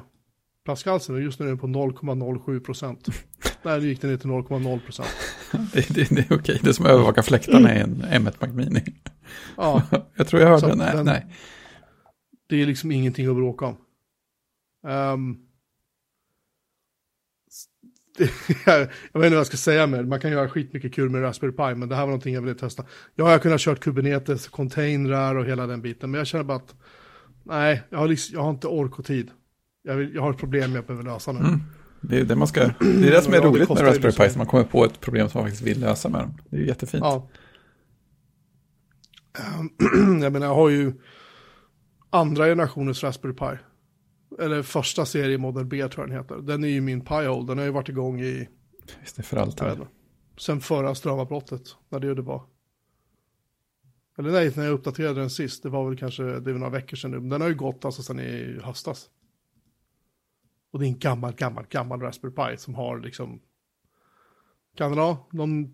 [0.67, 1.15] flaskhalsen.
[1.15, 3.07] Och just nu är den på 0,07 procent.
[3.63, 5.09] Där gick den ner till 0,0 procent.
[5.73, 6.59] Det, det, det är okej.
[6.63, 8.83] Det är som att övervaka fläktarna i en M1 Mac Mini.
[9.57, 9.81] Ja,
[10.15, 10.75] Jag tror jag hörde.
[10.75, 11.25] Nej, den- nej.
[12.49, 13.77] det är liksom ingenting att bråka om.
[18.17, 18.29] Det,
[18.65, 20.07] jag vet inte vad jag ska säga med.
[20.07, 22.55] Man kan göra skitmycket kul med Raspberry Pi, men det här var någonting jag ville
[22.55, 22.85] testa.
[23.15, 26.75] Jag har kunnat kört Kubernetes, containrar och hela den biten, men jag känner bara att
[27.43, 29.31] nej, jag har, liksom, jag har inte ork och tid.
[29.87, 31.39] Jag, vill, jag har ett problem jag behöver lösa nu.
[31.39, 31.59] Mm.
[32.01, 32.59] Det är det man ska...
[32.79, 35.29] Det är det som är roligt med Raspberry liksom- Pi, man kommer på ett problem
[35.29, 36.33] som man faktiskt vill lösa med dem.
[36.49, 37.03] Det är ju jättefint.
[37.03, 37.29] Ja.
[39.39, 40.93] Ehm, jag menar, jag har ju
[42.09, 43.57] andra generationens Raspberry Pi.
[44.43, 46.35] Eller första serie Model B tror jag den heter.
[46.35, 48.47] Den är ju min Pi-hole, den har ju varit igång i,
[49.01, 49.67] Just det, för alltid.
[49.67, 49.87] inte,
[50.37, 52.43] sen förra strömavbrottet, när det det var.
[54.17, 56.69] Eller nej, när jag uppdaterade den sist, det var väl kanske, det är väl några
[56.69, 59.09] veckor sedan nu, den har ju gått alltså sedan i höstas.
[60.71, 63.39] Och det är en gammal, gammal, gammal Raspberry Pi som har liksom,
[64.77, 65.67] kan den ha någon,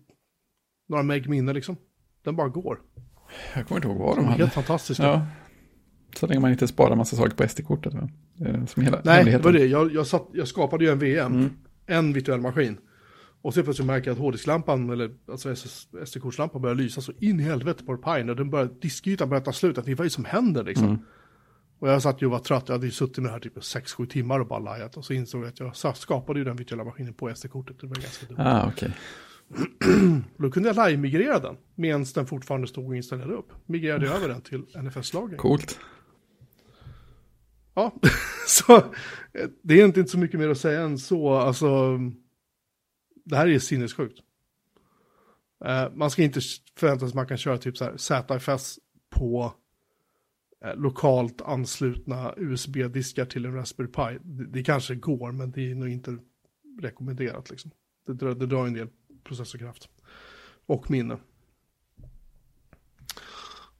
[0.88, 1.76] några meg minne liksom?
[2.24, 2.80] Den bara går.
[3.54, 4.38] Jag kommer inte ihåg vad de hade.
[4.38, 5.02] helt fantastiska.
[5.04, 5.26] Ja.
[6.16, 7.92] Så länge man inte sparar massa saker på SD-kortet.
[8.66, 9.66] Som hela Nej, det var det.
[9.66, 11.50] Jag, jag, satt, jag skapade ju en VM, Mm.
[11.86, 12.78] en virtuell maskin.
[13.42, 15.54] Och så plötsligt märker jag att hårddisklampan, eller alltså
[16.06, 18.30] SD-kortslampan börjar lysa så in i helvete på Pine.
[18.30, 19.78] Och den börjar, diskytan börjar ta slut.
[19.78, 20.86] Att det vad är det som händer liksom?
[20.88, 20.98] Mm.
[21.84, 23.56] Och jag satt ju och var trött, jag hade ju suttit med det här typ
[23.56, 24.96] 6-7 timmar och bara lajat.
[24.96, 27.80] Och så insåg jag att jag skapade ju den virtuella maskinen på SD-kortet.
[27.80, 28.36] Det var ganska dumt.
[28.38, 28.96] Ah, okej.
[30.36, 33.52] Då kunde jag live-migrera den, medan den fortfarande stod och installerade upp.
[33.66, 35.36] Migrerade över den till NFS-lagring.
[35.36, 35.78] Coolt.
[37.74, 37.94] Ja,
[38.46, 38.82] så eh,
[39.62, 41.34] det är inte, så mycket mer att säga än så.
[41.34, 41.98] Alltså,
[43.24, 44.18] det här är sinnessjukt.
[45.64, 46.40] Eh, man ska inte
[46.78, 48.78] förvänta sig att man kan köra typ så här ZFS
[49.16, 49.54] på
[50.64, 54.18] Eh, lokalt anslutna USB-diskar till en Raspberry Pi.
[54.22, 56.18] Det, det kanske går, men det är nog inte
[56.80, 57.50] rekommenderat.
[57.50, 57.70] Liksom.
[58.06, 58.88] Det, drar, det drar en del
[59.24, 59.88] processorkraft
[60.66, 61.16] och minne.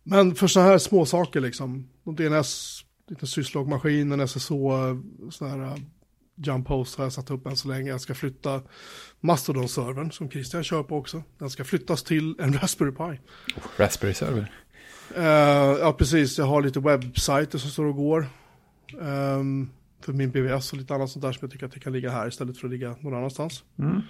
[0.03, 4.71] Men för så här små saker liksom, DNS, liten sysslogmaskin, en SSO,
[5.31, 5.83] sådana här eh,
[6.37, 7.91] jump host har jag satt upp än så länge.
[7.91, 8.63] Jag ska flytta
[9.21, 11.23] Mastodon-servern som Christian kör på också.
[11.39, 13.21] Den ska flyttas till en Raspberry Pi.
[13.57, 14.64] Oh, Raspberry-server.
[15.17, 15.25] Eh,
[15.81, 16.39] ja, precis.
[16.39, 18.27] Jag har lite webbsajter som står och går.
[19.03, 21.93] Ehm, för min BBS och lite annat sånt där som jag tycker att det kan
[21.93, 23.65] ligga här istället för att ligga någon annanstans.
[23.79, 24.01] Mm.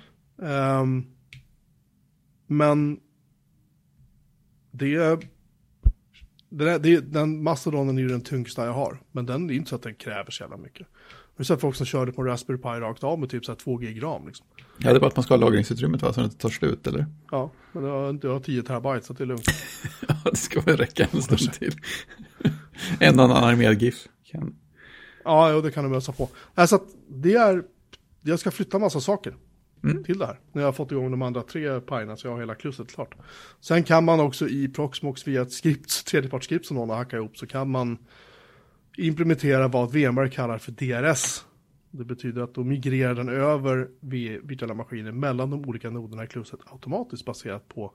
[0.42, 1.07] Ehm,
[2.47, 3.01] men
[4.70, 4.97] det,
[6.49, 9.01] det, där- det den Mastodonen är ju den tyngsta jag har.
[9.12, 10.86] Men den är inte så att den kräver så jävla mycket.
[11.37, 13.57] Har sett folk som körde på en Raspberry Pi rakt av med typ så här
[13.57, 14.26] 2 gig ram.
[14.26, 14.47] Liksom.
[14.78, 16.87] Ja, det är bara att man ska ha lagringsutrymmet va, så det inte tar slut,
[16.87, 17.07] eller?
[17.30, 19.45] Ja, men jag har, inte- jag har 10 terabyte så det är lugnt.
[20.09, 21.74] Ja, det ska väl räcka en stund till.
[23.01, 24.07] en annan animerad GIF.
[24.24, 24.55] Kan...
[25.24, 26.28] Ja, jo, det kan de ösa på.
[26.55, 27.62] Alltså att det är,
[28.22, 29.35] jag ska flytta massa saker
[29.85, 30.05] Mm.
[30.05, 30.39] till det här.
[30.53, 33.14] När jag har fått igång de andra tre pajorna så jag har hela klustret klart.
[33.61, 37.37] Sen kan man också i Proxmox via ett skript, tredjepartsskript som någon har hackat ihop
[37.37, 37.99] så kan man
[38.97, 41.45] implementera vad VMware kallar för DRS.
[41.90, 43.88] Det betyder att då migrerar den över
[44.47, 47.92] virtuella maskiner mellan de olika noderna i klustret automatiskt baserat på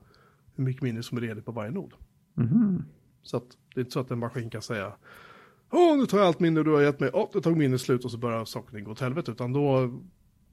[0.54, 1.94] hur mycket minne som är ledigt på varje nod.
[2.34, 2.84] Mhm.
[3.22, 3.44] Så att
[3.74, 4.92] det är inte så att en maskin kan säga
[5.72, 7.10] Åh, nu tar jag allt minne du har gett mig.
[7.12, 9.30] Åh, det tog minnet slut och så börjar saker gå åt helvete.
[9.30, 9.98] Utan då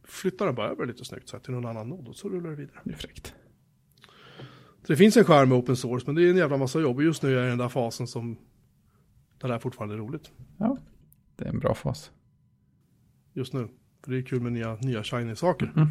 [0.04, 2.50] flyttar den bara över lite snyggt så här, till någon annan nod och så rullar
[2.50, 2.80] det vidare.
[2.84, 3.34] Det är fräckt.
[4.82, 6.98] Så det finns en skärm med open source, men det är en jävla massa jobb.
[6.98, 8.38] Och just nu är jag i den där fasen som
[9.38, 10.32] det där är fortfarande roligt.
[10.58, 10.78] Ja,
[11.36, 12.12] det är en bra fas.
[13.34, 13.68] Just nu.
[14.04, 15.74] För det är kul med nya, nya shiny saker.
[15.76, 15.90] Mm.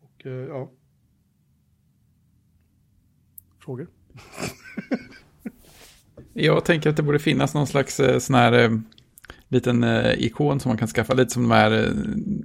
[0.00, 0.70] Och eh, ja.
[3.58, 3.86] Frågor?
[6.32, 8.70] Jag tänker att det borde finnas någon slags eh, sån här eh,
[9.48, 11.92] liten eh, ikon som man kan skaffa, lite som de här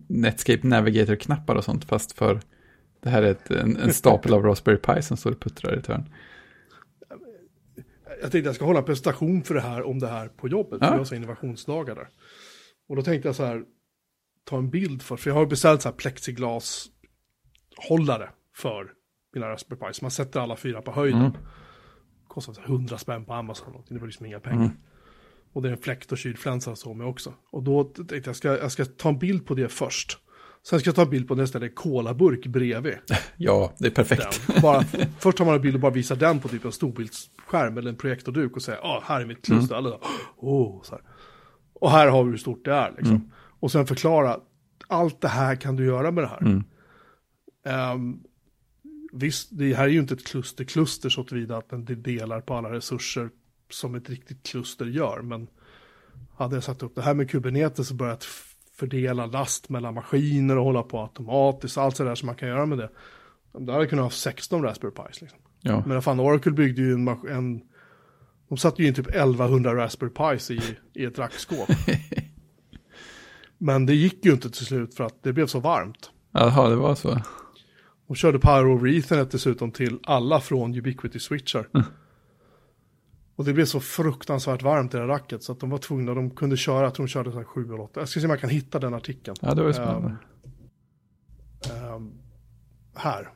[0.07, 2.39] Netscape Navigator-knappar och sånt, fast för
[2.99, 5.79] det här är ett, en, en stapel av Raspberry Pi som står och puttrar i
[5.79, 6.09] ett hörn.
[8.21, 10.77] Jag tänkte jag ska hålla en presentation för det här om det här på jobbet.
[10.81, 10.87] Ja.
[10.87, 12.07] För jag har innovationsdagar där.
[12.87, 13.63] Och då tänkte jag så här,
[14.43, 18.91] ta en bild för, för jag har beställt så här plexiglashållare för
[19.33, 19.93] mina Raspberry Pi.
[19.93, 21.21] Så man sätter alla fyra på höjden.
[21.21, 21.37] Mm.
[22.27, 23.83] Kostar så här 100 spänn på Amazon.
[23.89, 24.65] Det var liksom inga pengar.
[24.65, 24.77] Mm.
[25.53, 27.33] Och det är en fläkt och kylflänsa så med också.
[27.51, 30.17] Och då tänkte jag, jag ska, jag ska ta en bild på det först.
[30.69, 32.93] Sen ska jag ta en bild på nästa där kolaburk bredvid.
[33.37, 34.47] Ja, det är perfekt.
[34.47, 34.61] Den.
[34.61, 34.83] Bara,
[35.19, 37.95] först tar man en bild och bara visar den på typ en storbildsskärm eller en
[37.95, 39.75] projektorduk och säger, ja, här är mitt kluster.
[39.75, 39.99] Alla,
[40.37, 41.01] oh, så här.
[41.73, 42.93] Och här har vi hur stort det är.
[42.97, 43.31] Liksom.
[43.59, 44.39] Och sen förklara,
[44.87, 46.41] allt det här kan du göra med det här.
[46.41, 46.63] Mm.
[47.65, 48.19] Ehm,
[49.13, 52.71] visst, det här är ju inte ett kluster-kluster så tillvida att den delar på alla
[52.71, 53.29] resurser
[53.69, 55.21] som ett riktigt kluster gör.
[55.21, 55.47] Men
[56.37, 58.27] hade jag satt upp det här med Kubernetes och börjat
[58.75, 62.77] fördela last mellan maskiner och hålla på automatiskt, allt sådär som man kan göra med
[62.77, 62.89] det.
[63.53, 65.21] Då hade jag kunnat ha 16 Raspberry Pis.
[65.21, 65.39] Liksom.
[65.61, 67.61] Ja, Men fan, Oracle byggde ju en, en
[68.49, 70.61] de satte ju in typ 1100 Raspberry Pis i,
[70.93, 71.69] i ett rackskåp.
[73.57, 76.09] Men det gick ju inte till slut för att det blev så varmt.
[76.31, 77.21] Jaha, det var så.
[78.07, 81.67] De körde Power over Ethernet dessutom till alla från Ubiquity switchar.
[83.35, 86.29] Och det blev så fruktansvärt varmt i det racket så att de var tvungna, de
[86.29, 87.99] kunde köra, jag tror de körde så här 7 eller 8.
[87.99, 89.37] Jag ska se om jag kan hitta den artikeln.
[89.41, 90.17] Ja, det var ju spännande.
[91.69, 92.13] Ehm,
[92.93, 93.33] här.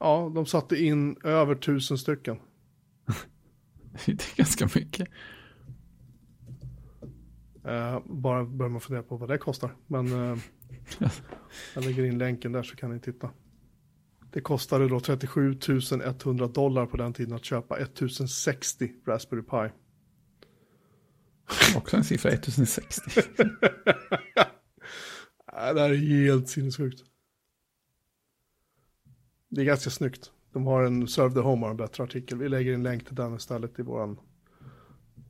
[0.00, 2.38] Ja, de satte in över tusen stycken.
[4.06, 5.08] Det är ganska mycket.
[7.64, 9.76] Eh, bara börjar man fundera på vad det kostar.
[9.86, 10.38] Men eh,
[11.74, 13.30] jag lägger in länken där så kan ni titta.
[14.32, 15.58] Det kostade då 37
[16.04, 19.68] 100 dollar på den tiden att köpa 1060 Raspberry Pi.
[21.76, 23.20] Också en siffra 1060.
[23.20, 23.26] Äh,
[25.74, 27.04] det här är helt sinnessjukt.
[29.48, 30.32] Det är ganska snyggt.
[30.52, 32.38] De har en Serve the Home har en bättre artikel.
[32.38, 34.20] Vi lägger en länk till den istället i våran,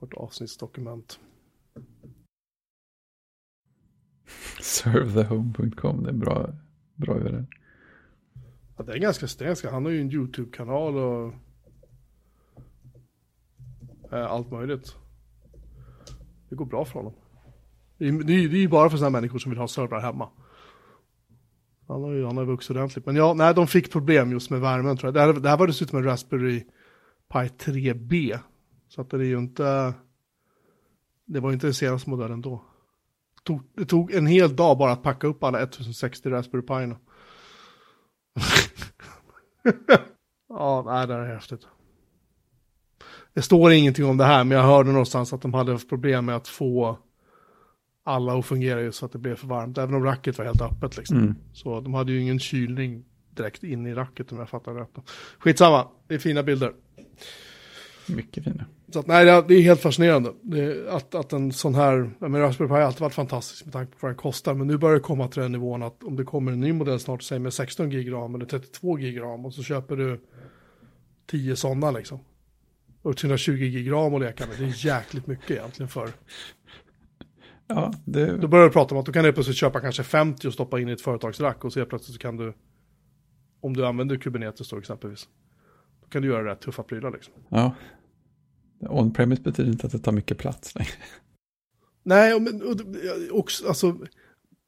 [0.00, 1.20] vårt avsnittsdokument.
[4.60, 6.54] Servethehome.com, det är bra,
[6.94, 7.44] bra URL.
[8.82, 11.34] Ja, det är ganska stenska, Han har ju en YouTube-kanal och
[14.12, 14.96] eh, allt möjligt.
[16.48, 17.12] Det går bra för honom.
[17.98, 20.28] Det är, ju bara för sådana människor som vill ha servrar hemma.
[21.88, 23.06] Han har ju han har vuxit ordentligt.
[23.06, 25.14] Men ja, nej, de fick problem just med värmen tror jag.
[25.14, 26.60] Det här, det här var dessutom en Raspberry
[27.32, 28.38] Pi 3B.
[28.88, 29.94] Så att det är ju inte,
[31.24, 32.64] det var ju inte den senaste modellen då.
[33.36, 36.94] Det tog, det tog en hel dag bara att packa upp alla 1060 Raspberry Pi.
[40.48, 41.66] ja, nej, det är häftigt.
[43.34, 46.24] Det står ingenting om det här, men jag hörde någonstans att de hade haft problem
[46.24, 46.98] med att få
[48.04, 50.62] alla att fungera just så att det blev för varmt, även om racket var helt
[50.62, 51.16] öppet liksom.
[51.16, 51.34] Mm.
[51.52, 54.98] Så de hade ju ingen kylning direkt in i racket om jag fattar rätt.
[55.38, 56.72] Skitsamma, det är fina bilder.
[58.06, 58.64] Mycket fina.
[58.92, 60.32] Så att, nej, det är- är helt fascinerande.
[60.42, 63.92] Det, att, att en sån här, men Raspberry Pi har alltid varit fantastisk med tanke
[63.92, 64.54] på vad den kostar.
[64.54, 67.00] Men nu börjar det komma till den nivån att om det kommer en ny modell
[67.00, 70.20] snart, säg med 16 gig ram eller 32 gig ram och så köper du
[71.30, 72.18] 10 sådana liksom.
[73.02, 74.56] Och 320 gig ram och leka med.
[74.58, 76.08] Det är jäkligt mycket egentligen för.
[77.66, 80.48] Ja, det, Då börjar du prata om att du kan helt plötsligt köpa kanske 50
[80.48, 82.54] och stoppa in i ett företagsrack och så helt plötsligt så kan du,
[83.60, 85.28] om du använder Kubernetes då exempelvis,
[86.12, 87.34] kan du göra rätt tuffa prylar liksom.
[87.48, 87.74] ja.
[88.88, 90.90] On-premise betyder inte att det tar mycket plats längre.
[92.02, 92.76] Nej, men och,
[93.30, 93.96] också, alltså,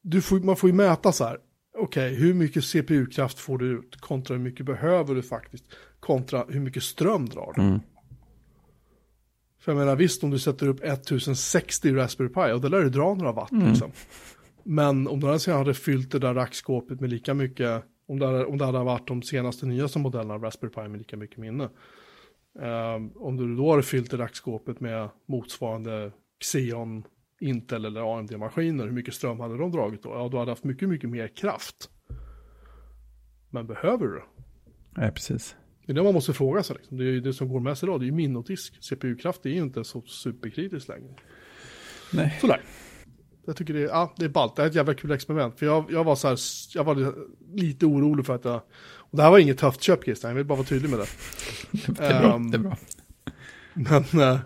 [0.01, 1.37] du får, man får ju mäta så här.
[1.77, 5.65] Okej, hur mycket CPU-kraft får du ut kontra hur mycket behöver du faktiskt
[5.99, 7.61] kontra hur mycket ström drar du.
[7.61, 7.79] Mm.
[9.59, 12.89] För jag menar visst om du sätter upp 1060 Raspberry Pi och det lär du
[12.89, 13.91] dra några watt liksom.
[14.63, 18.57] Men om du hade fyllt det där rackskåpet med lika mycket, om det hade, om
[18.57, 21.69] det hade varit de senaste nyaste modellerna av Raspberry Pi med lika mycket minne.
[22.61, 26.11] Ehm, om du då hade fyllt det rackskåpet med motsvarande
[26.43, 27.03] Xeon,
[27.39, 30.09] Intel eller AMD-maskiner, hur mycket ström hade de dragit då?
[30.09, 31.89] Ja, du hade haft mycket, mycket mer kraft.
[33.49, 34.23] Men behöver du det?
[34.89, 35.55] Nej, precis.
[35.85, 36.75] Det är det man måste fråga sig.
[36.75, 36.97] Liksom.
[36.97, 38.83] Det är ju det som går med sig idag, det är ju disk.
[38.83, 41.13] CPU-kraft är ju inte så superkritiskt längre.
[42.13, 42.37] Nej.
[42.41, 42.61] Sådär.
[43.45, 44.55] Jag tycker det är, ja, det är ballt.
[44.55, 45.59] Det är ett jävla kul experiment.
[45.59, 46.39] För jag, jag var så här,
[46.73, 47.13] jag var
[47.53, 48.61] lite orolig för att jag,
[48.97, 51.07] och det här var inget tufft köp Christian, jag vill bara vara tydlig med det.
[51.93, 52.35] Det är bra.
[52.35, 52.77] Ehm, det är bra.
[53.73, 54.39] Men eh,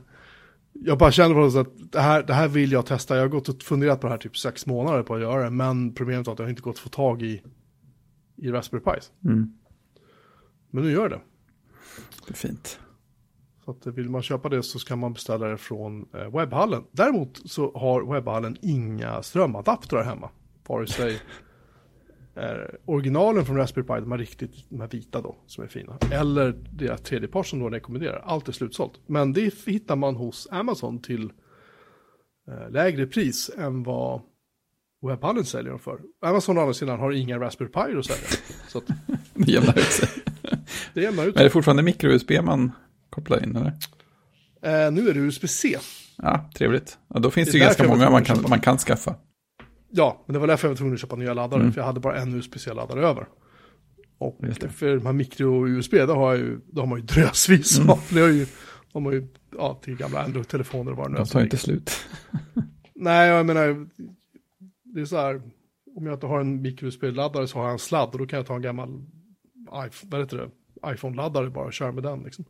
[0.73, 3.15] jag bara känner på det att det här, det här vill jag testa.
[3.15, 5.49] Jag har gått och funderat på det här typ sex månader på att göra det.
[5.49, 7.41] Men problemet var att jag inte gått att få tag i,
[8.35, 9.11] i Raspberry Pis.
[9.25, 9.53] Mm.
[10.71, 11.21] Men nu gör jag det.
[12.27, 12.79] Det är fint.
[13.69, 16.83] Så att vill man köpa det så ska man beställa det från eh, webbhallen.
[16.91, 20.29] Däremot så har webbhallen inga strömadaptrar hemma.
[20.67, 21.13] Vare sig
[22.35, 25.97] eh, originalen från Raspberry Pi, de har riktigt, de här vita då, som är fina.
[26.11, 28.23] Eller deras tredjepart som då rekommenderar.
[28.25, 28.99] Allt är slutsålt.
[29.05, 31.31] Men det hittar man hos Amazon till
[32.47, 34.21] eh, lägre pris än vad
[35.01, 35.99] webbhallen säljer dem för.
[36.21, 38.27] Amazon å andra sidan har inga Raspberry Pi att sälja.
[38.67, 38.87] Så att
[39.33, 40.09] Det jämnar ut sig.
[40.93, 42.71] det jämnar ut Men är det fortfarande micro-USB man
[43.09, 43.67] kopplar in eller?
[44.61, 45.77] eh, Nu är det USB-C.
[46.17, 46.97] Ja, trevligt.
[47.07, 49.15] Ja, då finns Det det ju ganska många man kan, man kan skaffa.
[49.89, 51.73] Ja, men det var därför jag var tvungen att köpa nya laddare, Mm.
[51.73, 53.27] för jag hade bara en USB-C-laddare över.
[54.17, 54.37] Och
[54.75, 57.89] för de här mikro-USB, då har, jag ju, då har man ju drösvis Mm.
[57.89, 57.99] av.
[58.09, 58.45] Det har ju,
[58.93, 61.57] de har ju, ja, till gamla Android-telefoner och vad det nu är De tar inte
[61.57, 61.91] slut.
[62.95, 63.87] Nej, jag menar,
[64.83, 65.41] det är så här,
[65.95, 68.45] om jag inte har en mikro-USB-laddare så har jag en sladd och då kan jag
[68.47, 69.03] ta en gammal
[70.93, 72.45] iPhone-laddare bara och köra med den liksom.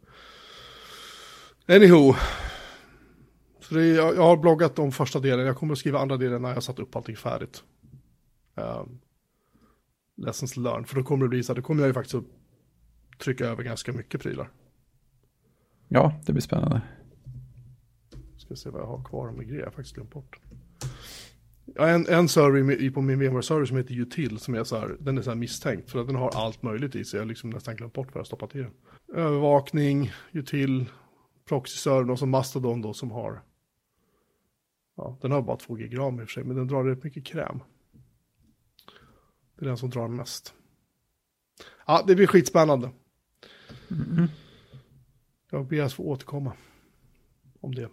[1.70, 2.15] Anywho.
[3.59, 6.41] Så är, jag, jag har bloggat om första delen, jag kommer att skriva andra delen
[6.41, 7.63] när jag satt upp allting färdigt.
[8.55, 8.99] Um,
[10.17, 12.24] lessons learned, för då kommer det bli så här, då kommer jag ju faktiskt att
[13.20, 14.51] trycka över ganska mycket prylar.
[15.88, 16.82] Ja, det blir spännande.
[18.38, 20.39] Ska se vad jag har kvar med grejer, jag har faktiskt glömt bort.
[21.65, 24.97] Jag har en, en server på min VMware-server som heter Util, som är så här,
[24.99, 27.17] den är så här misstänkt, för att den har allt möjligt i sig.
[27.17, 28.72] Jag har liksom nästan glömt bort vad jag har stoppat i den.
[29.13, 30.86] Övervakning, Util,
[31.49, 33.41] proxy-server och så Mastodon då som har,
[34.97, 37.03] ja, den har bara två gig ram i och för sig, men den drar rätt
[37.03, 37.59] mycket kräm.
[39.55, 40.53] Det är den som drar mest.
[41.87, 42.89] Ja, det blir skitspännande.
[45.51, 46.53] Jag ber att få återkomma
[47.59, 47.89] om det.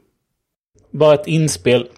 [0.90, 1.88] Bara ett inspel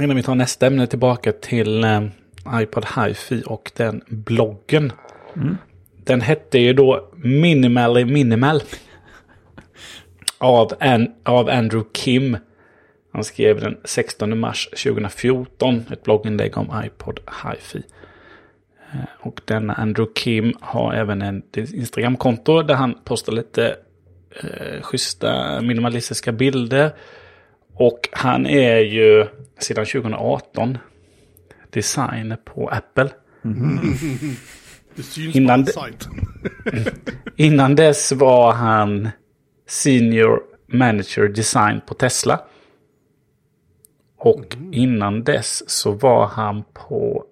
[0.00, 2.08] innan vi tar nästa ämne tillbaka till eh,
[2.52, 4.92] iPod Hi-Fi och den bloggen.
[6.04, 8.62] Den hette ju då Minimally Minimal.
[10.38, 12.36] Av, An- av Andrew Kim.
[13.12, 17.82] Han skrev den 16 mars 2014 ett blogginlägg om iPod Hi-Fi.
[18.92, 23.76] Eh, Och denna Andrew Kim har även en Instagramkonto där han postar lite
[24.42, 26.90] eh, schyssta minimalistiska bilder.
[27.74, 29.26] Och han är ju
[29.58, 30.78] sedan 2018
[31.70, 33.08] designer på Apple.
[34.94, 36.08] Det syns Innan på det- sajt.
[37.36, 39.08] Innan dess var han
[39.66, 42.40] senior Manager Design på Tesla.
[44.18, 47.24] Och innan dess så var han på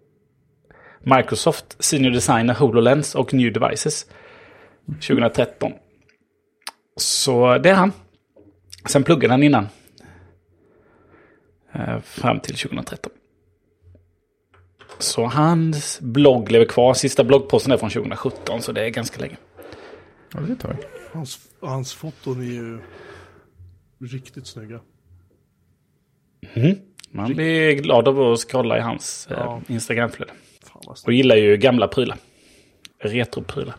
[1.00, 4.06] Microsoft Senior Designer HoloLens och New Devices
[4.86, 5.72] 2013.
[6.96, 7.92] Så det är han.
[8.88, 9.68] Sen pluggade han innan.
[11.72, 13.12] Eh, Fram till 2013.
[14.98, 16.94] Så hans blogg lever kvar.
[16.94, 19.36] Sista bloggposten är från 2017, så det är ganska länge.
[20.34, 20.76] Ja, det är ett tag.
[21.14, 22.80] Hans, hans foton är ju
[24.00, 24.80] riktigt snygga.
[27.10, 29.60] Man blir glad av att scrolla i hans eh, Ja.
[29.68, 30.32] Instagramflöde.
[30.62, 32.18] Fan vad Och gillar ju gamla prylar.
[32.98, 33.74] Retroprylar.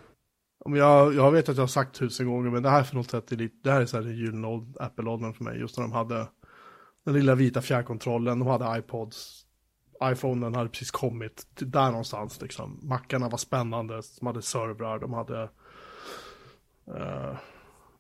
[0.65, 3.31] Jag, jag vet att jag har sagt tusen gånger, men det här för något sätt
[3.31, 5.59] är lite, det här är så här gyllene åld- Apple-åldern för mig.
[5.59, 6.27] Just när de hade
[7.05, 9.45] den lilla vita fjärrkontrollen, de hade iPods,
[10.03, 12.79] iPhonen hade precis kommit, där någonstans liksom.
[12.83, 15.49] Mackarna var spännande, de hade servrar, de hade
[16.88, 17.38] uh,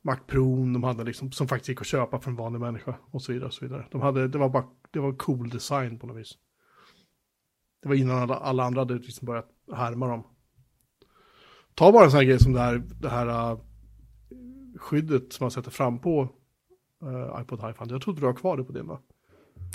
[0.01, 3.21] Mac Pro, de hade liksom, som faktiskt gick att köpa för en vanlig människa och
[3.21, 3.47] så vidare.
[3.47, 3.85] Och så vidare.
[3.91, 6.31] De hade, det var bara, det var cool design på något vis.
[7.81, 10.23] Det var innan alla, alla andra hade liksom börjat härma dem.
[11.73, 13.59] Ta bara en sån här grej som det här, det här uh,
[14.77, 16.21] skyddet som man sätter fram på
[17.03, 17.85] uh, iPod Hi-Fi.
[17.89, 18.99] Jag trodde du har kvar det på din va?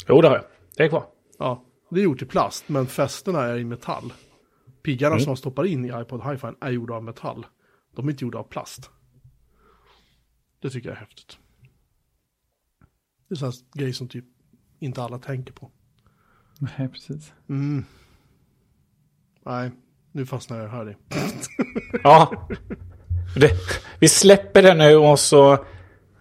[0.08, 0.44] Jo, det har jag.
[0.76, 1.04] Det är kvar.
[1.38, 4.12] Ja, det är gjort i plast, men fästena är i metall.
[4.82, 7.46] Piggarna som man stoppar in i iPod Hi-Fi är gjorda av metall.
[7.96, 8.90] De är inte gjorda av plast.
[10.62, 11.38] Det tycker jag är häftigt.
[13.28, 14.24] Det är sån här grej som typ
[14.78, 15.70] inte alla tänker på.
[16.58, 17.32] Nej, precis.
[17.48, 17.84] Mm.
[19.46, 19.70] Nej,
[20.12, 20.96] nu fastnar jag här i.
[22.02, 22.48] Ja.
[23.36, 23.50] Det,
[23.98, 25.64] vi släpper det nu och så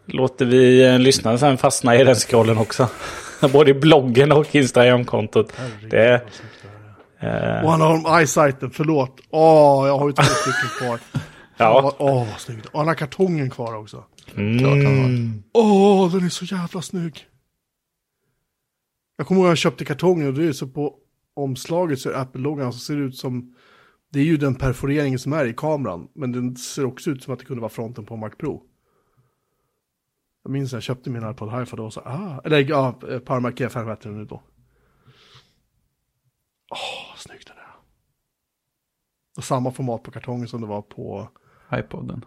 [0.06, 2.90] låter vi eh, lyssnarna sen fastna i den scrollen också.
[3.54, 5.54] Både i bloggen och Instagram-kontot.
[5.90, 6.14] Det,
[7.20, 9.20] eh, Och han har om eyesighten, förlåt.
[9.30, 11.00] Åh, jag har ju två stycken kvar.
[11.58, 11.96] ja.
[12.00, 12.66] Åh, vad snyggt.
[12.66, 14.04] Och han har kartongen kvar också.
[14.38, 15.44] Mm.
[15.54, 17.26] Åh, den är så jävla snygg.
[19.18, 20.96] Jag kommer ihåg att jag köpte kartongen och det är så på
[21.34, 23.56] omslaget så är Apple-loggan så ser det ut som,
[24.10, 27.34] det är ju den perforeringen som är i kameran, men den ser också ut som
[27.34, 28.64] att det kunde vara fronten på en Mac Pro.
[30.44, 33.40] Jag minns när jag köpte min iPod Hi-Fi då och så, ah, eller ja, Power
[33.40, 34.44] Mac G5 heter den nu då.
[36.72, 37.76] Åh, vad snyggt den är.
[39.38, 41.30] Och samma format på kartongen som det var på
[41.74, 42.26] iPoden.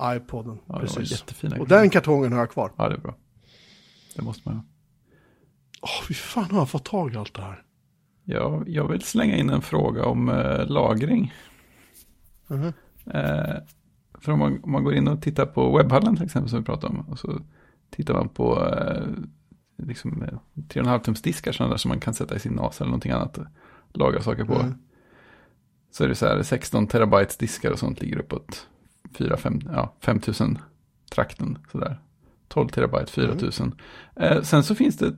[0.00, 0.58] iPoden.
[0.66, 1.24] Ja, precis.
[1.58, 2.72] Och den kartongen har jag kvar.
[2.76, 3.16] Ja, det är bra.
[4.16, 4.64] Det måste man ha.
[5.82, 7.62] Åh, fy fan har jag fått tag i allt det här?
[8.24, 11.34] Ja, jag vill slänga in en fråga om eh, lagring.
[12.46, 12.72] Mhm.
[13.06, 13.56] Eh,
[14.20, 16.64] för om man, om man går in och tittar på webbhallen till exempel som vi
[16.64, 17.00] pratade om.
[17.00, 17.40] Och så
[17.90, 19.06] tittar man på eh,
[19.86, 22.88] liksom, eh, 3,5 tums diskar sådana där som man kan sätta i sin NAS eller
[22.88, 23.38] någonting annat.
[23.38, 23.46] och
[23.92, 24.54] Lagra saker på.
[24.54, 24.74] Mm.
[25.90, 28.68] Så är det så här 16 terabytes diskar och sånt ligger uppåt
[29.08, 30.58] 4-5, ja 5000
[31.10, 32.00] trakten sådär.
[32.48, 33.74] 12 terabyte, 4000.
[34.16, 35.16] Eh, sen så finns det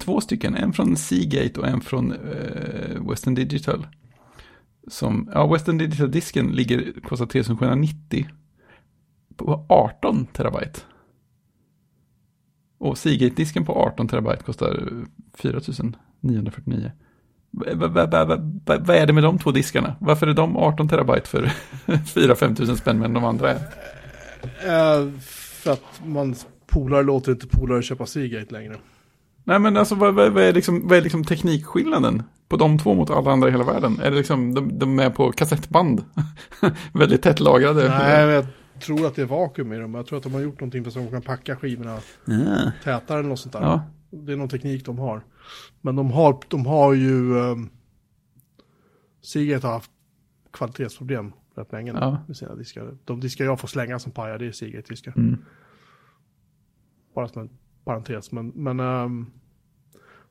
[0.00, 3.86] två stycken, en från Seagate och en från eh, Western Digital.
[4.88, 8.28] Som, ja Western Digital-disken ligger, kostar 3790
[9.36, 10.80] på 18 terabyte.
[12.78, 16.92] Och Seagate-disken på 18 terabyte kostar 4949.
[17.50, 19.96] Vad va, va, va, va, vad är det med de två diskarna?
[20.00, 21.42] Varför är de 18 terabyte för
[21.86, 23.56] 4-5 tusen spänn men de andra är?
[24.66, 25.08] Eh,
[25.62, 26.34] för att man
[26.66, 28.76] polare låter inte polare köpa Seagate längre.
[29.44, 32.94] Nej men alltså vad, vad, vad, är liksom, vad är liksom teknikskillnaden på de två
[32.94, 34.00] mot alla andra i hela världen?
[34.02, 36.04] Är det liksom, de, de är på kassettband?
[36.92, 37.88] Väldigt tätt lagrade?
[37.88, 38.46] Nej, men jag
[38.80, 39.94] tror att det är vakuum i dem.
[39.94, 42.70] Jag tror att de har gjort någonting för att de kan packa skivorna Ja.
[42.84, 43.60] tätare eller något sånt där.
[43.62, 43.82] ja.
[44.10, 45.22] Det är någon teknik de har.
[45.80, 47.34] Men de har, de har ju...
[47.36, 47.70] Um,
[49.20, 49.90] Seagate har haft
[50.52, 52.18] kvalitetsproblem rätt länge Ja.
[52.26, 52.96] med sina diskar.
[53.04, 55.12] De diskar jag får slänga som pajar, det är Seagate-diskar.
[55.16, 55.38] Mm.
[57.14, 57.50] Bara som en
[57.84, 58.32] parentes.
[58.32, 58.78] Men, men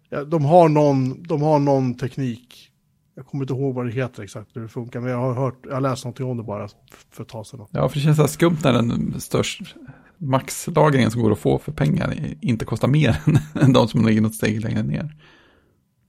[0.10, 2.72] ja, de, har någon, de har någon teknik.
[3.16, 5.00] Jag kommer inte ihåg vad det heter exakt hur det funkar.
[5.00, 6.68] Men jag har hört, jag har läst någonting om det bara
[7.10, 7.68] för ett tag sedan.
[7.72, 9.76] ja, för det känns så skumt när den störst
[10.18, 13.18] maxlagringen som går att få för pengar inte kostar mer
[13.62, 15.16] än de som ligger något steg längre ner.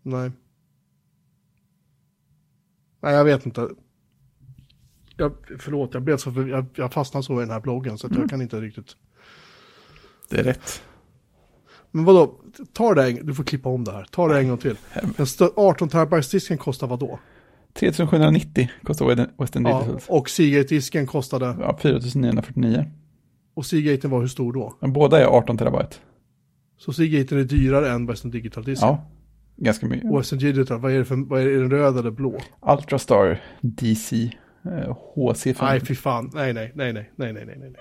[0.03, 0.31] Nej.
[3.03, 3.69] Nej, jag vet inte.
[5.17, 8.07] Jag, förlåt, jag, blev så, för- jag, jag fastnade så i den här bloggen så
[8.07, 8.97] att jag kan inte riktigt.
[10.31, 10.83] Det är rätt.
[11.91, 12.41] Men vadå,
[12.73, 14.07] ta det en, du får klippa om det här.
[14.11, 14.77] Ta det en gång till.
[15.17, 17.19] Den stö- 18 terabytes disken kostar vad då?
[17.75, 20.01] 3790 kostar Western- Western Ja, Digital.
[20.17, 22.91] och Seagate-disken kostade, Ja, 4949.
[23.57, 24.77] Och Seagaten var hur stor då?
[24.81, 25.97] Men båda är 18 terabyte.
[26.79, 28.89] Så Seagaten är dyrare än Western Digital-disken.
[28.89, 29.11] Ja,
[29.57, 30.11] ganska mycket.
[30.11, 32.41] Och Western Digital, vad är det för, vad är, det, är den röd eller blå?
[32.63, 34.31] Ultrastar DC
[34.65, 35.57] eh, HC5.
[35.61, 36.31] Nej, fy fan.
[36.35, 37.75] Nej, nej, nej, nej, nej, nej, nej, nej.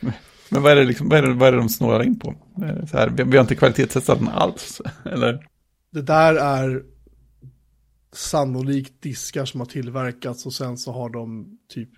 [0.50, 2.34] Men vad är det, liksom, vad är det, vad är det de snålar in på?
[2.90, 5.46] Så här, vi, vi har inte kvalitetstestat den alls, eller?
[5.92, 6.82] Det där är
[8.12, 11.90] sannolikt diskar som har tillverkats och sen så har de typ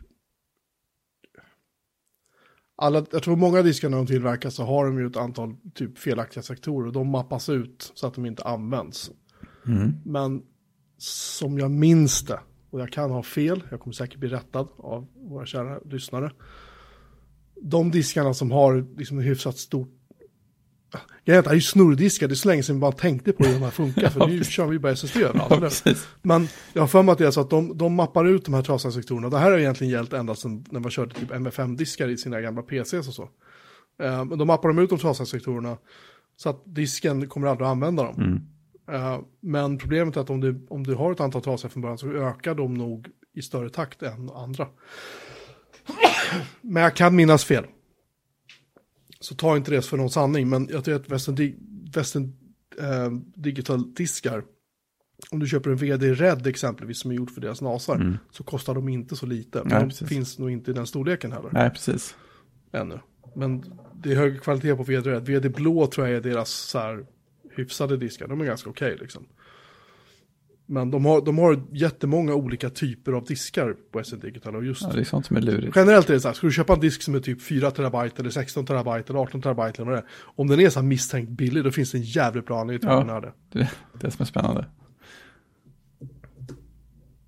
[2.77, 5.99] alla, jag tror många diskar när de tillverkas så har de ju ett antal typ
[5.99, 9.11] felaktiga sektorer de mappas ut så att de inte används.
[9.67, 9.93] Mm.
[10.05, 10.43] Men
[10.99, 15.07] som jag minns det, och jag kan ha fel, jag kommer säkert bli rättad av
[15.15, 16.33] våra kära lyssnare.
[17.63, 19.96] De diskarna som har liksom hyfsat stort
[21.25, 23.53] Grejen är att ju snurrdiskar, det är så länge sedan vi bara tänkte på hur
[23.53, 25.83] de här funkar, för nu kör vi bara SSD överallt.
[25.85, 25.93] Ja.
[26.23, 28.55] Men jag har för mig att det är så att de, de mappar ut de
[28.55, 29.29] här trasiga sektorerna.
[29.31, 32.63] Det här har egentligen gällt ända sedan när man körde typ MFM-diskar i sina gamla
[32.63, 33.23] PCs och så.
[34.03, 35.77] Eh, Men då mappar de ut de trasiga sektorerna
[36.37, 38.15] så att disken kommer aldrig att använda dem.
[38.17, 39.03] Mm.
[39.03, 41.99] Eh, Men problemet är att om du, om du har ett antal trasiga från början
[41.99, 44.67] så ökar de nog i större takt än andra.
[46.61, 47.65] Men jag kan minnas fel.
[49.27, 51.37] Så ta inte det för någon sanning, men jag tror att Western,
[51.95, 52.33] Western
[52.81, 54.45] eh, Digital-diskar,
[55.31, 58.75] om du köper en VD Red exempelvis som är gjord för deras nasar, så kostar
[58.75, 59.59] de inte så lite.
[59.59, 60.09] Men Nej, de precis.
[60.09, 62.17] finns nog inte i den storleken heller, Nej, precis.
[62.73, 63.01] ännu.
[63.37, 63.65] Men
[63.95, 65.27] det är högre kvalitet på VD Red.
[65.27, 67.07] VD Blå tror jag är deras så här,
[67.57, 69.27] hyfsade diskar, de är ganska okej liksom.
[70.69, 74.83] Men de har, de har jättemånga olika typer av diskar på SN Digital och just
[74.83, 75.77] Ja, det är sånt som är lurigt.
[75.77, 78.23] Generellt är det så här, ska du köpa en disk som är typ 4 terabyte
[78.23, 80.07] eller 16 terabyte eller 18 terabyte eller vad det är.
[80.25, 82.89] Om den är så här misstänkt billig då finns det en jävligt bra anledning till
[82.89, 83.01] Ja.
[83.01, 83.33] att är det.
[83.53, 83.69] Det är
[84.01, 84.67] det som är spännande.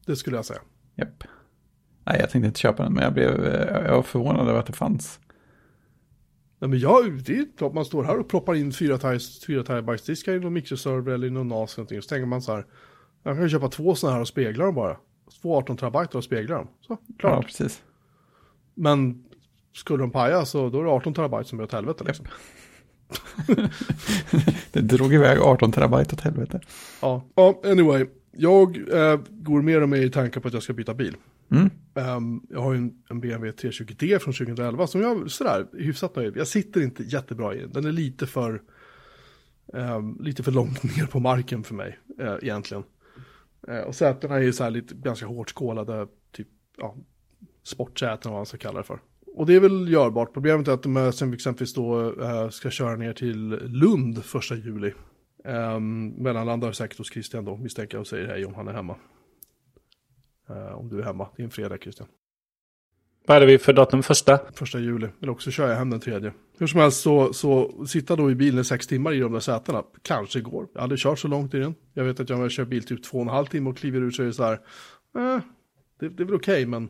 [0.07, 0.61] Det skulle jag säga.
[0.97, 1.24] Japp.
[2.07, 4.66] Nej, jag tänkte inte köpa den, men jag blev eh, jag var förvånad över att
[4.66, 5.20] det fanns.
[6.61, 10.32] Nej, men jag, det är klart man står här och proppar in 4 terabyte diskar
[10.34, 12.03] i någon microserver eller i någon NAS eller någonting.
[12.03, 12.66] Så tänker man så här,
[13.23, 14.97] jag kan köpa två sådana här och spegla dem bara.
[15.43, 16.69] Två 18 terabyte och spegla dem.
[16.81, 17.47] Så, Ja, klart.
[17.47, 17.83] precis.
[18.75, 19.25] Men
[19.75, 22.27] skulle de paja så då är det 18 terabyte som är åt helvete liksom.
[24.73, 26.61] Det drog iväg 18 terabyte åt helvete.
[27.03, 28.07] Ja, ja anyway.
[28.33, 31.16] Jag eh, går mer och mer i tankar på att jag ska byta bil.
[31.51, 31.71] Mm.
[31.95, 36.37] Ehm, jag har ju en, en BMW 320D från 2011 som jag sådär hyfsat nöjd
[36.37, 37.73] Jag sitter inte jättebra i den.
[37.73, 38.62] Den är lite för,
[39.75, 42.83] ehm, lite för långt ner på marken för mig eh, egentligen.
[43.69, 46.97] Eh, och sätena är ju så här lite ganska hårt skålade, typ ja,
[47.63, 49.01] sportsäten vad man ska kalla det för.
[49.35, 50.33] Och det är väl görbart.
[50.33, 54.93] Problemet är att de sen exempelvis då eh, ska köra ner till Lund första juli.
[55.45, 58.97] Um, mellanlandar säkert hos Christian då, misstänker jag, och säger hej om han är hemma.
[60.49, 62.09] Eh, om du är hemma, det är en fredag Christian.
[63.27, 64.03] Vad är det vi för datum?
[64.03, 64.41] Första?
[64.53, 66.33] Första juli, eller också kör jag hem den tredje.
[66.59, 69.41] Hur som helst så, så sitta då i bilen i sex timmar i de där
[69.41, 70.69] sätena, kanske går.
[70.75, 71.75] Jag hade kört så långt i den.
[71.95, 74.01] Jag vet att jag har kört bil typ två och en halv timme och kliver
[74.01, 74.53] ur så är det så här,
[75.17, 75.41] eh,
[76.01, 76.89] det, det är väl okej men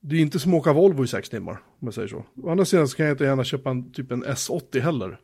[0.00, 2.24] det är inte som att åka Volvo i sex timmar, om jag säger så.
[2.42, 5.20] Å andra sidan så kan jag inte gärna köpa en, typ en S80 heller.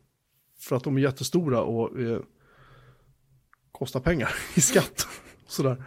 [0.61, 2.21] För att de är jättestora och eh,
[3.73, 5.07] kostar pengar i skatt.
[5.47, 5.85] Sådär.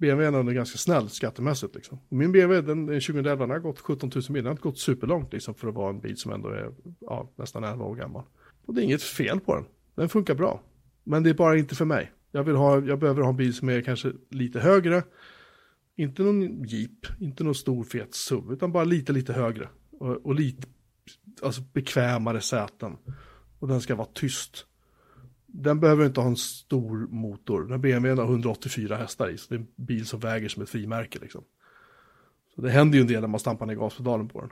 [0.00, 1.98] BMWn är ändå ganska snäll skattemässigt liksom.
[2.08, 4.42] Och min BMW, den den 2011, den har gått 17 000 mil.
[4.42, 7.32] Den har inte gått superlångt liksom för att vara en bil som ändå är ja,
[7.36, 8.22] nästan 11 år gammal.
[8.66, 9.64] Och det är inget fel på den.
[9.94, 10.62] Den funkar bra.
[11.04, 12.12] Men det är bara inte för mig.
[12.32, 15.02] Jag, vill ha, jag behöver ha en bil som är kanske lite högre.
[15.96, 19.68] Inte någon jeep, inte någon stor fet SUV, utan bara lite, lite högre.
[19.90, 20.68] Och, och lite
[21.42, 22.96] alltså bekvämare säten.
[23.58, 24.66] Och den ska vara tyst.
[25.52, 27.64] Den behöver inte ha en stor motor.
[27.64, 30.70] Den BMW har 184 hästar i, så det är en bil som väger som ett
[30.70, 31.44] frimärke liksom.
[32.54, 34.50] Så det händer ju en del när man stampar ner gaspedalen på den.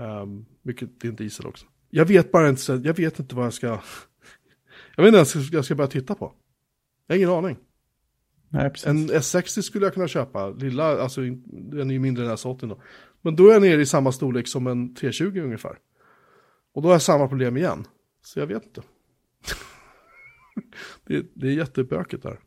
[0.00, 1.66] Um, mycket, det är en diesel också.
[1.90, 3.66] Jag vet bara inte, jag vet inte vad jag ska,
[4.96, 6.32] jag vet inte ens vad jag ska börja titta på.
[7.06, 7.56] Jag har ingen aning.
[8.48, 8.86] Nej, precis.
[8.86, 12.82] En S60 skulle jag kunna köpa, lilla, alltså den är ju mindre än S80 då.
[13.22, 15.78] Men då är jag nere i samma storlek som en 320 ungefär.
[16.74, 17.86] Och då har jag samma problem igen.
[18.22, 18.82] Så jag vet inte.
[21.06, 22.40] det, det är jättebökigt där.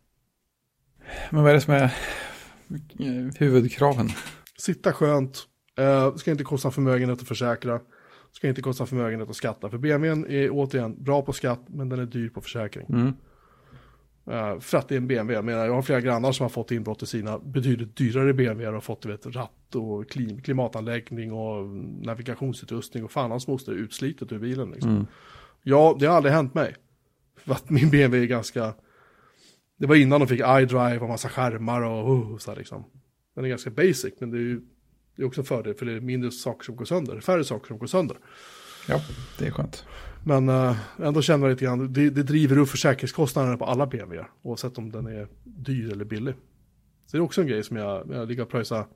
[1.31, 4.09] Men vad är det som är eh, huvudkraven?
[4.57, 5.47] Sitta skönt,
[5.77, 7.79] eh, ska inte kosta förmögenhet att försäkra,
[8.31, 9.69] ska inte kosta förmögenhet att skatta.
[9.69, 12.87] För BMWn är återigen bra på skatt, men den är dyr på försäkring.
[12.89, 13.13] Mm.
[14.31, 15.33] Eh, för att det är en BMW.
[15.33, 18.77] Jag menar, jag har flera grannar som har fått inbrott i sina betydligt dyrare BMW
[18.77, 21.67] och fått vet, ratt och klim, klimatanläggning och
[22.05, 24.71] navigationsutrustning och fan hans moster utslitet ur bilen.
[24.71, 24.91] Liksom.
[24.91, 25.05] Mm.
[25.63, 26.75] Ja, det har aldrig hänt mig.
[27.45, 28.73] För att min BMW är ganska...
[29.77, 32.85] Det var innan de fick iDrive och massa skärmar och oh, så här liksom.
[33.35, 34.61] Den är ganska basic, men det är ju
[35.15, 37.67] det är också en fördel för det är mindre saker som går sönder, färre saker
[37.67, 38.17] som går sönder.
[38.87, 39.01] Ja,
[39.39, 39.85] det är skönt.
[40.25, 44.29] Men eh, ändå känner jag lite grann, det, det driver upp försäkringskostnaderna på alla BMW,
[44.41, 46.35] oavsett om den är dyr eller billig.
[47.05, 48.87] Så det är också en grej som jag, jag ligger och pröjsar,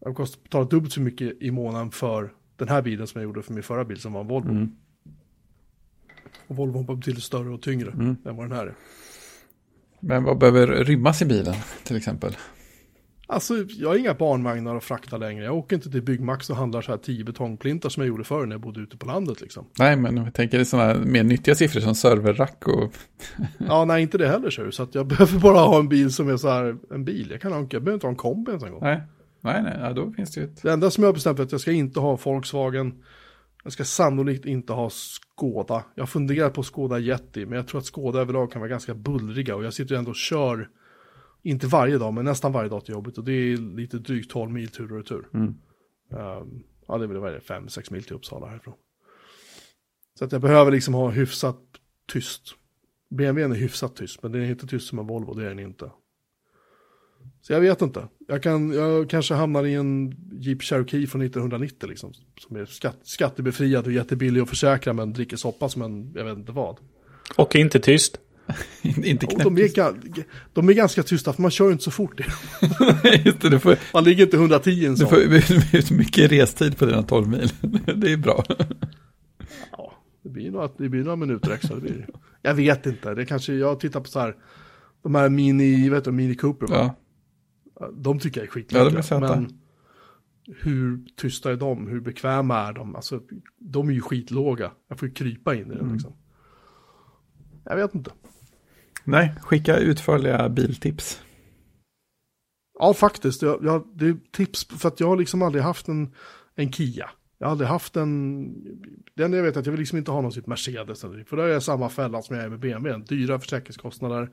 [0.00, 3.42] jag kostar, betalar dubbelt så mycket i månaden för den här bilen som jag gjorde
[3.42, 4.50] för min förra bil som var en Volvo.
[4.50, 4.76] Mm.
[6.46, 8.16] Och Volvo var betydligt större och tyngre Mm.
[8.26, 8.74] än vad den här är.
[10.00, 12.36] Men vad behöver rymmas i bilen till exempel?
[13.26, 15.44] Alltså, jag har inga barnvagnar att frakta längre.
[15.44, 18.46] Jag åker inte till Byggmax och handlar så här 10 betongplintar som jag gjorde förr
[18.46, 19.66] när jag bodde ute på landet liksom.
[19.78, 22.92] Nej, men jag tänker i sådana mer nyttiga siffror som serverrack och...
[23.58, 24.70] Ja, nej, inte det heller så.
[24.72, 27.28] Så att jag behöver bara ha en bil som är så här, en bil.
[27.30, 28.80] Jag kan ha, jag behöver inte ha en kombi ens en gång.
[28.82, 29.00] Nej,
[29.40, 30.62] nej, nej ja, då finns det ju ett...
[30.62, 32.92] Det enda som jag har bestämt är att jag ska inte ha Volkswagen.
[33.64, 35.84] Jag ska sannolikt inte ha Skoda.
[35.94, 38.94] Jag har funderat på Skoda Yeti, men jag tror att Skoda överlag kan vara ganska
[38.94, 39.56] bullriga.
[39.56, 40.68] Och jag sitter ändå och kör,
[41.42, 43.18] inte varje dag, men nästan varje dag till jobbet.
[43.18, 45.28] Och det är lite drygt 12 mil tur och retur.
[45.34, 45.46] Mm.
[45.46, 48.74] Um, ja, det är väl vad är det, 5-6 mil till Uppsala härifrån.
[50.18, 51.60] Så att jag behöver liksom ha hyfsat
[52.12, 52.54] tyst.
[53.10, 55.58] BMWn är hyfsat tyst, men den är inte tyst som en Volvo, det är den
[55.58, 55.90] inte.
[57.42, 58.08] Så jag vet inte.
[58.28, 62.12] Jag, kan, jag kanske hamnar i en Jeep Cherokee från 1990 liksom.
[62.40, 66.38] Som är skatt, skattebefriad och jättebillig att försäkra men dricker soppa som en, jag vet
[66.38, 66.76] inte vad.
[67.36, 68.18] Och inte tyst.
[68.82, 69.94] inte Och de, är,
[70.52, 72.20] de är ganska tysta för man kör ju inte så fort.
[73.24, 75.08] Just det, du får, Man ligger inte 110 i en du sån.
[75.08, 75.18] får
[75.76, 77.50] ut mycket restid på dina 12 mil.
[77.96, 78.44] det är bra.
[79.72, 81.74] Ja, det blir, några, det blir några minuter extra.
[81.74, 82.06] Det blir,
[82.42, 84.34] jag vet inte, det kanske, jag tittar på så här,
[85.02, 86.76] de här Mini, vet du, Mini Cooper, va?
[86.76, 86.94] Ja,
[87.92, 88.98] de tycker jag är Ja, skitläckra.
[88.98, 89.40] är söta.
[89.40, 89.58] men
[90.62, 91.86] hur tysta är de?
[91.86, 92.96] Hur bekväma är de?
[92.96, 93.22] Alltså,
[93.58, 94.72] de är ju skitlåga.
[94.88, 95.92] Jag får ju krypa in i den Mm.
[95.92, 96.12] liksom.
[97.64, 98.10] Jag vet inte.
[99.04, 101.22] nej, skicka utförliga biltips.
[102.78, 103.42] Ja, faktiskt.
[103.42, 106.14] Jag, jag, det är tips för att jag har liksom aldrig haft en,
[106.54, 107.10] en Kia.
[107.38, 108.54] Jag har aldrig haft en...
[109.14, 111.04] Den jag vet att jag vill liksom inte ha någon typ Mercedes.
[111.04, 113.04] eller- För då är jag samma fälla som jag är med BMW.
[113.16, 114.30] Dyra försäkringskostnader.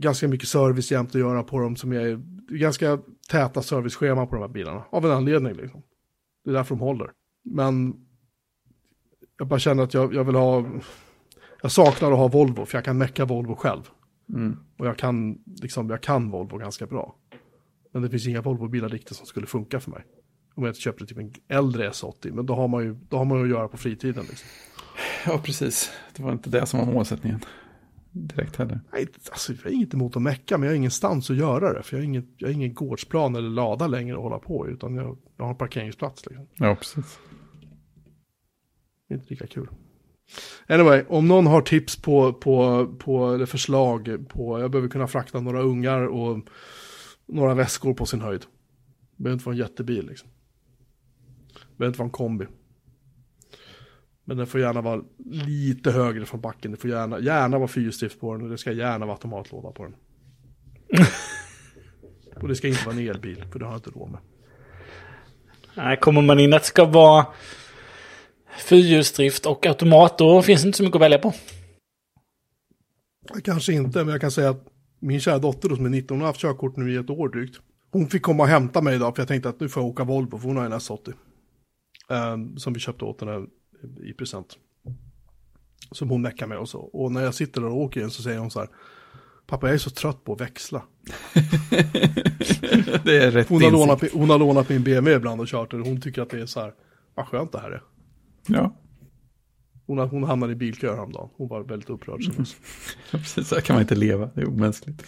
[0.00, 1.76] Ganska mycket service jämt att göra på dem.
[1.76, 2.98] Som är, ganska
[3.30, 4.84] täta servicescheman på de här bilarna.
[4.90, 5.82] Av en anledning liksom.
[6.44, 7.10] Det är därför de håller.
[7.44, 7.94] Men
[9.38, 10.66] jag bara känner att jag, jag vill ha...
[11.62, 13.82] Jag saknar att ha Volvo, för jag kan mecka Volvo själv.
[14.28, 14.56] Mm.
[14.78, 17.16] Och jag kan, liksom, jag kan Volvo ganska bra.
[17.92, 20.04] Men det finns inga Volvo-bilar riktigt som skulle funka för mig.
[20.54, 23.24] Om jag inte köpte typ en äldre S80, men då har man ju, då har
[23.24, 24.24] man ju att göra på fritiden.
[24.28, 24.48] Liksom.
[25.26, 25.90] Ja, precis.
[26.16, 27.40] Det var inte det som var målsättningen.
[28.12, 28.80] Direkt heller.
[28.92, 31.82] Nej, alltså, jag är inget emot att mecka, men jag har ingenstans att göra det.
[31.82, 34.72] För jag har, inget, jag har ingen gårdsplan eller lada längre att hålla på i,
[34.72, 36.26] utan jag, jag har en parkeringsplats.
[36.26, 36.46] Liksom.
[36.54, 37.18] Ja, precis.
[39.08, 39.68] Det är inte lika kul.
[40.66, 45.40] Anyway, om någon har tips på, på, på eller förslag på, jag behöver kunna frakta
[45.40, 46.38] några ungar och
[47.26, 48.40] några väskor på sin höjd.
[48.40, 50.28] Det behöver inte vara en jättebil liksom.
[51.52, 52.46] Det behöver inte vara en kombi.
[54.30, 56.70] Men den får gärna vara lite högre från backen.
[56.70, 59.82] Det får gärna, gärna vara fyrstift på den och det ska gärna vara automatlåda på
[59.82, 59.94] den.
[62.42, 64.20] och det ska inte vara en elbil, för det har jag inte råd med.
[65.74, 67.26] Nej, kommer man in att det ska vara
[68.58, 71.32] fyrhjulsdrift och automat, då finns det inte så mycket att välja på.
[73.44, 74.66] Kanske inte, men jag kan säga att
[74.98, 77.28] min kära dotter då, som är 19, hon har haft körkort nu i ett år
[77.28, 77.60] drygt.
[77.90, 80.04] Hon fick komma och hämta mig idag för jag tänkte att nu får jag åka
[80.04, 81.12] Volvo för hon har en S80.
[82.10, 83.46] Ehm, som vi köpte åt henne
[84.02, 84.56] i present.
[85.90, 86.80] Som hon meckar med och så.
[86.80, 88.68] Och när jag sitter där och åker igen så säger hon så här.
[89.46, 90.82] Pappa jag är så trött på att växla.
[93.04, 95.80] det är rätt Hon har, lånat, hon har lånat min BMW ibland och kört och
[95.80, 96.74] hon tycker att det är så här.
[97.14, 97.82] Vad skönt det här är.
[98.46, 98.76] Ja,
[99.86, 101.28] Hon, har- hon hamnade i bilkö häromdagen.
[101.36, 102.22] Hon var väldigt upprörd.
[102.24, 102.36] Mm.
[103.10, 103.48] precis.
[103.48, 104.30] Så här kan man inte leva.
[104.34, 105.02] Det är omänskligt.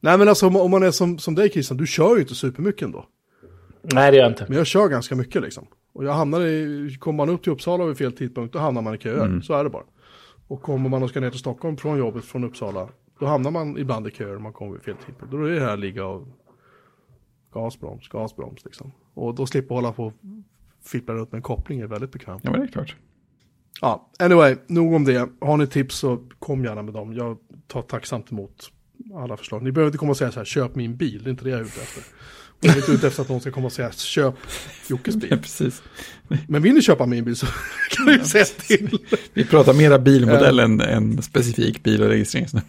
[0.00, 2.34] Nej men alltså om, om man är som, som dig Christian, du kör ju inte
[2.34, 3.06] supermycket ändå.
[3.82, 4.44] Nej, det gör jag inte.
[4.48, 5.66] Men jag kör ganska mycket liksom.
[5.96, 8.94] Och jag hamnar i, kommer man upp till Uppsala vid fel tidpunkt, då hamnar man
[8.94, 9.40] i köer.
[9.40, 9.84] Så är det bara.
[10.48, 12.88] Och kommer man och ska ner till Stockholm från jobbet från Uppsala,
[13.20, 15.32] då hamnar man ibland i köer om man kommer vid fel tidpunkt.
[15.32, 16.28] Då är det här ligga och
[17.52, 18.92] gasbroms, gasbroms liksom.
[19.14, 20.12] Och då slipper hålla på och
[20.84, 22.40] fippla runt med en koppling är väldigt bekvämt.
[22.44, 22.96] Ja, men det är klart.
[23.80, 25.28] Ja, anyway, nog om det.
[25.40, 27.12] Har ni tips så kom gärna med dem.
[27.12, 27.36] Jag
[27.66, 28.72] tar tacksamt emot
[29.14, 29.62] alla förslag.
[29.62, 31.22] Ni behöver inte komma och säga så här, köp min bil.
[31.22, 32.04] Det är inte det jag är ute efter.
[32.60, 34.34] Jag är inte ute efter att någon ska komma och säga, köp
[34.88, 35.38] Jockes Ja, bil.
[35.38, 35.82] precis.
[36.48, 37.46] Men vill ni köpa min bil så
[37.90, 38.98] kan ni säga till.
[39.32, 42.66] Vi pratar mera bilmodell än, än specifik bil och registreringsnummer.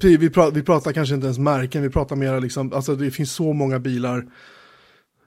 [0.00, 3.32] Vi, pratar, vi pratar kanske inte ens märken, vi pratar mera liksom, alltså det finns
[3.32, 4.26] så många bilar.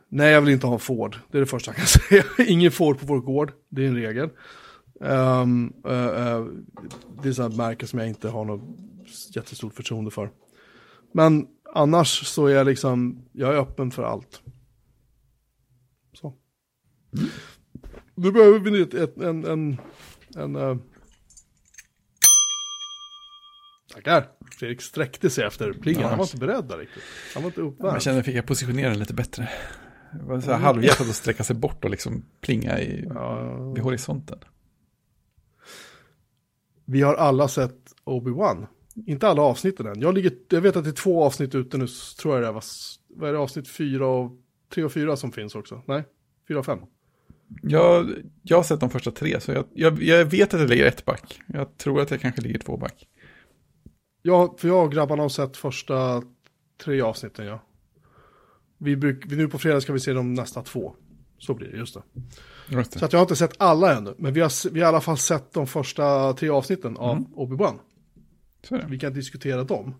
[0.10, 1.18] Nej, jag vill inte ha en Ford.
[1.32, 2.24] Det är det första jag kan säga.
[2.48, 4.30] Ingen Ford på vår gård, det är en regel.
[5.04, 6.46] Ehm, eh, eh,
[7.24, 8.62] det är sådana märken som jag inte har något
[9.36, 10.30] jättestort förtroende för.
[11.14, 11.46] Men
[11.76, 14.42] annars så är jag liksom, jag är öppen för allt.
[16.14, 16.34] Så.
[18.16, 19.78] Nu behöver vi ett, ett, en, en,
[20.36, 20.78] en, eh,
[23.94, 24.28] Tackar.
[24.60, 26.02] Fredrik sträckte sig efter plingen.
[26.02, 26.08] Ja.
[26.08, 27.04] Han var inte beredd där riktigt.
[27.34, 28.02] Han var inte Jag uppvärmd.
[28.02, 29.50] känner att jag fick jag positionera lite bättre.
[30.14, 33.58] Det var så här halvhjärtat att sträcka sig bort och liksom plinga i, Ja.
[33.74, 34.40] vid horisonten.
[36.86, 38.68] Vi har alla sett Obi-Wan.
[39.06, 40.02] Inte alla avsnitten än.
[40.02, 41.88] Jag, ligger, jag vet att det är två avsnitt ute nu,
[42.22, 42.64] tror jag det var,
[43.08, 44.32] vad är det, avsnitt fyra och,
[44.74, 45.82] tre och fyra som finns också?
[45.86, 46.04] Nej,
[46.48, 46.80] fyra och fem.
[47.62, 48.12] Jag,
[48.42, 51.06] jag har sett de första tre, så jag, jag, jag vet att det ligger ett
[51.06, 51.42] back.
[51.48, 53.08] Jag tror att det kanske ligger två back.
[54.22, 56.24] Ja, för jag och grabbarna har sett första
[56.84, 57.62] tre avsnitten, ja.
[58.78, 60.96] Vi bruk, nu på fredag ska vi se de nästa två.
[61.38, 62.02] Så blir det, just det.
[62.70, 63.00] Just det.
[63.00, 65.02] Så att jag har inte sett alla ännu, men vi har, vi har i alla
[65.02, 67.80] fall sett de första tre avsnitten av Obi-Wan.
[68.72, 69.96] Vi kan diskutera dem.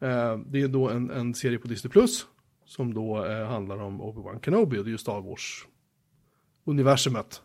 [0.00, 2.26] Eh, det är då en, en serie på Disney Plus
[2.64, 7.42] som då eh, handlar om Obi-Wan Kenobi och det är ju Star Wars-universumet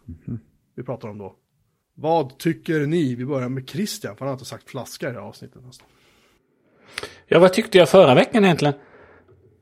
[0.75, 1.35] vi pratar om då.
[1.93, 3.15] Vad tycker ni?
[3.15, 5.87] Vi börjar med Christian, för han har inte sagt flaska i det här avsnittet nästan.
[7.27, 8.73] Ja, vad tyckte jag förra veckan egentligen?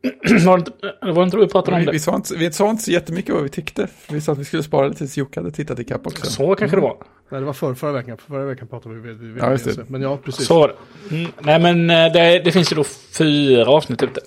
[0.45, 0.71] var, det inte,
[1.01, 1.91] var det inte vi pratade om Vi, det?
[1.91, 3.87] vi, sa inte, vi sa inte så jättemycket vad vi tyckte.
[4.09, 6.25] Vi sa att vi skulle spara det tills Jocke hade tittat ikapp också.
[6.25, 6.97] Så kanske det var.
[7.29, 8.17] Nej, det var för, förra veckan.
[8.27, 9.89] Förra veckan pratade vi med Ja, just det.
[9.89, 10.45] Men ja, precis.
[10.47, 10.67] Så var
[11.09, 11.15] det.
[11.15, 12.83] Mm, nej, men eh, det, det finns ju då
[13.17, 14.21] fyra avsnitt ute.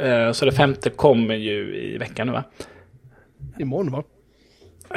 [0.00, 2.44] Eh, Så det femte kommer ju i veckan nu va?
[3.58, 4.02] Imorgon va?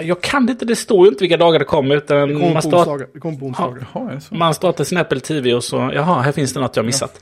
[0.02, 1.96] Jag kan inte, det står ju inte vilka dagar det kommer.
[1.96, 3.02] Utan Det kommer man, på start.
[3.14, 4.20] Det kommer på onsdagar.
[4.20, 4.36] Så?
[4.36, 7.22] man startar sin Apple TV och så, jaha, här finns det något jag missat.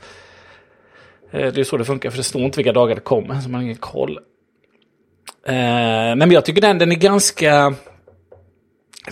[1.30, 3.54] Det är så det funkar, för det står inte vilka dagar det kommer, så man
[3.54, 4.18] har ingen koll.
[5.46, 7.74] Eh, men jag tycker den, den är ganska...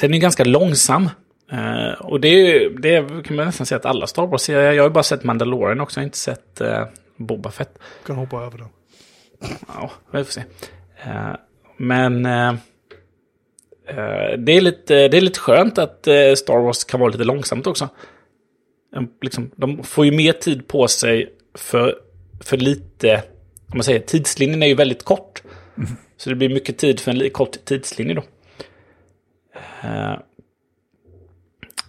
[0.01, 1.09] Den är ganska långsam.
[1.53, 4.89] Eh, och det, är det kan man nästan säga att alla Star Wars-serier, jag har
[4.89, 6.85] ju bara sett Mandalorian också, jag har inte sett eh,
[7.16, 7.74] Boba Fett.
[7.74, 8.69] Du kan hoppa över den.
[9.66, 10.43] Ja, vi får se.
[11.05, 11.35] Eh,
[11.77, 12.49] men eh,
[13.86, 17.24] eh, det, är lite, det är lite skönt att eh, Star Wars kan vara lite
[17.24, 17.89] långsamt också.
[18.97, 21.95] Eh, Liksom, de får ju mer tid på sig för,
[22.41, 23.23] för lite,
[23.67, 25.43] om man säger, tidslinjen är ju väldigt kort.
[26.17, 28.23] Så det blir mycket tid för en kort tidslinje då.
[29.85, 30.19] Uh,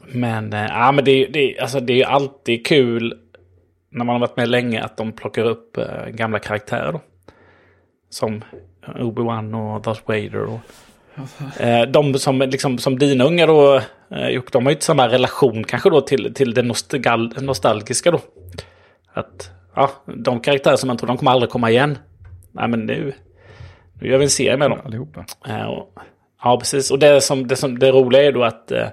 [0.08, 3.20] men, eh, ja, men det, det, alltså, det är ju alltid kul
[3.90, 7.02] när man har varit med länge att de plockar upp uh, gamla karaktärer då.
[8.10, 8.44] Som
[8.86, 10.60] Obi-Wan och Darth Vader och...
[11.62, 15.64] uh, de som, liksom, som dina unga då, uh, de har ju inte samma relation
[15.64, 18.20] kanske då till, till det nostal nostalgiska då.
[19.14, 21.97] Att, ja, de karaktärer som man tror de kommer aldrig komma igen.
[22.52, 23.14] Nej men nu,
[24.02, 24.80] nu gör vi en serie med dem.
[24.85, 25.26] Allihopa.
[25.47, 25.93] Eh, och,
[26.43, 26.91] ja, precis.
[26.91, 28.72] Och det, som, det, som, det roliga är då att...
[28.72, 28.88] Eh,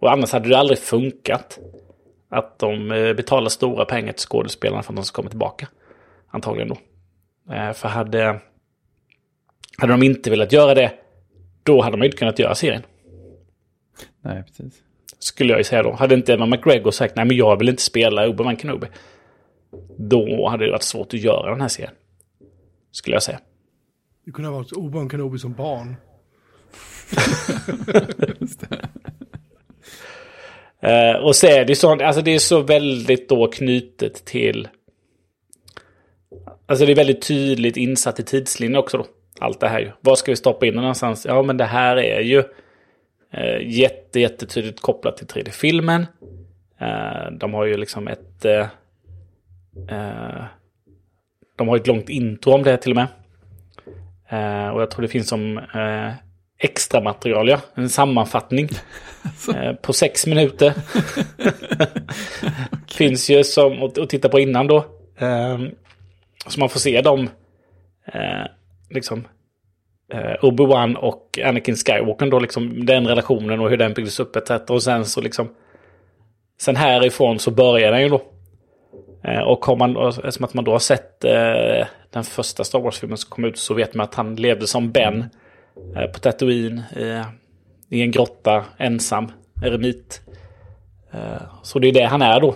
[0.00, 1.58] och annars hade det aldrig funkat.
[2.28, 5.68] Att de eh, betalar stora pengar till skådespelarna för att de ska komma tillbaka.
[6.30, 6.76] Antagligen då.
[7.74, 8.40] För hade...
[9.78, 10.92] Hade de inte velat göra det,
[11.62, 12.82] då hade de inte kunnat göra serien.
[14.20, 14.82] Nej, precis.
[15.18, 15.92] Skulle jag ju säga då.
[15.92, 18.86] Hade inte Evan McGregor sagt nej men jag vill inte spela Obi-Wan Kenobi.
[19.96, 21.94] Då hade det varit svårt att göra den här serien.
[22.90, 23.40] Skulle jag säga.
[24.24, 25.96] Du kunde ha varit Obi-Wan Kenobi som barn.
[30.82, 34.68] Eh, och så är det ju så, alltså det är så väldigt då knutet till...
[36.66, 39.06] Alltså det är väldigt tydligt insatt i tidslinjen också då.
[39.38, 39.90] Allt det här ju.
[40.00, 41.26] Var ska vi stoppa in det någonstans?
[41.26, 42.42] Ja men det här är ju
[43.30, 46.06] eh, jätte, jättetydligt kopplat till 3D-filmen.
[46.78, 48.44] Eh, de har ju liksom ett...
[48.44, 48.66] Eh,
[49.88, 50.44] eh,
[51.56, 53.06] de har ett långt intro om det till och med.
[54.28, 56.12] Eh, och jag tror det finns som eh,
[56.58, 57.60] extra material, ja.
[57.74, 58.68] En sammanfattning.
[59.54, 60.74] Eh, på sex minuter.
[62.94, 64.76] Finns ju som att, titta på innan då.
[65.18, 65.58] Eh,
[66.46, 67.30] så man får se dem.
[68.12, 68.46] Eh,
[68.90, 69.24] liksom.
[70.12, 72.86] Eh, Obi-Wan och Anakin Skywalker då liksom.
[72.86, 74.50] Den relationen och hur den byggdes upp etc.
[74.68, 75.48] Och sen så liksom.
[76.60, 78.22] Sen härifrån så börjar den ju då.
[79.22, 83.18] Eh, och har man, eftersom att man då har sett eh, den första Star Wars-filmen
[83.18, 85.24] som kom ut så vet man att han levde som Ben
[85.96, 86.82] eh, på Tatooine.
[86.96, 87.26] Eh,
[87.88, 89.32] I en grotta, ensam,
[89.62, 90.20] eremit.
[91.12, 92.54] Eh, så det är det han är då.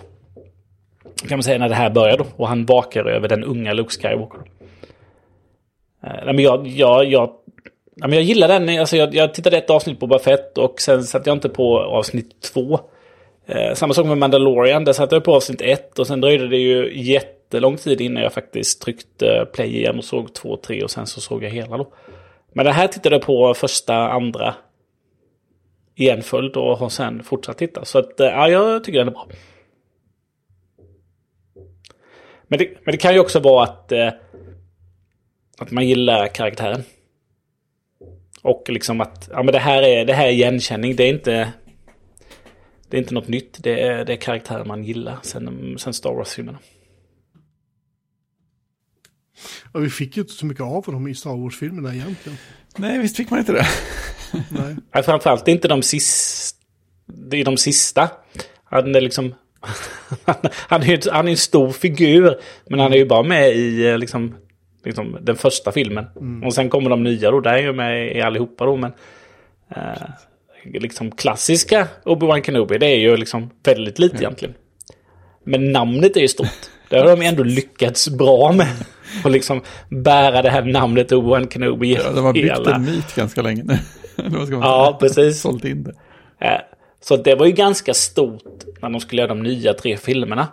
[1.29, 2.27] Kan man säga när det här börjar då.
[2.37, 4.41] Och han vakar över den unga Luke Skywalker.
[6.03, 7.31] Eh, men jag, jag, jag,
[7.97, 8.69] jag, men jag gillar den.
[8.69, 12.41] Alltså jag, jag tittade ett avsnitt på Buffett och sen satte jag inte på avsnitt
[12.41, 12.81] två.
[13.47, 14.85] Eh, samma sak med Mandalorian.
[14.85, 18.33] Där satte jag på avsnitt ett och sen dröjde det ju jättelång tid innan jag
[18.33, 21.93] faktiskt tryckte play igen och såg två, tre och sen så såg jag hela då.
[22.53, 24.55] Men det här tittade jag på första, andra
[25.95, 27.85] i en följd och har sen fortsatt titta.
[27.85, 29.29] Så att, eh, ja, jag tycker den är bra.
[32.49, 34.13] Men det, men det kan ju också vara att, eh,
[35.59, 36.83] att man gillar karaktären.
[38.43, 40.97] Och liksom att ja, men det, här är, det här är igenkänning.
[40.97, 41.53] Det är inte,
[42.91, 43.63] det är inte något nytt.
[43.63, 46.59] Det är, det är karaktärer man gillar sen, sen Star Wars-filmerna.
[49.73, 52.39] Ja, vi fick ju inte så mycket av honom i Star Wars-filmerna egentligen.
[52.77, 53.67] Nej, visst fick man inte det.
[54.33, 54.77] Nej.
[54.95, 56.59] Nej, framförallt inte de sista.
[57.07, 58.11] Det är de sista.
[58.65, 59.35] Han är liksom...
[60.69, 62.37] han är ju han är en stor figur.
[62.67, 64.35] Men han är ju bara med i eh, liksom,
[64.85, 66.07] liksom den första filmen.
[66.45, 67.41] Och sen kommer de nya då.
[67.41, 68.77] Där är ju med i allihopa då.
[68.77, 68.93] Men
[69.69, 70.09] eh,
[70.65, 72.79] liksom klassiska Obi-Wan Kenobi.
[72.79, 74.55] Det är ju liksom väldigt lite egentligen.
[75.45, 76.49] Men namnet är ju stort.
[76.91, 78.67] Det har de ändå lyckats bra med.
[79.25, 81.95] Och liksom bära det här namnet Obi-Wan Kenobi.
[81.95, 83.79] Ja, de har byggt hela- en myt ganska länge nu.
[84.51, 85.41] Ja, precis.
[85.41, 85.95] Sålt in det.
[87.01, 88.43] Så det var ju ganska stort
[88.83, 90.49] när de skulle göra de nya tre filmerna.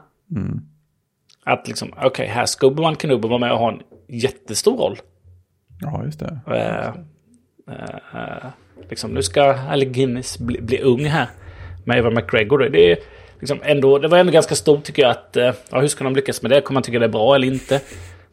[1.45, 4.97] Att liksom, okej, här ska Obi-Wan Kenobi vara med och ha en jättestor roll.
[5.81, 6.39] Ja, just det.
[6.47, 6.87] Eh,
[7.75, 8.47] eh, eh,
[8.89, 11.27] liksom, nu ska Alec Guinness bli, bli ung här
[11.83, 12.69] med Eva McGregor.
[12.69, 12.97] Det, är
[13.39, 16.15] liksom ändå, det var ändå ganska stort tycker jag att, eh, ja, hur ska de
[16.15, 16.61] lyckas med det?
[16.61, 17.81] Kommer man tycka det är bra eller inte?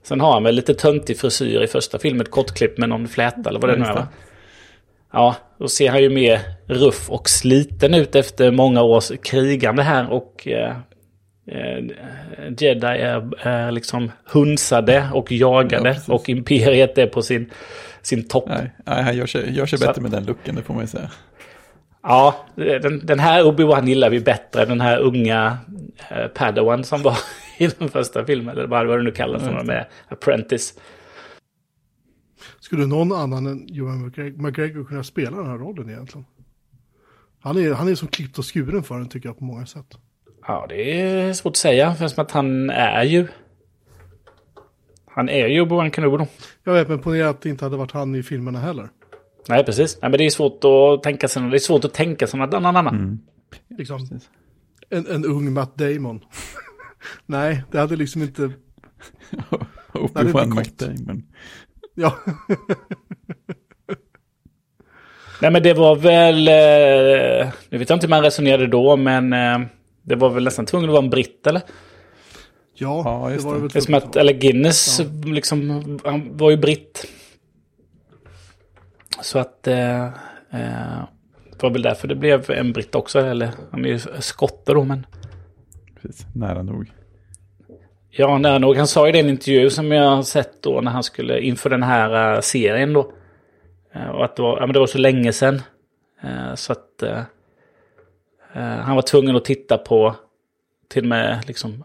[0.02, 3.50] Sen har han väl lite töntig frisyr i första filmen, ett kortklipp med någon fläta
[3.50, 4.08] eller vad det nu är va?
[5.12, 10.12] Ja, då ser han ju mer ruff och sliten ut efter många års krigande här
[10.12, 10.76] och eh,
[11.46, 11.84] eh,
[12.58, 17.50] Jedi är, är liksom hunsade och jagade Ja, och imperiet är på sin,
[18.02, 18.44] sin topp.
[18.48, 20.74] Nej, nej han gör sig, gör sig Så bättre att- med den looken, det får
[20.74, 21.10] man ju säga.
[22.02, 25.58] Ja, den, den här Obi-Wan gillar vi bättre än den här unga
[26.10, 27.18] eh, Padawan som var
[27.58, 28.58] i den första filmen.
[28.58, 30.74] Eller vad vad det nu kallas, som var med Apprentice.
[32.60, 36.24] Skulle någon annan än Johan McGreg- McGregor kunna spela den här rollen egentligen?
[37.40, 39.86] Han är, han är som klippt och skuren för den tycker jag på många sätt.
[40.46, 41.94] Ja, det är svårt att säga.
[41.94, 43.26] För att han är ju...
[45.10, 46.26] Han är ju Obi-Wan Kenobi då.
[46.64, 48.88] Jag vet, men ponera att det inte hade varit han i filmerna heller.
[49.48, 49.98] Nej, precis.
[50.02, 52.54] Nej, men det är svårt att tänka sig, det är svårt att tänka sig något
[52.54, 52.76] annan.
[52.76, 53.20] annan.
[53.78, 54.28] Liksom, Precis.
[54.90, 56.20] en, en ung Matt Damon.
[57.26, 58.42] Nej, det hade liksom inte...
[59.92, 60.58] Obi-Wan gått.
[60.58, 61.22] McDamon.
[61.94, 62.14] Ja,
[65.42, 66.48] Nej, men det var väl...
[66.48, 69.58] Eh, nu vet jag inte hur man resonerade då, men eh,
[70.02, 71.62] det var väl nästan tvungen att vara en britt, eller?
[72.78, 73.62] Ja, Ja, just det var det det.
[73.62, 77.06] väl Det är som att, eller Guinness, liksom, han var ju britt.
[79.22, 79.66] Så att...
[79.66, 80.04] Eh,
[80.50, 81.04] eh,
[81.50, 84.84] det var väl därför det blev en britt också, eller han är ju skotte då,
[84.84, 85.06] men...
[86.02, 86.92] Precis, nära nog.
[88.10, 88.76] Ja, nära nog.
[88.76, 91.40] Han sa ju det i en intervju som jag har sett då när han skulle
[91.40, 93.12] inför den här eh, serien då.
[93.94, 95.62] Eh, och att det var, ja, men det var så länge sedan.
[96.22, 97.02] Eh, så att
[98.54, 100.16] han var tvungen att titta på
[100.88, 101.84] till och med liksom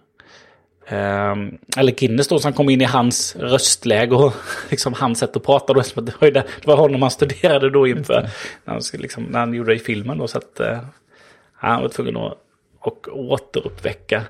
[0.94, 1.36] eh,
[1.78, 4.34] eller Guinness då som kom in i hans röstläge och
[4.70, 5.82] liksom hans sätt att prata då.
[5.82, 8.30] Det var, ju det, det var honom han studerade då inför
[8.66, 10.28] när han, liksom, när han gjorde det i filmen då.
[10.28, 10.80] Så att eh,
[11.54, 12.38] han var tvungen att
[12.84, 14.24] och återuppväcka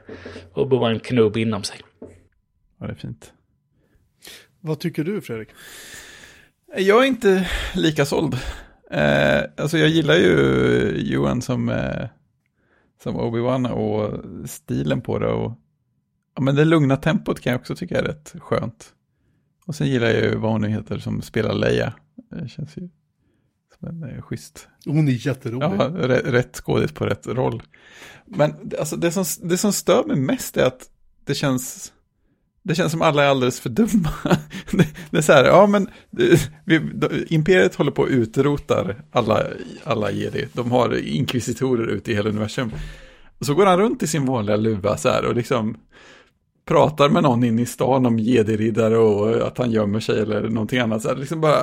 [0.53, 1.80] Obi-Wan Kenobi inom sig.
[2.80, 3.34] Ja, det är fint.
[4.60, 5.49] Vad tycker du Fredrik?
[6.77, 8.34] Jag är inte lika såld.
[8.91, 12.07] Eh, alltså jag gillar ju Johan som, eh,
[13.03, 15.27] som Obi-Wan och stilen på det.
[15.27, 15.52] Och,
[16.35, 18.93] ja, men det lugna tempot kan jag också tycka är rätt skönt.
[19.65, 21.93] Och sen gillar jag ju vad hon nu heter som spelar Leia.
[22.30, 22.89] Det känns ju
[23.80, 25.65] som en eh, schysst Hon är jätterolig.
[25.65, 25.89] Ja,
[26.26, 27.64] rätt, skådis på rätt roll.
[28.26, 30.89] Men alltså, det, som, det som stör mig mest är att
[31.26, 31.93] det känns,
[32.64, 34.10] det känns som alla är alldeles för dumma.
[34.72, 36.81] Det, det är så här, ja men det, vi,
[37.30, 39.47] Imperiet håller på att utrotar alla,
[39.84, 40.47] alla jedi.
[40.53, 42.72] De har inkvisitorer ute i hela universum.
[43.39, 45.77] Och så går han runt i sin vanliga luva så här och liksom
[46.65, 50.80] pratar med någon inne i stan om jedi-riddare och att han gömmer sig eller någonting
[50.80, 51.02] annat.
[51.02, 51.61] Så här, liksom bara,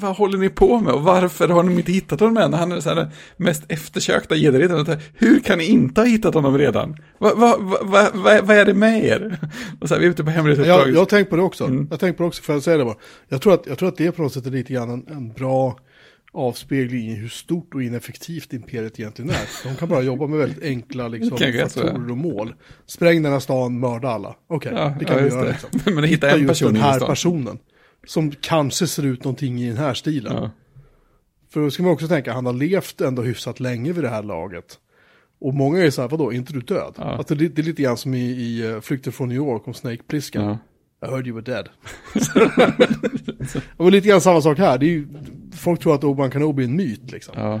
[0.00, 2.54] vad håller ni på med och varför har ni inte hittat honom än?
[2.54, 4.98] Han är så här, den mest eftersökta jedi-riddaren.
[5.14, 6.96] Hur kan ni inte ha hittat honom redan?
[7.18, 7.78] Vad va, va,
[8.14, 9.38] va, va, är det med er?
[9.80, 10.90] Och så här, vi är ute på Jag, hemlighetsuppdrag.
[10.90, 11.64] jag har tänkt på det också.
[11.64, 11.76] Mm.
[11.76, 12.96] Jag har tänkt på det också, för att säga det bara.
[13.28, 15.04] Jag tror att, jag tror att det är på något sätt är lite grann en,
[15.16, 15.78] en bra
[16.32, 19.68] avspegling i hur stort och ineffektivt imperiet egentligen är.
[19.68, 22.54] De kan bara jobba med väldigt enkla liksom, faktorer och mål.
[22.86, 24.36] Spräng den här stan, mörda alla.
[24.48, 25.44] Okej, Ja, det kan ja, vi göra.
[25.44, 25.50] det.
[25.50, 25.70] Liksom.
[25.94, 27.08] Men hitta en person den i här stan.
[27.08, 27.58] personen.
[28.06, 30.32] Som kanske ser ut någonting i den här stilen.
[30.36, 30.50] Ja.
[31.52, 34.22] För då ska man också tänka, han har levt ändå hyfsat länge vid det här
[34.22, 34.78] laget.
[35.40, 36.94] Och många är så här, vadå, är inte du död?
[36.98, 37.04] Ja.
[37.04, 39.74] Alltså, det, det är lite grann som i, i eh, Flykten från New York om
[39.74, 40.56] Snake Plissken.
[41.06, 41.68] I heard you were dead.
[43.52, 44.78] det var lite grann samma sak här.
[44.78, 45.06] Det är ju,
[45.58, 47.34] folk tror att Obi-Wan Kenobi är en myt liksom.
[47.36, 47.60] Ja.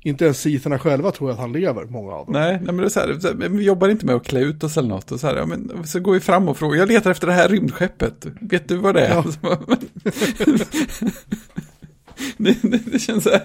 [0.00, 2.32] Inte ens sitherna själva tror att han lever, många av dem.
[2.32, 4.76] Nej, nej, men det är så här, vi jobbar inte med att klä ut oss
[4.76, 5.12] eller något.
[5.12, 7.32] Och så, här, ja, men, så går vi fram och frågar, jag letar efter det
[7.32, 8.26] här rymdskeppet.
[8.40, 9.24] Vet du vad det är?
[9.42, 9.58] Ja.
[12.36, 13.42] Det, det, det känns så här,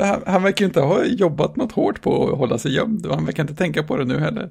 [0.00, 3.06] han, han verkar inte ha jobbat något hårt på att hålla sig gömd.
[3.06, 4.50] Och han verkar inte tänka på det nu heller.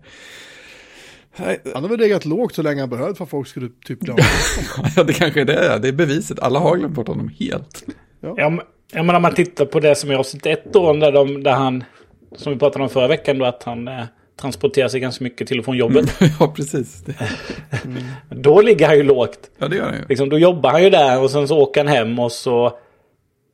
[1.74, 4.20] Han har väl legat lågt så länge han behövt för att folk skulle typ glömma
[4.76, 4.92] honom.
[4.96, 5.80] Ja, det kanske är det.
[5.82, 6.40] Det är beviset.
[6.40, 7.84] Alla har glömt bort honom helt.
[8.20, 11.12] Ja, men, ja, men om man tittar på det som är avsnitt ett då, där,
[11.12, 11.84] de, där han,
[12.36, 14.04] som vi pratade om förra veckan, då att han eh,
[14.42, 16.22] transporterar sig ganska mycket till och från jobbet.
[16.40, 17.04] ja, precis.
[17.04, 17.16] Det,
[18.36, 19.52] Då ligger han ju lågt.
[19.58, 20.02] ja, det gör han ju.
[20.10, 22.66] Liksom, då jobbar han ju där och sen så åker han hem och så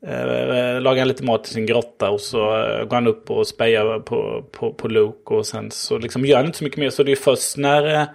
[0.08, 3.48] eh, lagar han lite mat i sin grotta och så eh, går han upp och
[3.48, 6.90] spejar på, på, på Luke och sen så liksom gör han inte så mycket mer.
[6.90, 8.08] Så det är först när, eh,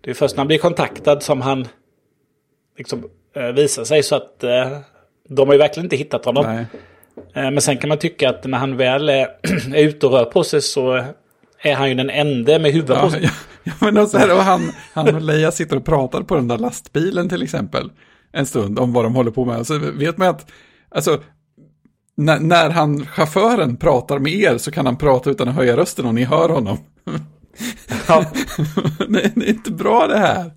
[0.00, 1.68] det är först när han blir kontaktad som han
[2.78, 4.44] liksom eh, visar sig så att
[5.28, 6.46] de har ju verkligen inte hittat honom.
[6.46, 6.66] Nej.
[7.34, 9.28] Eh, Men sen kan man tycka att när han väl är,
[9.74, 11.04] är ute och rör på sig så
[11.62, 13.20] är han ju den enda med huvudet på sig.
[13.22, 13.30] ja,
[13.64, 16.48] ja, men och så här, och han, han och Leia sitter och pratar på den
[16.48, 17.90] där lastbilen till exempel.
[18.32, 19.66] En stund om vad de håller på med.
[19.66, 20.50] Så vet man att,
[20.88, 21.20] alltså,
[22.16, 26.06] när, när han, chauffören pratar med er så kan han prata utan att höja rösten
[26.06, 26.78] och ni hör honom.
[28.08, 28.24] Ja.
[29.08, 30.50] Det är inte bra det här.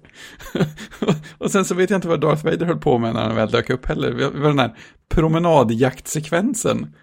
[1.38, 3.52] och sen så vet jag inte vad Darth Vader höll på med när han väl
[3.52, 4.12] dök upp heller.
[4.12, 4.76] Det var den här
[5.10, 6.96] promenadjaktsekvensen.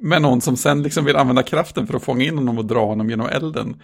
[0.00, 2.86] Med någon som sen liksom vill använda kraften för att fånga in honom och dra
[2.86, 3.82] honom genom elden.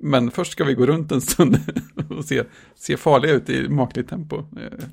[0.00, 1.56] Men först ska vi gå runt en stund
[2.18, 2.42] och se,
[2.74, 4.36] se farliga ut i makligt tempo.
[4.36, 4.84] Eh,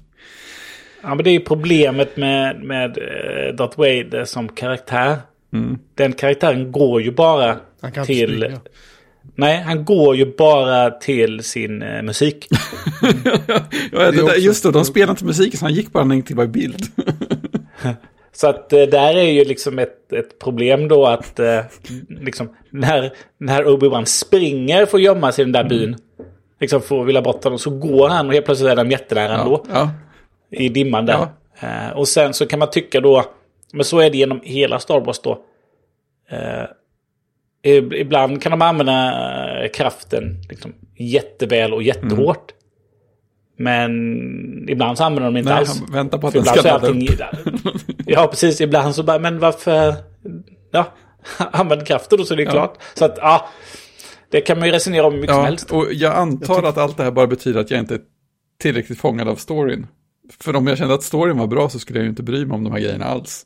[1.01, 5.17] Ja, men det är ju problemet med, med uh, Darth Vader som karaktär.
[5.53, 5.79] Mm.
[5.95, 7.57] Den karaktären går ju bara
[8.05, 8.35] till...
[8.35, 8.59] springa.
[9.35, 12.47] Nej, han går ju bara till sin eh, musik.
[13.91, 16.35] ja, det just det, de spelade inte musik så han gick bara när han inte
[16.35, 16.85] var i bild.
[18.31, 21.59] Så att eh, där är ju liksom ett, ett problem då att eh,
[22.09, 25.95] liksom, när, när Obi-Wan springer för att gömma sig i den där byn.
[26.59, 29.37] Liksom för att vilja bort honom så går han och helt plötsligt är de jättenära
[29.39, 29.65] ändå.
[29.69, 29.89] ja,
[30.49, 31.27] ja, i dimman där.
[31.59, 33.25] Eh, och sen så kan man tycka då,
[33.73, 35.39] men så är det genom hela Star Wars då.
[37.63, 39.13] Ib- ibland kan de använda
[39.63, 42.51] eh, kraften liksom, jätteväl och jättehårt.
[43.57, 43.91] Men
[44.69, 45.79] ibland så använder de inte Nej, alls.
[45.79, 47.07] han väntar på att För den ska ladda allting...
[48.05, 48.61] Ja, precis.
[48.61, 49.95] Ibland så bara, men varför...
[50.71, 50.85] Ja,
[51.37, 52.51] använd kraften då så det är Ja.
[52.51, 52.77] klart.
[52.93, 53.49] Så att, ja.
[54.31, 55.71] Det kan man ju resonera om hur mycket som Ja, helst.
[55.71, 58.01] och jag antar Jag att allt det här bara betyder att jag inte är
[58.61, 59.87] tillräckligt fångad av storyn.
[60.39, 62.55] För om jag kände att storyn var bra så skulle jag ju inte bry mig
[62.55, 63.45] om de här grejerna alls.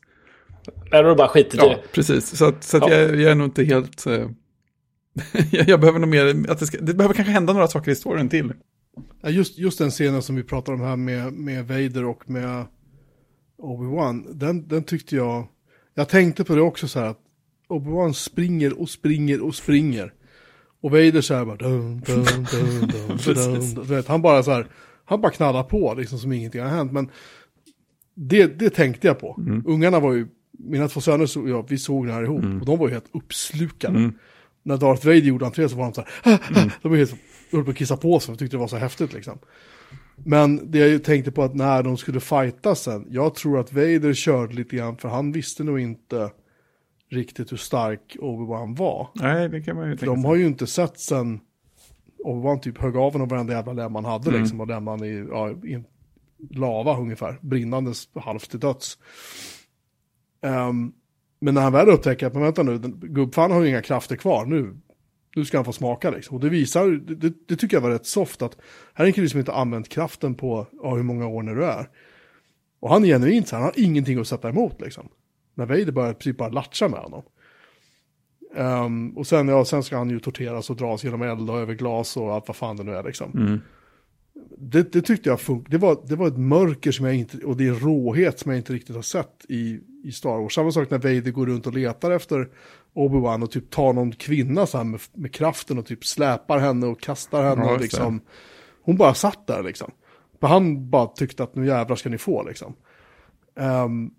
[0.90, 1.92] Där har du bara skitit i Ja, det.
[1.92, 2.36] precis.
[2.36, 2.94] Så, att, så att Ja.
[2.96, 4.06] jag, jag är nog inte helt...
[4.06, 4.12] eh,
[5.50, 6.50] jag, jag behöver nog mer...
[6.50, 8.52] Att det, ska, det behöver kanske hända några saker i storyn till.
[9.26, 12.64] Just, just den scenen som vi pratar om här med, med Vader och med
[13.58, 15.46] Obi-Wan, den, den tyckte jag,
[15.94, 17.20] jag tänkte på det också så här att
[17.68, 20.12] Obi-Wan springer och springer och springer.
[20.82, 24.66] Och Vader så här bara, dun, dun, dun, dun, dun, dun, han bara så här,
[25.04, 26.92] han bara knallar på liksom som ingenting har hänt.
[26.92, 27.10] Men
[28.14, 29.40] det, det tänkte jag på.
[29.66, 30.26] Ungarna var ju,
[30.58, 33.08] mina två söner, så, ja, vi såg det här ihop och de var ju helt
[33.12, 34.12] uppslukade.
[34.62, 36.38] När Darth Vader gjorde entré så var de så här,
[36.82, 37.14] de var helt
[37.52, 39.38] höll på att kissa på sig och tyckte det var så häftigt liksom.
[40.16, 44.14] Men det jag tänkte på att när de skulle fighta sen, jag tror att Vader
[44.14, 46.30] körde lite grann för han visste nog inte
[47.10, 49.08] riktigt hur stark Obi-Wan var.
[49.14, 51.40] Nej, det kan man ju För tänka de har ju inte sett sen
[52.24, 54.40] Obi-Wan typ högg av honom varenda jävla lem han hade Mm.
[54.40, 55.84] liksom och lämnade i, ja, i
[56.50, 58.98] lava ungefär, brinnandes halvt till döds.
[60.44, 60.92] Um,
[61.40, 64.46] men när han väl upptäcker att, men vänta nu, gubbfan har ju inga krafter kvar
[64.46, 64.76] nu.
[65.36, 66.36] Nu ska han få smaka liksom.
[66.36, 68.56] Och det visar, det, det, det tycker jag var rätt soft att
[68.94, 71.64] här är en kille som inte använt kraften på, ja hur många år när du
[71.64, 71.88] är.
[72.80, 75.08] Och han är genuint så här, han har ingenting att sätta emot liksom.
[75.54, 77.22] När Vader börjar typ bara latcha med honom.
[78.56, 81.74] Um, och sen, ja, sen ska han ju torteras och dras genom eld och över
[81.74, 83.30] glas och allt vad fan det nu är liksom.
[83.30, 83.60] Mm.
[84.58, 85.76] Det, det tyckte jag funkade.
[85.76, 88.58] Det var, det var ett mörker som jag inte, och det är råhet som jag
[88.58, 90.54] inte riktigt har sett i, i Star Wars.
[90.54, 92.48] Samma sak när Vader går runt och letar efter
[92.94, 96.86] Obi-Wan och typ tar någon kvinna så här med, med kraften och typ släpar henne
[96.86, 97.62] och kastar henne.
[97.62, 98.20] Ja, och liksom,
[98.82, 99.90] hon bara satt där liksom.
[100.40, 102.74] För han bara tyckte att nu jävlar ska ni få liksom.
[103.56, 104.10] Ehm,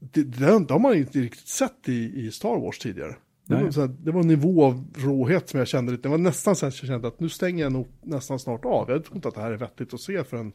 [0.00, 3.16] det, det, det har man inte riktigt sett i, i Star Wars tidigare.
[3.46, 6.02] Det var, här, det var en nivå av råhet som jag kände lite.
[6.02, 8.90] Det var nästan så att jag kände att nu stänger jag nog nästan snart av.
[8.90, 10.52] Jag tror inte att det här är vettigt att se för en,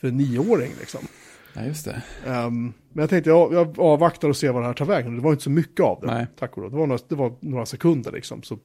[0.00, 1.00] för en nioåring liksom.
[1.54, 2.02] Ja, just det.
[2.26, 5.16] Ehm, men jag tänkte jag, jag avvaktar och ser vad det här tar vägen.
[5.16, 6.06] Det var inte så mycket av det.
[6.06, 6.26] Nej.
[6.38, 6.70] Tack och lov.
[6.70, 8.42] Det var några, det var några sekunder liksom.
[8.42, 8.58] Så,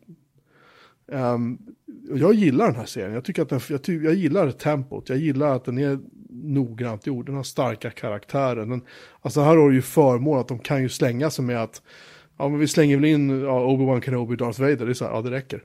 [2.11, 3.13] och jag gillar den här serien.
[3.13, 5.09] Jag, tycker att den, jag, ty, jag gillar tempot.
[5.09, 5.99] Jag gillar att den är
[6.29, 7.25] noggrant gjord.
[7.25, 8.65] Den har starka karaktärer.
[8.65, 8.81] Den,
[9.21, 11.81] alltså här har du ju förmån att de kan ju slänga sig med att
[12.43, 14.85] ja, men vi slänger väl in ja, Obi-Wan Kenobi Darth Vader.
[14.85, 15.63] Det är så här, ja det räcker.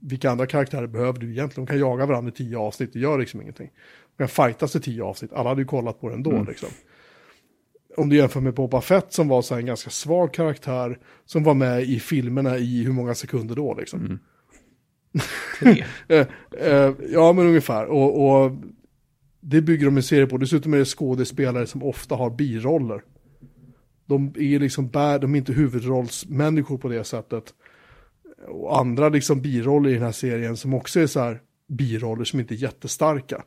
[0.00, 1.66] Vilka andra karaktärer behöver du egentligen?
[1.66, 3.70] De kan jaga varandra i tio avsnitt, det gör liksom ingenting.
[4.16, 6.68] De kan fightas i tio avsnitt, alla hade ju kollat på det ändå liksom.
[7.96, 11.44] Om du jämför med Boba Fett som var så här en ganska svag karaktär, som
[11.44, 14.18] var med i filmerna i hur många sekunder då liksom.
[15.60, 15.84] Tre.
[16.08, 16.26] Eh,
[16.58, 17.86] eh, ja, men ungefär.
[17.86, 18.52] Och, och
[19.40, 20.36] det bygger de en serie på.
[20.38, 23.02] Dessutom är det skådespelare som ofta har biroller.
[24.08, 27.54] De är liksom bär, de är inte huvudrollsmänniskor på det sättet.
[28.48, 32.40] Och andra liksom biroller i den här serien som också är så här biroller som
[32.40, 33.42] inte är jättestarka.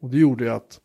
[0.00, 0.80] Och det gjorde ju att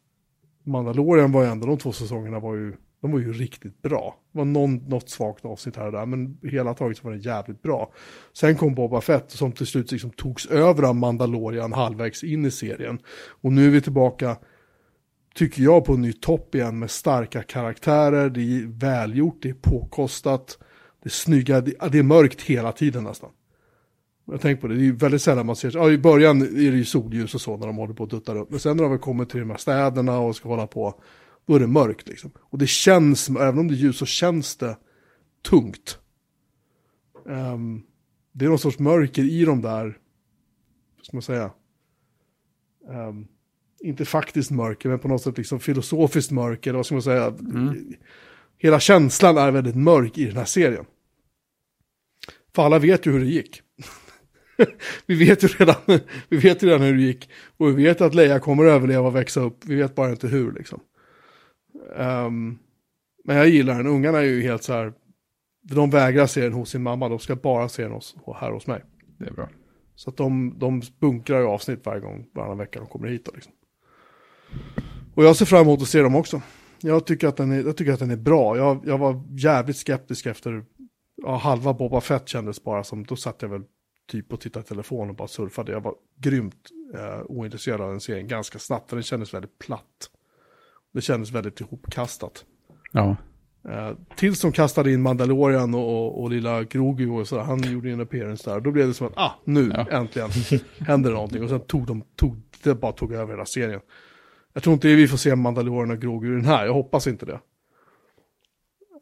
[0.64, 4.16] Mandalorian var ju ändå, de två säsongerna var ju, de var ju riktigt bra.
[4.32, 7.26] Det var någon, något svagt avsnitt här och där, men hela taget så var det
[7.26, 7.94] jävligt bra.
[8.34, 12.52] Sen kom Boba Fett som till slut liksom togs över av Mandalorian halvvägs in i
[12.52, 13.00] serien.
[13.42, 14.38] Och nu är vi tillbaka,
[15.36, 19.54] tycker jag, på en ny topp igen med starka karaktärer, det är välgjort, det är
[19.54, 20.58] påkostat,
[21.04, 23.30] det är snygga, det, är mörkt hela tiden nästan.
[24.26, 26.72] Jag tänker på det, det är ju väldigt sällan man ser, ja i början är
[26.72, 28.84] det ju solljus och så när de håller på att dutta upp, Men sen när
[28.84, 31.02] de väl kommer till de här städerna och ska hålla på,
[31.46, 32.32] då är det mörkt liksom.
[32.40, 34.78] Och det känns, även om det är ljus så känns det
[35.50, 36.00] tungt.
[37.26, 37.84] Um,
[38.32, 39.98] det är någon sorts mörker i de där,
[40.98, 41.52] vad ska man säga,
[42.90, 43.28] Um,
[43.82, 47.34] inte faktiskt mörker, men på något sätt liksom filosofiskt mörker, vad ska man säga.
[48.58, 50.86] Hela känslan är väldigt mörk i den här serien.
[52.56, 53.62] För alla vet ju hur det gick.
[55.06, 55.76] vi, vet ju redan,
[56.30, 57.30] vi vet ju redan hur det gick.
[57.58, 59.66] Och vi vet att Leia kommer att överleva och växa upp.
[59.66, 60.80] Vi vet bara inte hur liksom.
[61.98, 62.58] Ehm,
[63.24, 63.88] men jag gillar den.
[63.88, 64.94] Ungarna är ju helt så här.
[65.62, 67.10] De vägrar se den hos sin mamma.
[67.10, 68.84] De ska bara se den hos, här hos mig.
[69.18, 69.50] Det är bra.
[69.96, 73.26] Så att de, de bunkrar ju avsnitt varje gång, varannan vecka de kommer hit.
[73.26, 73.54] Då, liksom.
[75.16, 76.42] Och jag ser fram emot att se dem också.
[76.82, 78.58] Jag tycker att den är, jag tycker att den är bra.
[78.58, 80.66] Jag, jag var jävligt skeptisk efter,
[81.24, 83.62] ja, halva Boba Fett kändes bara som, då satt jag väl
[84.12, 85.72] typ och tittade i telefon och bara surfade.
[85.72, 86.56] Jag var grymt
[86.96, 90.10] eh, ointresserad av den serien ganska snabbt, för den kändes väldigt platt.
[90.94, 92.46] Det kändes väldigt ihopkastat.
[92.92, 93.16] Ja.
[93.70, 97.90] Eh, tills de kastade in Mandalorian och, och, och lilla Grogu och så, han gjorde
[97.92, 98.60] en appearance där.
[98.60, 99.88] Då blev det som att, ah, nu Ja.
[99.92, 100.30] äntligen
[100.80, 101.44] händer någonting.
[101.44, 103.82] Och sen tog de, tog, det bara tog över hela serien.
[104.54, 107.26] Jag tror inte vi får se Mandalorian och Grogu i den här, jag hoppas inte
[107.26, 107.40] det.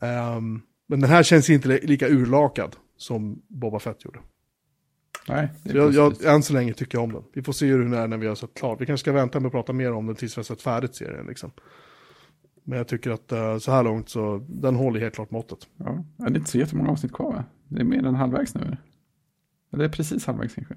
[0.01, 4.19] Ehm, men den här känns inte li- lika urlakad som Boba Fett gjorde.
[5.27, 7.23] Nej, det är Så jag, jag, än så länge tycker jag om den.
[7.33, 8.81] Vi får se hur den är när vi har sett klart.
[8.81, 10.95] Vi kanske ska vänta med att prata mer om den tills vi har sett färdigt
[10.95, 11.25] serien.
[11.27, 11.51] Liksom.
[12.63, 15.59] Men jag tycker att eh, så här långt så, den håller helt klart måttet.
[15.77, 16.03] Ja.
[16.17, 17.43] Det är inte så jättemånga avsnitt kvar va?
[17.67, 18.61] Det är mer än halvvägs nu.
[19.71, 20.75] Eller det är precis halvvägs kanske.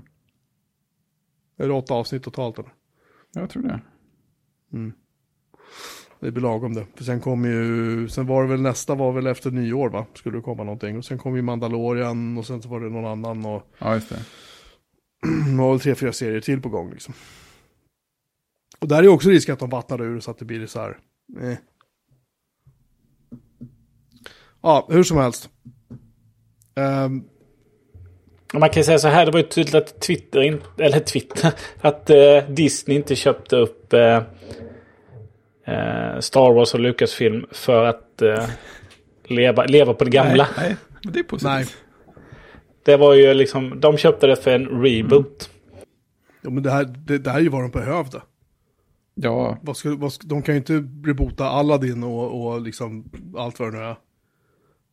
[1.56, 2.72] Är det åtta avsnitt totalt eller?
[3.32, 3.80] Jag tror det.
[6.20, 6.86] Det blir lagom det.
[6.94, 10.06] För sen kom ju, sen var det väl nästa var väl efter nyår va?
[10.14, 10.98] Skulle det komma någonting.
[10.98, 14.08] Och sen kom ju Mandalorian och sen så var det någon annan och Ja, just
[14.08, 14.16] det.
[15.50, 17.14] det var väl tre, fyra serier till på gång liksom.
[18.78, 20.80] Och där är ju också risk att de vattnar ur så att det blir så
[20.80, 20.98] här.
[21.40, 21.58] Eh.
[24.62, 25.50] Ja, hur som helst.
[26.74, 27.39] Och
[28.52, 32.10] Man kan säga så här, det var ju tydligt att Twitter, in, eller Twitter, att
[32.10, 34.16] eh, Disney inte köpte upp eh,
[35.66, 38.48] eh, Star Wars och Lucasfilm för att eh,
[39.24, 40.48] leva, leva på det gamla.
[40.56, 41.52] Nej, nej, det är positivt.
[41.52, 41.66] Nej.
[42.84, 45.50] Det var ju liksom, de köpte det för en reboot.
[46.42, 48.22] ja, men det här, det, det här är ju vad de behövde.
[49.14, 50.72] Ja, Vad ska, vad ska, de kan ju inte
[51.08, 53.96] reboota Aladdin och, och liksom allt vad det nu är.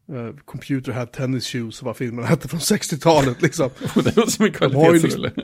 [0.10, 3.70] Uh, computer had tennis shoes, vad filmen hette från 60-talet liksom.
[3.96, 5.32] det var som en ju kvalitetsrulle.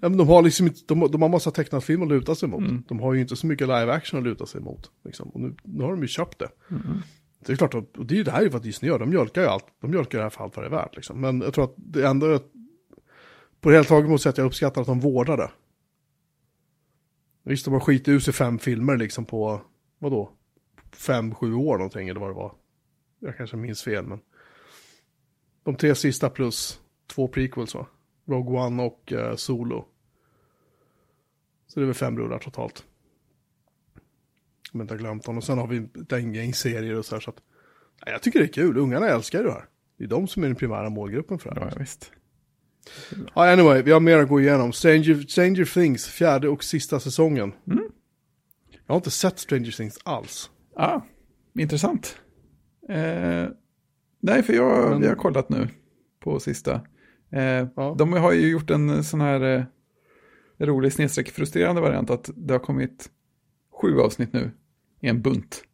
[0.00, 2.48] Ja, men de har liksom inte, de, de har massa tecknad film att luta sig
[2.48, 2.60] mot.
[2.60, 2.82] Mm.
[2.88, 4.90] De har ju inte så mycket live action att luta sig mot.
[5.04, 5.28] Liksom.
[5.28, 6.48] Och nu, nu har de ju köpt det.
[6.70, 7.02] Mm.
[7.46, 8.98] Det är klart, och det är ju det här är vad Disney gör.
[8.98, 9.64] De mjölkar ju allt.
[9.80, 10.96] De mjölkar det här för allt vad det är värt.
[10.96, 11.20] Liksom.
[11.20, 12.40] Men jag tror att det ändå är,
[13.60, 15.50] på det hela taget måste jag att jag uppskattar att de vårdar det.
[17.42, 19.60] Visst, de har skitit ut sig fem filmer liksom på,
[19.98, 20.30] vadå,
[20.92, 22.52] fem, sju år någonting eller vad det var.
[23.24, 24.20] Jag kanske minns fel, men.
[25.62, 27.86] De tre sista plus två prequels va?
[28.24, 29.84] Rogue One och eh, Solo.
[31.66, 32.84] Så det är väl fem rullar totalt.
[34.72, 35.36] Om jag inte har glömt dem.
[35.38, 37.20] Och sen har vi ett gäng serier och så här.
[37.20, 37.42] Så att,
[38.06, 38.78] nej, jag tycker det är kul.
[38.78, 39.68] Ungarna älskar ju det här.
[39.96, 41.70] Det är de som är den primära målgruppen för det här.
[41.72, 42.12] Ja, visst.
[43.34, 44.72] Ja, anyway, vi har mer att gå igenom.
[44.72, 47.52] Stranger, Stranger Things, fjärde och sista säsongen.
[48.86, 50.50] Jag har inte sett Stranger Things alls.
[50.76, 51.00] Ah,
[51.54, 52.18] intressant.
[52.88, 53.48] Eh,
[54.20, 55.68] nej, för jag, Men- vi har kollat nu
[56.20, 56.80] på sista.
[57.32, 57.94] Eh, Ja.
[57.98, 59.64] De har ju gjort en sån här eh,
[60.66, 63.10] rolig snedstreck frustrerande variant att det har kommit
[63.80, 64.50] sju avsnitt nu
[65.00, 65.64] i en bunt.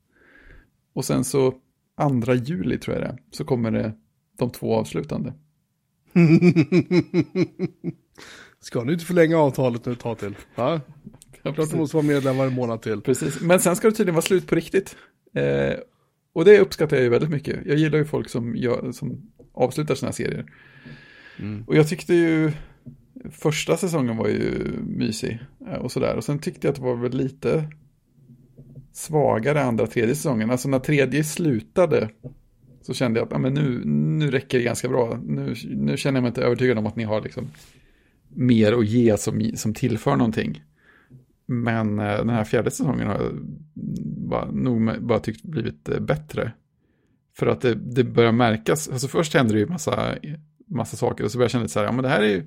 [0.93, 1.55] Och sen så
[1.97, 3.93] andra juli tror jag det så kommer det
[4.39, 5.35] de två avslutande.
[8.61, 10.37] Ska ni inte förlänga avtalet nu ett tag till?
[10.55, 10.81] Ja,
[11.43, 13.01] klart du måste vara medlem varje månad till.
[13.01, 14.97] Precis, men sen ska det tydligen vara slut på riktigt.
[15.35, 15.74] Eh,
[16.32, 17.66] och det uppskattar jag ju väldigt mycket.
[17.66, 20.47] Jag gillar ju folk som, gör, som avslutar sina serier.
[21.66, 22.52] Och jag tyckte ju,
[23.31, 25.39] första säsongen var ju mysig
[25.69, 26.16] eh, och sådär.
[26.16, 27.65] Och sen tyckte jag att det var väl lite
[28.93, 30.51] svagare andra tredje säsongen.
[30.51, 32.09] Alltså när tredje slutade
[32.82, 33.85] så kände jag att ja, men nu,
[34.19, 35.20] nu räcker det ganska bra.
[35.24, 37.51] Nu, nu känner jag mig inte övertygad om att ni har liksom
[38.28, 40.62] mer att ge som, som tillför någonting.
[41.52, 43.32] Men eh, den här fjärde säsongen har jag
[44.28, 46.52] bara, nog bara tyckt blivit eh, bättre.
[47.36, 50.14] För att det, det börjar märkas, alltså först händer det ju massa,
[50.66, 52.43] massa saker och så börjar jag känna så här, ja men det här är ju,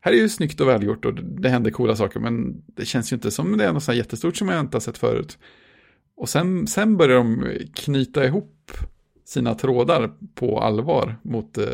[0.00, 3.14] här är ju snyggt och välgjort och det händer coola saker men det känns ju
[3.14, 5.38] inte som det är något så här jättestort som jag inte har sett förut.
[6.16, 8.70] Och sen, sen börjar de knyta ihop
[9.24, 11.64] sina trådar på allvar mot eh,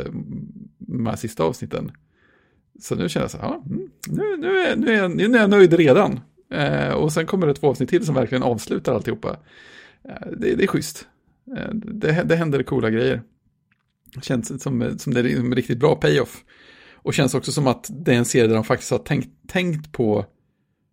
[0.78, 1.93] de här sista avsnitten.
[2.80, 5.40] Så nu känner jag så här, ja, mm, nu, nu, är, nu, är nu är
[5.40, 6.20] jag nöjd redan.
[6.57, 9.37] Eh, och sen kommer det två avsnitt till som verkligen avslutar alltihopa.
[10.09, 11.09] Eh, det, det är schysst.
[11.57, 13.23] Eh, det, det händer coola grejer.
[14.23, 16.45] Känns som, som det är en riktigt bra payoff.
[16.95, 19.93] Och känns också som att det är en serie där de faktiskt har tänkt, tänkt
[19.93, 20.27] på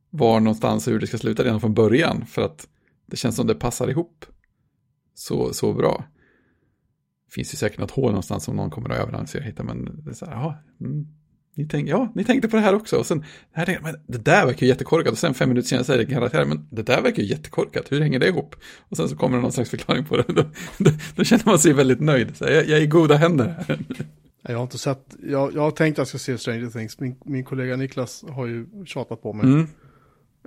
[0.10, 2.26] var någonstans och hur det ska sluta redan från början.
[2.26, 2.68] För att
[3.06, 4.26] det känns som det passar ihop
[5.14, 6.06] så, så bra.
[7.26, 10.03] Det finns ju säkert något hål någonstans som någon kommer att överanalysera och hitta, men
[10.03, 11.07] det är så här, aha, mm,
[11.55, 12.97] ni, tänk, ja, ni tänkte på det här också.
[12.97, 13.25] Och sen, det,
[13.59, 15.11] här, men det där verkar ju jättekorkat.
[15.11, 17.91] Och sen fem minuter senare säger det karaktär, men det där verkar ju jättekorkat.
[17.91, 18.55] Hur hänger det ihop?
[18.89, 20.23] Och sen så kommer det någon slags förklaring på det.
[20.27, 20.43] Då,
[20.77, 22.38] då, då känner man sig väldigt nöjd.
[22.38, 23.80] Så jag, jag är i goda händer här.
[24.41, 26.99] Jag har inte sett, jag, jag har tänkt att jag ska se Stranger Things.
[26.99, 29.45] Min, min kollega Niklas har ju tjatat på mig.
[29.45, 29.67] Mm.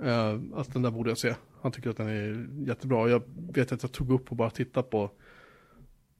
[0.03, 1.35] Uh, att den där borde jag se.
[1.61, 3.09] Han tycker att den är jättebra.
[3.09, 3.21] Jag
[3.53, 5.11] vet att jag tog upp och bara tittat på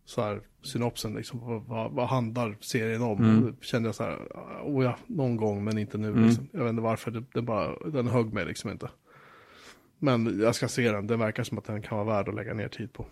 [0.07, 3.23] så här synopsen, liksom, vad, vad handlar serien om?
[3.23, 3.55] Mm.
[3.61, 4.17] Kände jag så här,
[4.63, 6.07] oh ja, någon gång men inte nu.
[6.07, 6.25] Mm.
[6.25, 6.47] Liksom.
[6.51, 8.89] Jag vet inte varför, det, det bara, den högg mig liksom inte.
[9.99, 12.53] Men jag ska se den, den verkar som att den kan vara värd att lägga
[12.53, 13.05] ner tid på.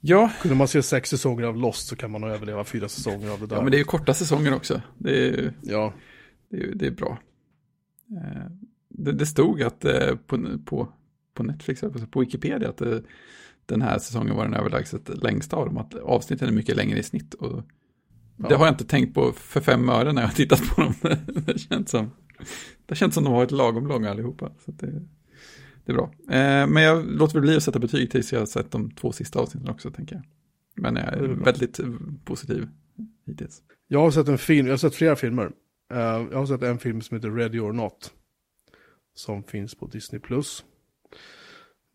[0.00, 0.30] Ja.
[0.42, 3.40] Kunde man se sex säsonger av Lost så kan man nog överleva fyra säsonger av
[3.40, 3.56] det där.
[3.56, 4.82] Ja, men det är ju korta säsonger också.
[4.98, 5.92] Det är, ja.
[6.48, 7.18] det är, det är bra.
[8.10, 8.50] Eh,
[8.88, 10.88] det, det stod att eh, på, på,
[11.34, 11.80] på Netflix,
[12.10, 13.02] på Wikipedia, att det,
[13.68, 15.78] den här säsongen var den överlägset längsta av dem.
[15.78, 17.34] Att avsnitten är mycket längre i snitt.
[17.34, 17.62] Och
[18.36, 18.48] ja.
[18.48, 20.94] Det har jag inte tänkt på för fem öre när jag har tittat på dem.
[21.46, 22.10] det känns som,
[22.86, 24.52] det känns som de har varit lagom långa allihopa.
[24.64, 24.86] Så det,
[25.84, 26.10] det är bra.
[26.30, 29.12] Eh, men jag låter väl bli att sätta betyg tills jag har sett de två
[29.12, 30.24] sista avsnitten också, tänker jag.
[30.82, 31.80] Men jag är, väldigt
[32.24, 32.68] positiv
[33.26, 33.62] hittills.
[33.88, 35.44] Jag har sett en film, jag har sett flera filmer.
[35.92, 38.12] Uh, jag har sett en film som heter Ready or Not.
[39.14, 40.20] Som finns på Disney+.
[40.20, 40.64] Plus.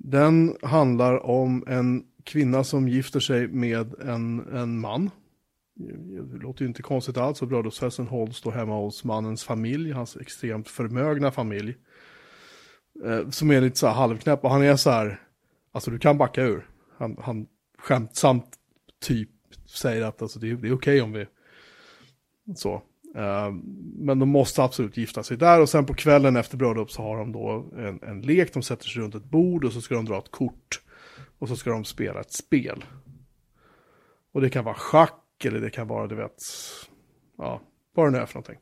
[0.05, 5.09] Den handlar om en kvinna som gifter sig med en, en man.
[6.31, 10.17] Det låter ju inte konstigt alls, och bröllopsfesten hålls då hemma hos mannens familj, hans
[10.17, 11.75] extremt förmögna familj.
[13.05, 15.21] Eh, som är lite så här halvknäpp, och han är så här,
[15.71, 16.69] alltså du kan backa ur.
[16.97, 17.47] Han, han
[17.77, 18.45] skämtsamt
[19.01, 19.29] typ
[19.65, 21.25] säger att alltså, det, det är okej okay om vi,
[22.55, 22.81] så.
[23.15, 23.51] Eh,
[23.97, 27.17] men de måste absolut gifta sig där och sen på kvällen efter bröllop så har
[27.17, 30.05] de då en, en lek, de sätter sig runt ett bord och så ska de
[30.05, 30.81] dra ett kort.
[31.39, 32.85] Och så ska de spela ett spel.
[34.33, 36.43] Och det kan vara schack eller det kan vara, du vet,
[37.37, 37.61] ja,
[37.95, 38.59] vad det nu är för någonting.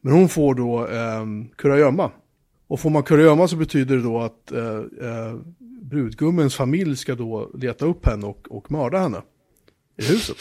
[0.00, 1.24] Men hon får då eh,
[1.56, 2.10] kurragömma.
[2.66, 5.36] Och får man kurragömma så betyder det då att eh, eh,
[5.82, 9.22] brudgummens familj ska då leta upp henne och, och mörda henne
[9.96, 10.36] i huset.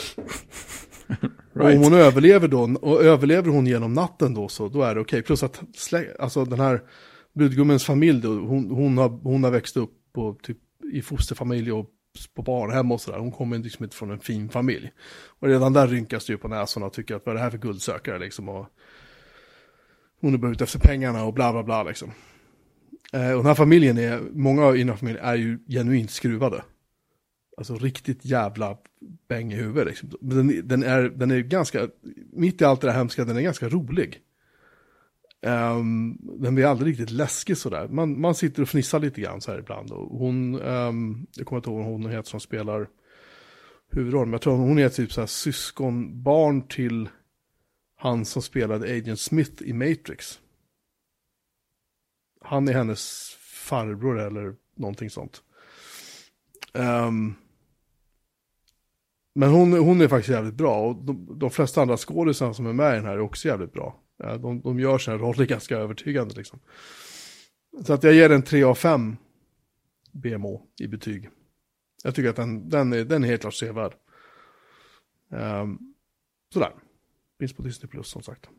[1.58, 1.80] Right.
[1.80, 5.02] Och om hon överlever då, och överlever hon genom natten då, så då är det
[5.02, 5.18] okej.
[5.18, 5.22] Okay.
[5.22, 5.62] Plus att
[6.20, 6.82] alltså den här
[7.34, 10.58] brudgummens familj då, hon, hon, har, hon har växt upp på, typ,
[10.94, 11.90] i fosterfamilj och
[12.36, 13.20] på barnhem och sådär.
[13.20, 14.92] Hon kommer liksom inte från en fin familj.
[15.40, 17.50] Och redan där rynkas det ju på näsan och tycker att vad är det här
[17.50, 18.50] för guldsökare liksom.
[18.50, 18.68] Och
[20.22, 22.12] hon är bara ute efter pengarna och bla bla bla liksom.
[23.14, 26.64] Eh, och den här familjen är, många i den här familjen är ju genuint skruvade.
[27.58, 28.78] Alltså riktigt jävla
[29.28, 30.10] bäng i huvudet liksom.
[30.22, 31.90] Den, den, är, den är ganska,
[32.32, 34.22] mitt i allt det där hemska, den är ganska rolig.
[35.42, 37.88] Um, den blir aldrig riktigt läskig sådär.
[37.88, 39.92] Man, man sitter och fnissar lite grann så här ibland.
[39.92, 42.88] Och hon, um, jag kommer inte ihåg vad hon heter som spelar
[43.92, 44.30] huvudrollen.
[44.30, 47.10] Men jag tror hon är typ så här syskonbarn till
[47.96, 50.40] han som spelade Agent Smith i Matrix.
[52.42, 55.44] Han är hennes farbror eller någonting sånt.
[56.74, 57.36] Um,
[59.38, 62.74] men hon, hon är faktiskt jävligt bra och de, de flesta andra skådisarna som är
[62.74, 64.00] med i den här är också jävligt bra.
[64.18, 66.60] De, de gör sina roller ganska övertygande liksom.
[67.86, 69.18] Så att jag ger den 3 av 5
[70.12, 71.30] BMO i betyg.
[72.04, 73.94] Jag tycker att den, den, är, den är helt klart sevärd.
[75.30, 75.94] Um,
[76.54, 76.72] sådär.
[77.40, 78.50] Finns på Disney Plus som sagt.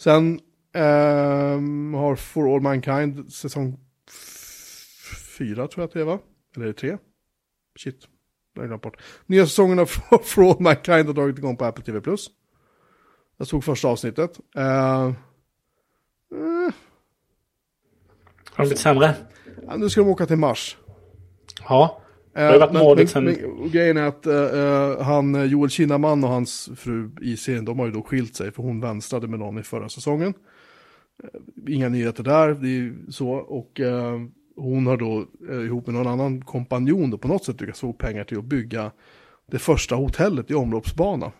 [0.00, 0.40] Sen
[0.74, 3.78] um, har For All Mankind säsong
[5.38, 6.18] 4 tror jag att det är va?
[6.56, 6.98] Eller är det 3?
[7.78, 8.08] Shit,
[8.54, 9.00] jag har glömt bort.
[9.26, 9.86] Nya säsongen av
[10.22, 12.00] For All Mankind har dragit igång på Apple TV+.
[13.36, 14.40] Jag såg första avsnittet.
[14.58, 15.12] Uh, uh,
[16.32, 16.72] Har
[18.56, 19.14] det blivit sämre?
[19.66, 20.76] ja, nu ska de åka till Mars.
[21.68, 22.00] Ja.
[22.34, 26.30] Eh, har ju varit målet sen- men grejen är att eh, han, Joel Kinnaman och
[26.30, 29.58] hans fru i serien, de har ju då skilt sig för hon vänstrade med någon
[29.58, 30.34] i förra säsongen.
[31.68, 33.30] Inga nyheter där, det är ju så.
[33.30, 33.80] Och
[34.60, 37.92] hon har då eh, ihop med någon annan kompanjon då på något sätt lyckats få
[37.92, 38.90] pengar till att bygga
[39.50, 41.32] det första hotellet i omloppsbana.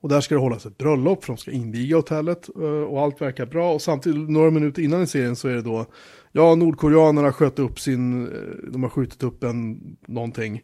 [0.00, 3.20] Och där ska det hållas ett bröllop för de ska inviga hotellet eh, och allt
[3.20, 3.74] verkar bra.
[3.74, 5.86] Och samtidigt, några minuter innan i serien så är det då,
[6.32, 10.62] ja, nordkoreanerna sköt upp sin, eh, de har skjutit upp en, någonting.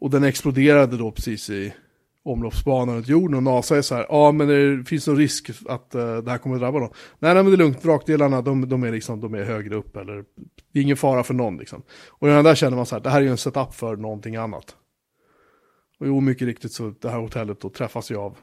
[0.00, 1.74] Och den exploderade då precis i
[2.24, 5.94] omloppsbanan runt jorden och NASA är så här, ja men det finns någon risk att
[5.94, 6.90] uh, det här kommer att drabba dem.
[7.18, 9.96] Nej, nej men det är lugnt, vrakdelarna de, de, är liksom, de är högre upp
[9.96, 10.24] eller
[10.72, 11.82] det är ingen fara för någon liksom.
[12.08, 14.36] Och redan där känner man så här, det här är ju en setup för någonting
[14.36, 14.76] annat.
[16.00, 18.38] Och jo, mycket riktigt så det här hotellet då träffas ju av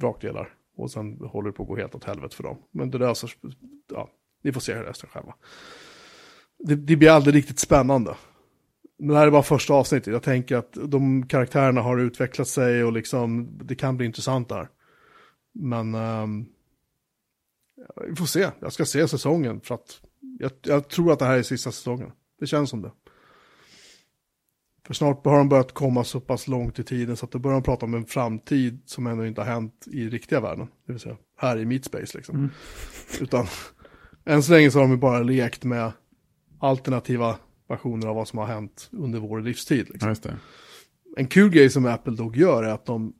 [0.00, 0.48] vrakdelar.
[0.76, 2.56] Och sen håller det på att gå helt åt helvete för dem.
[2.70, 3.32] Men det löser
[3.92, 4.08] ja,
[4.42, 5.34] ni får se resten själva.
[6.58, 8.14] Det, det blir aldrig riktigt spännande.
[9.00, 10.12] Men det här är bara första avsnittet.
[10.12, 14.68] Jag tänker att de karaktärerna har utvecklat sig och liksom, det kan bli intressant där.
[15.54, 15.94] Men
[17.76, 18.50] ja, vi får se.
[18.60, 20.00] Jag ska se säsongen för att
[20.38, 22.12] jag, jag tror att det här är sista säsongen.
[22.40, 22.92] Det känns som det.
[24.86, 27.54] För snart har de börjat komma så pass långt i tiden så att då börjar
[27.54, 30.68] de prata om en framtid som ännu inte har hänt i riktiga världen.
[30.86, 32.50] Det vill säga här i mitt space liksom.
[33.20, 33.46] Utan
[34.24, 35.92] än så länge så har de bara lekt med
[36.58, 37.36] alternativa
[37.70, 39.88] versioner av vad som har hänt under vår livstid.
[39.90, 40.14] Liksom.
[40.22, 40.30] Ja.
[41.16, 43.12] En kul grej som Apple Dog gör är att de,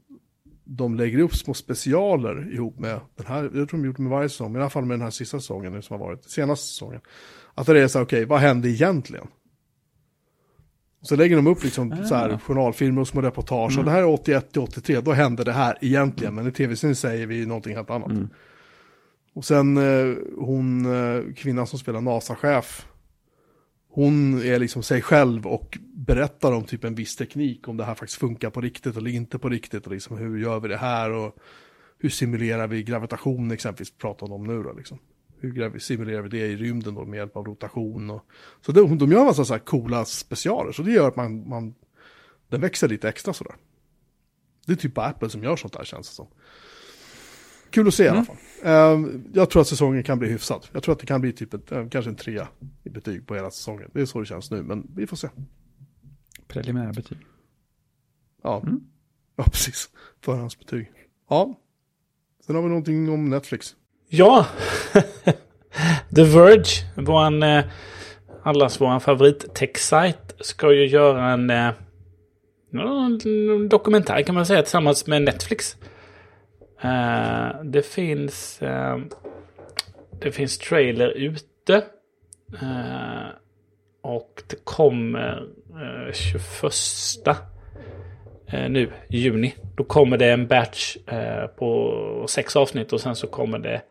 [0.65, 4.29] de lägger upp små specialer ihop med den här, jag tror de gjort med varje
[4.29, 6.67] säsong, men i alla fall med den här sista säsongen nu som har varit, senaste
[6.67, 7.01] säsongen.
[7.55, 9.27] Att det är så här, okej, vad hände egentligen?
[11.03, 13.79] Så lägger de upp liksom så här journalfilmer och små reportage.
[13.79, 16.35] Och det här är 81 till 83, då hände det här egentligen.
[16.35, 18.13] Men i tv-serien säger vi någonting helt annat.
[19.35, 22.87] Och sen eh, hon, eh, kvinnan som spelar NASA-chef,
[23.91, 27.95] hon är liksom sig själv och berättar om typ en viss teknik, om det här
[27.95, 31.11] faktiskt funkar på riktigt eller inte på riktigt, och liksom hur gör vi det här
[31.11, 31.37] och
[31.99, 34.99] hur simulerar vi gravitation exempelvis, pratar hon om nu då liksom.
[35.41, 38.27] Hur simulerar vi det i rymden då med hjälp av rotation och
[38.61, 41.49] så de, de gör en massa så här coola specialer, så det gör att man,
[41.49, 41.75] man
[42.49, 43.55] den växer lite extra sådär.
[44.67, 46.27] Det är typ bara Apple som gör sånt där känns det som.
[47.71, 48.37] Kul att se i alla fall.
[48.63, 50.67] Ehm, jag tror att säsongen kan bli hyfsad.
[50.73, 52.49] Jag tror att det kan bli typ ett, eh, kanske en trea
[52.85, 53.91] i betyg på hela säsongen.
[53.95, 55.29] Det är så det känns nu, men vi får se.
[56.47, 57.19] Preliminärbetyg.
[58.43, 58.63] Ja,
[59.37, 59.89] ja precis.
[60.25, 60.93] Förhandsbetyg.
[61.29, 61.55] Ja.
[62.47, 63.77] Sen har vi någonting om Netflix.
[64.09, 64.47] Ja.
[66.15, 67.65] The Verge, våran, eh,
[68.43, 71.73] allas vår favorit tech-sajt, ska ju göra en, eh,
[72.73, 75.77] en dokumentär kan man säga tillsammans med Netflix.
[76.83, 78.99] Eh, det finns eh,
[80.21, 81.85] det finns trailer ute.
[82.63, 83.29] Eh,
[84.03, 87.29] och det kommer eh, 21
[88.47, 89.55] eh, nu, juni.
[89.77, 93.83] Då kommer det en batch eh, på sex avsnitt och sen så kommer det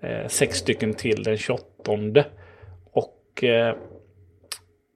[0.00, 2.24] eh, sex stycken till den 28.
[2.92, 3.74] Och eh,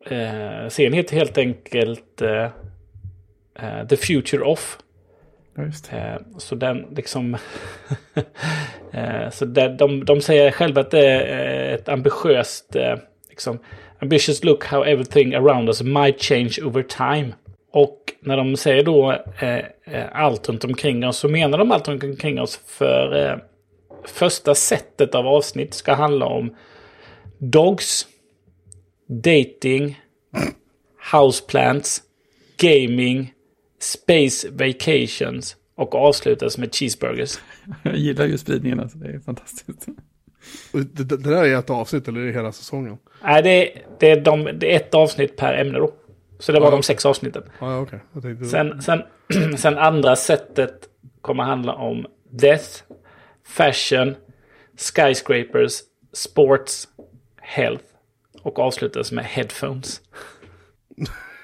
[0.07, 2.51] eh, serien heter helt enkelt eh,
[3.55, 4.79] eh The Future Off.
[5.55, 7.37] Ja, just eh, så den liksom...
[8.95, 12.77] Eh, så de, de, de säger själva att det är ett ambitiöst...
[12.77, 12.97] Eh,
[13.29, 13.59] liksom,
[13.99, 17.33] ambitious look how everything around us might change over time.
[17.73, 21.89] Och när de säger då eh, eh, allt runt omkring oss så menar de allt
[21.89, 23.37] runt omkring oss för eh,
[24.05, 26.57] första setet av avsnitt ska handla om
[27.39, 28.07] dogs,
[29.07, 30.01] dating,
[31.13, 32.03] houseplants,
[32.57, 33.33] gaming,
[33.83, 37.39] space vacations och avslutas med cheeseburgers.
[37.83, 38.99] Jag gillar ju spridningen, alltså.
[38.99, 39.87] det är fantastiskt.
[40.73, 42.99] Det, det, det där är ett avsnitt eller är det hela säsongen?
[43.23, 45.95] Nej, det är, det, är de, det är ett avsnitt per ämne då.
[46.39, 47.43] Så det var Ja, de sex avsnitten.
[47.59, 48.01] Okej.
[48.13, 48.45] Jag tänkte...
[48.45, 49.03] Sen, sen,
[49.57, 50.89] sen andra sättet
[51.21, 52.83] kommer handla om death,
[53.47, 54.15] fashion,
[54.77, 55.73] skyscrapers,
[56.13, 56.89] sports,
[57.41, 57.85] health
[58.43, 60.01] och avslutas med headphones.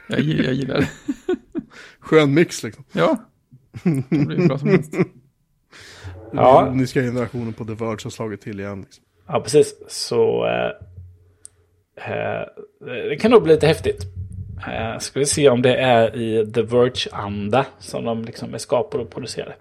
[0.09, 0.89] Jag, jag gillar det.
[2.09, 2.85] Skön mix liksom.
[2.93, 3.17] Ja,
[4.11, 4.95] det blir bra som helst.
[6.33, 6.63] Ja.
[6.65, 8.81] Den Nyska generationen på The Verge har slagit till igen.
[8.81, 9.05] Liksom.
[9.29, 9.75] Ja, precis.
[9.89, 10.71] Så eh,
[12.13, 12.47] eh,
[13.09, 14.03] det kan nog bli lite häftigt.
[14.67, 19.05] Eh, ska vi se om det är i The Verge-anda som de liksom är skapade
[19.05, 19.55] och producerade.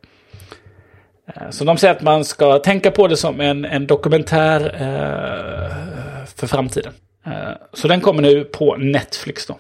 [1.28, 6.26] Eh, så de säger att man ska tänka på det som en, en dokumentär eh,
[6.36, 6.94] för framtiden.
[7.26, 9.58] Eh, så den kommer nu på Netflix då.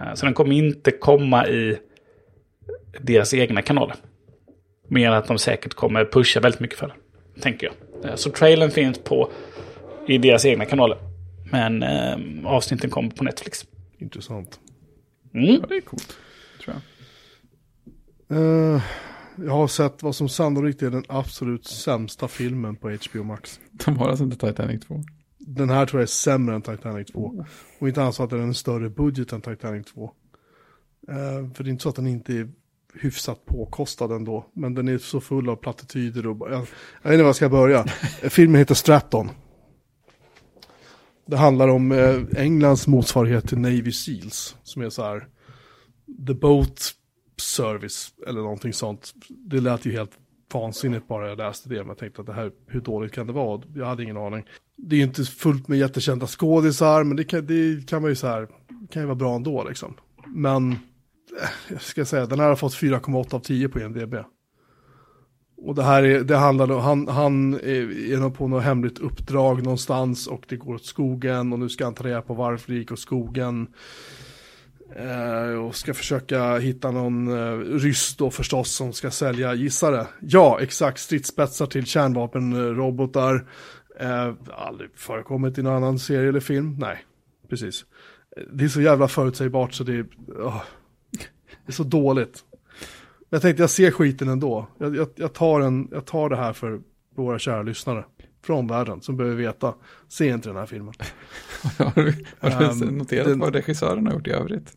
[0.00, 1.78] Eh, så den kommer inte komma i
[3.00, 3.96] deras egna kanaler.
[4.88, 6.94] Mer att de säkert kommer pusha väldigt mycket för det.
[7.40, 8.10] Tänker jag.
[8.10, 9.30] Eh, Så trailern finns på
[10.08, 10.98] i deras egna kanaler.
[11.52, 12.16] Men eh,
[12.50, 13.66] avsnitten kommer på Netflix.
[13.98, 14.60] Intressant.
[15.34, 15.46] Mm.
[15.54, 16.16] Ja, det är coolt.
[16.64, 16.82] Tror jag.
[18.38, 18.82] Eh,
[19.36, 23.60] jag har sett vad som sannolikt är den absolut sämsta filmen på HBO Max.
[23.72, 25.02] De har alltså inte Titanic 2.
[25.38, 27.44] Den här tror jag är sämre än Titanic 2.
[27.78, 30.10] Och inte alls att den är en större budget än Titanic 2.
[31.08, 32.48] Eh, för det är inte så att den inte är
[33.00, 34.46] hyfsat påkostad ändå.
[34.52, 36.50] Men den är så full av plattityder och...
[36.50, 36.66] Jag,
[37.02, 37.84] jag vet inte var jag ska börja.
[38.22, 39.30] Filmen heter Stratton.
[41.26, 44.56] Det handlar om eh, Englands motsvarighet till Navy Seals.
[44.62, 45.28] Som är så här...
[46.26, 46.92] The Boat
[47.40, 49.12] Service eller någonting sånt.
[49.28, 50.12] Det lät ju helt
[50.54, 51.78] vansinnigt bara jag läste det.
[51.78, 53.62] Men jag tänkte att det här, hur dåligt kan det vara?
[53.74, 54.44] Jag hade ingen aning.
[54.76, 58.14] Det är ju inte fullt med jättekända skådisar, men det kan, det kan man ju
[58.14, 58.48] så här,
[58.90, 59.94] kan ju vara bra ändå liksom.
[60.26, 60.76] Men,
[61.68, 64.14] jag ska säga, den här har fått 4,8 av 10 på EMDB.
[65.56, 68.98] Och det här är, det handlar om, han, han är, är nog på något hemligt
[68.98, 72.72] uppdrag någonstans och det går åt skogen och nu ska han ta reda på varför
[72.72, 73.66] det gick åt skogen.
[74.96, 80.06] Eh, och ska försöka hitta någon eh, ryss då förstås som ska sälja, gissa det.
[80.20, 83.48] Ja, exakt, stridsspetsar till kärnvapenrobotar.
[84.00, 86.76] Eh, aldrig förekommit i någon annan serie eller film.
[86.78, 87.04] Nej,
[87.48, 87.84] precis.
[88.52, 90.62] Det är så jävla förutsägbart så det är, Oh
[91.66, 92.44] det är så dåligt.
[93.18, 94.68] Men jag tänkte jag ser skiten ändå.
[94.78, 96.80] Jag, jag, jag, tar en, jag tar det här för
[97.16, 98.04] våra kära lyssnare.
[98.42, 99.74] Från världen som behöver veta.
[100.08, 100.94] Se inte den här filmen.
[101.78, 104.72] har du, har du Ehm, noterat den- vad regissören har gjort i övrigt?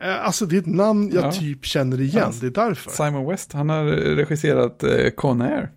[0.00, 1.32] Eh, Alltså det är ett namn jag Ja.
[1.32, 2.24] typ känner igen.
[2.24, 2.90] Alltså, Det är därför.
[2.90, 3.84] Simon West, han har
[4.16, 5.70] regisserat eh, Con Air.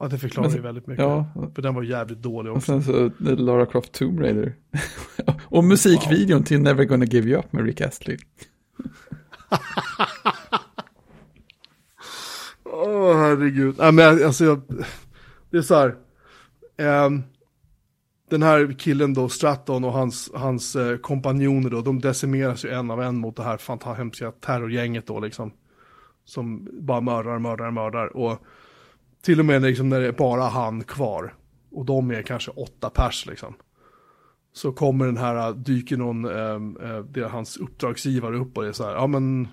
[0.00, 1.02] Ja, det förklarar Men- ju väldigt mycket.
[1.04, 2.80] Ja, För den var jävligt dålig och också.
[2.82, 4.54] sen så Lara Croft Tomb Raider.
[5.44, 8.16] och musikvideon till Never Gonna Give You Up med Rick Astley.
[12.64, 13.74] Åh, herregud.
[13.78, 14.60] Nej, men alltså jag,
[15.50, 15.94] det är så här.
[16.76, 17.22] ehm,
[18.30, 22.90] den här killen då, Stratton och hans, hans eh, kompanjoner då, de decimeras ju en
[22.90, 25.52] av en mot det här fantastiska terrorgänget då liksom.
[26.24, 28.16] Som bara mördar, mördar, mördar.
[28.16, 28.38] Och
[29.26, 31.34] till och med liksom när det är bara han kvar.
[31.70, 33.54] Och de är kanske åtta pers liksom.
[34.52, 38.72] Så kommer den här, dyker någon, eh, det är hans uppdragsgivare upp och det är
[38.72, 39.48] så här, ja men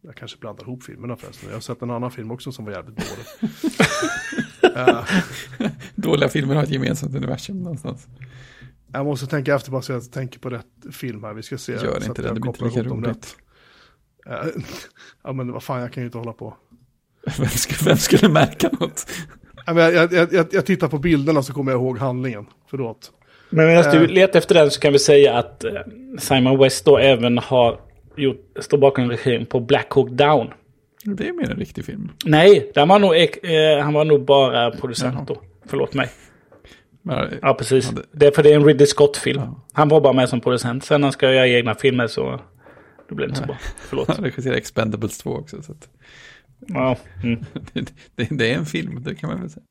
[0.00, 1.48] jag kanske blandar ihop filmerna förresten.
[1.48, 3.52] Jag har sett en annan film också som var jävligt dålig.
[4.76, 5.04] Eh,
[5.94, 8.08] Dåliga filmer har ett gemensamt universum någonstans.
[8.92, 11.34] jag måste tänka efter bara så jag tänker på rätt film här.
[11.34, 11.72] Vi ska se.
[11.72, 13.36] Gör inte det, jag det blir inte lika roligt.
[14.26, 14.46] Eh,
[15.22, 16.56] ja men vad fan, jag kan ju inte hålla på.
[17.38, 19.06] Vem skulle, vem skulle märka något?
[19.66, 22.46] Jag, jag, jag, jag tittar på bilderna så kommer jag ihåg handlingen.
[22.70, 23.10] Förlåt.
[23.50, 24.10] Men medan du Eh.
[24.10, 25.70] letar efter den så kan vi säga att eh,
[26.18, 27.80] Simon West då även har
[28.16, 30.48] gjort, står bakom regin på Black Hawk Down.
[31.04, 32.10] Det är mer en riktig film.
[32.24, 35.24] Nej, där var nog, eh, han var nog bara producent Jaha.
[35.28, 35.36] då.
[35.66, 36.08] Förlåt mig.
[37.02, 37.90] Men, Ja, precis.
[37.92, 39.40] Ja, det- Det är för det är en Ridley Scott-film.
[39.44, 39.60] Ja.
[39.72, 40.84] Han var bara med som producent.
[40.84, 42.40] Sen när han ska göra egna filmer så...
[43.08, 43.56] Då blir det inte så bra.
[43.88, 44.08] Förlåt.
[44.16, 45.62] Han regisserar Expendables 2 också.
[45.62, 45.88] Så att,
[46.66, 47.44] Ja, mm.
[47.72, 49.64] det, det, det är en film, det kan man väl säga.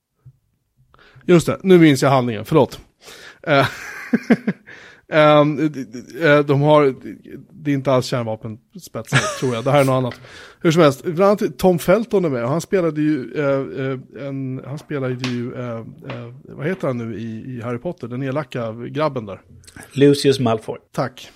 [1.25, 2.79] Just det, nu minns jag handlingen, förlåt.
[3.43, 3.67] Eh,
[5.13, 5.59] ehm,
[6.21, 6.95] eh, de har,
[7.51, 10.21] det är inte alls kärnvapenspetsar tror jag, det här är något annat.
[10.61, 14.61] Hur som helst, bland annat Tom Felton är med och han spelade ju, eh, en,
[14.65, 15.51] han spelade ju,
[16.43, 19.41] vad heter han nu i, i Harry Potter, den elaka grabben där.
[19.93, 20.77] Lucius Malfoy.
[20.91, 21.31] Tack.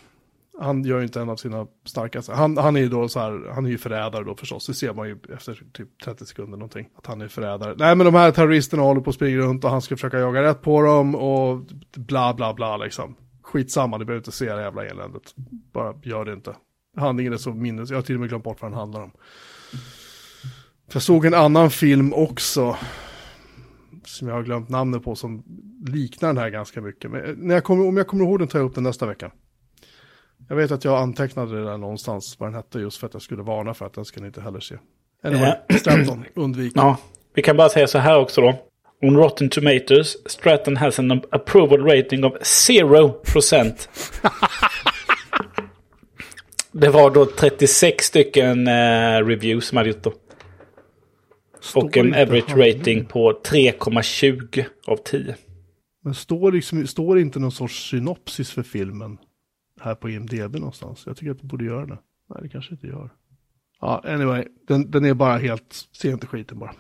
[0.59, 2.34] Han gör ju inte en av sina starkaste.
[2.34, 4.67] Han, han är ju då så här, han är ju förrädare då förstås.
[4.67, 6.89] Det ser man ju efter typ 30 sekunder någonting.
[6.95, 7.75] Att han är förrädare.
[7.77, 10.43] Nej men de här terroristerna håller på att springa runt och han ska försöka jaga
[10.43, 11.61] rätt på dem och
[11.95, 13.15] bla bla bla liksom.
[13.41, 15.34] Skitsamma, ni behöver inte se det jävla eländet.
[15.73, 16.55] Bara gör det inte.
[16.97, 19.11] Handlingen är så minnes, jag har till och med glömt bort vad den handlar om.
[20.88, 22.77] För jag såg en annan film också.
[24.05, 25.43] Som jag har glömt namnet på som
[25.88, 27.11] liknar den här ganska mycket.
[27.11, 29.05] Men eh, när jag kommer, om jag kommer ihåg den tar jag upp den nästa
[29.05, 29.31] vecka.
[30.49, 33.22] Jag vet att jag antecknade det där någonstans vad den hette just för att jag
[33.22, 34.76] skulle varna för att den ska ni inte heller se.
[35.24, 35.52] Anyway.
[35.80, 36.74] Stratton, undvik.
[36.76, 36.98] Ja,
[37.34, 38.56] vi kan bara säga så här också då.
[39.02, 43.88] On Rotten Tomatoes, Stratton has an approval rating of 0%.
[46.72, 50.14] Det var då 36 stycken eh, reviews som hade gjort då.
[51.61, 52.78] Står Och en average handlingen.
[52.80, 55.36] rating på 3,20 av 10.
[56.03, 59.18] Men står, liksom, står inte någon sorts synopsis för filmen
[59.84, 61.03] här på IMDB någonstans?
[61.05, 61.97] Jag tycker att det borde göra det.
[62.30, 63.10] Nej, det kanske inte gör.
[63.81, 66.73] Ja, anyway, den, den är bara helt, se inte skiten bara.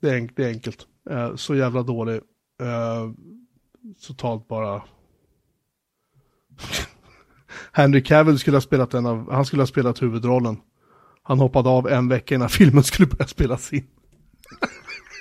[0.00, 0.86] Det är, det är enkelt.
[1.10, 2.20] Eh, så jävla dålig.
[2.60, 3.10] Eh,
[4.06, 4.82] totalt bara...
[7.72, 10.56] Henry Cavill skulle ha spelat en av, han skulle ha spelat huvudrollen.
[11.22, 13.86] Han hoppade av en vecka innan filmen skulle börja spelas in.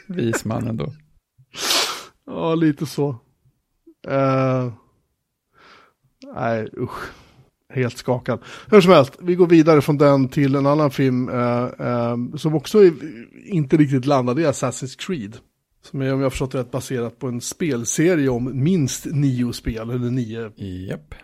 [0.07, 0.93] Vis man ändå.
[2.25, 3.09] Ja, lite så.
[4.07, 4.73] Uh,
[6.35, 7.11] nej, usch.
[7.69, 8.39] Helt skakad.
[8.71, 12.55] Hur som helst, vi går vidare från den till en annan film uh, uh, som
[12.55, 12.93] också är,
[13.45, 15.37] inte riktigt landade i Assassin's Creed.
[15.81, 20.11] Som är, om jag förstått rätt, baserat på en spelserie om minst nio spel, eller
[20.11, 20.51] nio,
[20.89, 21.15] Japp.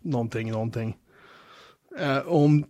[0.00, 0.96] någonting, någonting.
[2.24, 2.64] om,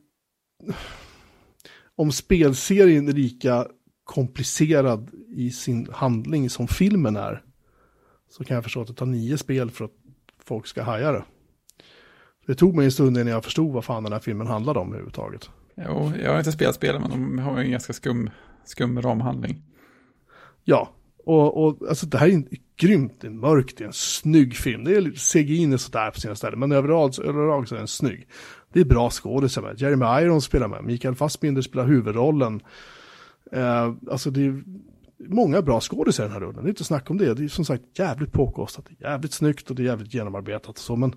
[1.97, 3.67] om spelserien är lika
[4.05, 7.43] komplicerad i sin handling som filmen är,
[8.31, 9.95] så kan jag förstå att det tar nio spel för att
[10.45, 11.25] folk ska haja det.
[12.47, 14.89] Det tog mig en stund innan jag förstod vad fan den här filmen handlade om
[14.89, 15.51] överhuvudtaget.
[15.77, 18.31] Jo, jag har inte spelat spelet, men de har ju en ganska skum,
[18.65, 19.63] skum ramhandling.
[20.65, 20.91] Ja,
[21.25, 22.47] och, och alltså det här är en
[22.77, 24.85] grymt, det är mörkt, det är en snygg film.
[24.85, 28.27] Det är lite CGI sådär på sina ställen, men överlag, överlag så är den snygg.
[28.73, 29.81] Det är bra skådisar med.
[29.81, 32.61] Jeremy Irons spelar med, Mikael Fassbinder spelar huvudrollen.
[33.53, 34.63] Eh, alltså det är
[35.19, 37.35] många bra skådisar i den här rullen, det är inte snack om det.
[37.35, 40.97] Det är som sagt jävligt påkostat, jävligt snyggt och det är jävligt genomarbetat och så,
[40.97, 41.15] men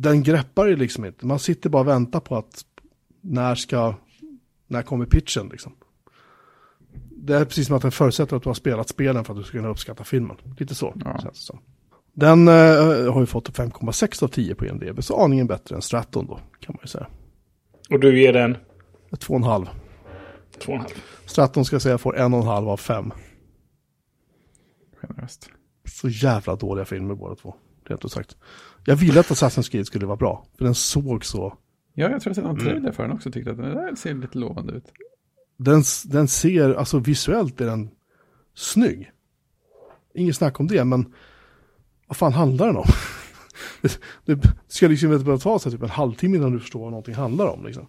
[0.00, 1.26] den greppar ju liksom inte.
[1.26, 2.64] Man sitter bara och väntar på att
[3.20, 3.94] när ska,
[4.66, 5.72] när kommer pitchen liksom.
[7.10, 9.44] Det är precis som att den förutsätter att du har spelat spelen för att du
[9.44, 10.36] ska kunna uppskatta filmen.
[10.58, 11.18] Lite så Ja.
[11.18, 11.58] känns det som.
[12.12, 16.26] Den eh, har ju fått 5,6 av 10 på IMDB, så aningen bättre än Stratton
[16.26, 17.06] då, kan man ju säga.
[17.90, 18.56] Och du ger den
[19.10, 19.68] 2,5.
[20.58, 20.82] 2,5.
[21.26, 23.12] Stratton ska jag säga får 1,5 av 5.
[25.02, 25.50] Generöst.
[25.84, 27.54] Så jävla dåliga filmer båda två,
[27.84, 28.36] rent ut sagt.
[28.84, 31.54] Jag ville att Assassin's Creed skulle vara bra, för den såg så...
[31.94, 34.14] Ja, jag tror jag sett någon trailer för den också, tyckte att den där ser
[34.14, 34.92] lite lovande ut.
[35.56, 37.90] Den, den ser, alltså visuellt är den
[38.54, 39.10] snygg.
[40.14, 41.14] Inget snack om det, men
[42.06, 42.86] vad fan handlar den om?
[43.80, 44.00] det,
[44.34, 47.14] det ska liksom inte behöva ta sig typ en halvtimme innan du förstår vad någonting
[47.14, 47.66] handlar om.
[47.66, 47.86] Liksom.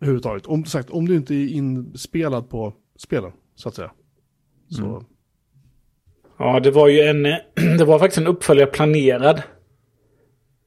[0.00, 0.46] Överhuvudtaget.
[0.46, 3.90] Om, sagt, om du inte är inspelad på spelen, så att säga.
[4.68, 5.04] Så, Mm.
[6.38, 7.22] Ja, det var ju en...
[7.78, 9.42] Det var faktiskt en uppföljare planerad.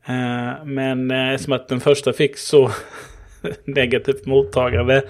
[0.07, 2.71] Eh, Men eh, som att den första fick så
[3.65, 5.03] negativt mottagande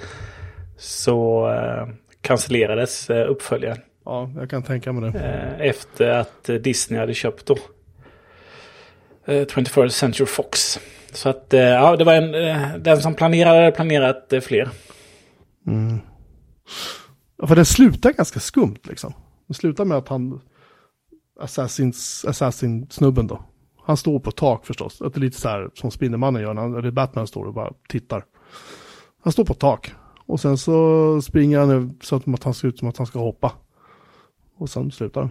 [0.78, 1.88] så eh,
[2.22, 3.78] cancellerades uppföljaren.
[4.06, 5.20] ja, jag kan tänka mig det.
[5.60, 7.58] Efter att Disney hade köpt då.
[9.26, 10.80] eh, 21st Century Fox.
[11.12, 12.32] Så att ja, det var en,
[12.84, 14.70] den som planerade hade planerat fler.
[15.68, 16.00] Mm.
[17.38, 19.14] Ja, för den slutar ganska skumt liksom.
[19.48, 20.42] Den slutar med att han,
[21.40, 23.44] Assassins, Assassin-snubben då,
[23.88, 25.02] han står på tak förstås.
[25.02, 27.74] Att det är lite så här som Spindelmannen gör, när eller Batman står och bara
[27.90, 28.26] tittar.
[29.24, 29.92] Han står på tak.
[30.26, 33.52] Och sen så springer han så att han ser ut som att han ska hoppa.
[34.58, 35.30] Och sen slutar han.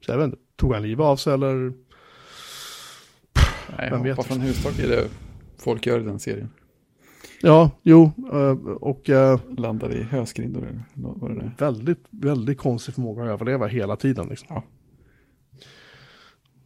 [0.00, 1.54] Så jag vet inte, tog han livet av sig eller?
[3.78, 4.26] Nej, Vem hoppa vet?
[4.26, 5.08] från hustak är det
[5.58, 6.50] folk gör i den serien.
[7.42, 8.50] Ja, jo, eh,
[8.80, 11.54] och eh, Landar i hösgrindor var det där?
[11.58, 14.26] väldigt, väldigt konstig förmåga att överleva hela tiden.
[14.28, 14.46] Liksom.
[14.50, 14.62] Ja.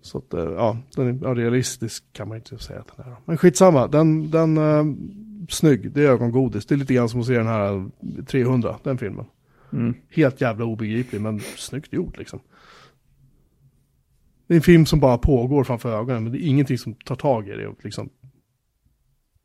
[0.01, 3.17] Så att, eh, ja, den är realistisk kan man inte säga att den är.
[3.25, 4.95] Men skitsamma, den, den uh,
[5.49, 6.67] snygg, det är ögongodis.
[6.67, 7.91] Det är lite grann som att se den här
[8.27, 9.27] 300, den filmen.
[9.73, 9.95] Mm.
[10.11, 12.41] Helt jävla obegriplig, men snyggt gjort liksom.
[14.47, 17.17] Det är en film som bara pågår framför ögonen, men det är ingenting som tar
[17.17, 17.67] tag i det.
[17.67, 18.09] och Liksom.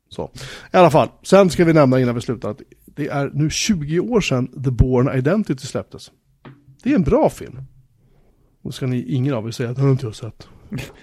[0.08, 0.30] Så.
[0.72, 4.00] I alla fall, sen ska vi nämna innan vi slutar att det är nu 20
[4.00, 6.10] år sedan The Born Identity släpptes.
[6.82, 7.58] Det är en bra film.
[8.64, 10.48] Och ska ni, ingen av er säga att den har inte jag sett.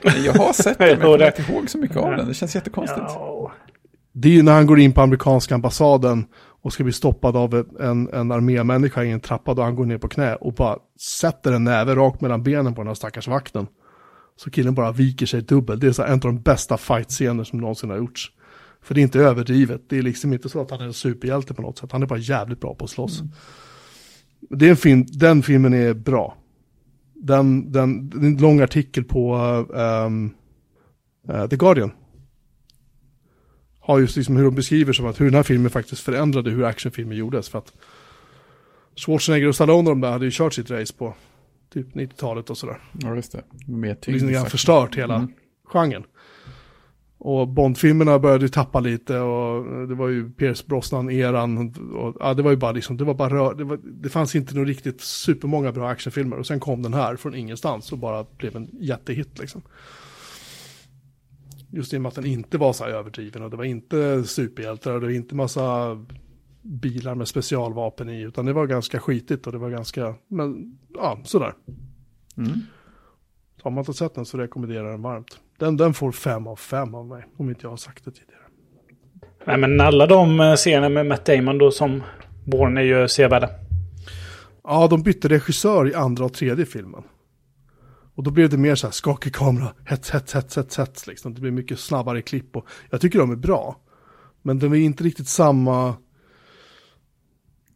[0.26, 2.28] Jag har sett den, men jag kommer inte ihåg så mycket av den.
[2.28, 3.06] Det känns jättekonstigt.
[3.08, 3.52] Ja.
[4.14, 6.26] Det är ju när han går in på amerikanska ambassaden
[6.62, 9.98] och ska bli stoppad av en, en armémänniska i en trappa då han går ner
[9.98, 10.78] på knä och bara
[11.20, 13.68] sätter en näve rakt mellan benen på den här stackars vakten.
[14.36, 15.82] Så killen bara viker sig dubbelt.
[15.82, 18.32] Det är så en av de bästa fight-scener som någonsin har gjorts.
[18.82, 19.82] För det är inte överdrivet.
[19.90, 21.92] Det är liksom inte så att han är en superhjälte på något sätt.
[21.92, 23.22] Han är bara jävligt bra på att slåss.
[24.50, 26.38] Det är en film, den filmen är bra.
[27.24, 29.36] Den, den, det är en lång artikel på
[29.76, 30.32] ehm,
[31.30, 31.92] eh, The Guardian
[33.80, 36.64] har just liksom hur de beskriver som att hur den här filmen faktiskt förändrade hur
[36.64, 37.50] actionfilmer gjordes.
[37.50, 37.74] För att
[38.96, 41.14] Schwarzenegger och Stallone och de där hade ju kört sitt race på
[41.74, 42.78] typ 90-talet och sådär.
[43.02, 43.44] Ja, just det.
[43.68, 44.14] Mer tyngd.
[44.14, 44.52] Liksom grann sagt.
[44.52, 45.32] förstört hela Mm.
[45.64, 46.04] genren.
[47.24, 51.74] Och Bond-filmerna började tappa lite och det var ju Pierce Brosnan-eran.
[52.20, 54.56] Ja, det var ju bara liksom, det var bara rör, det, var, det fanns inte
[54.56, 56.38] något riktigt supermånga bra actionfilmer.
[56.38, 59.62] Och sen kom den här från ingenstans och bara blev en jättehit liksom.
[61.70, 64.24] Just i och med att den inte var så här överdriven och det var inte
[64.24, 65.98] superhjältar och det var inte massa
[66.62, 68.22] bilar med specialvapen i.
[68.22, 71.54] Utan det var ganska skitigt och det var ganska, men ja, sådär.
[72.38, 72.60] Mm.
[73.62, 75.40] Har man inte sett den så rekommenderar jag den varmt.
[75.62, 78.42] Den, den får fem av fem av mig, om inte jag har sagt det tidigare.
[79.46, 82.04] Nej, men alla de eh, scener med Matt Damon då som
[82.46, 83.50] Bourne är ju sevärda.
[84.64, 87.04] Ja, de bytte regissör i andra och tredje filmen.
[88.16, 91.34] Och då blev det mer så här skakig kamera, hets, hets, hets, hets, hets liksom.
[91.34, 93.80] Det blev mycket snabbare klipp och jag tycker de är bra.
[94.42, 95.96] Men de är inte riktigt samma,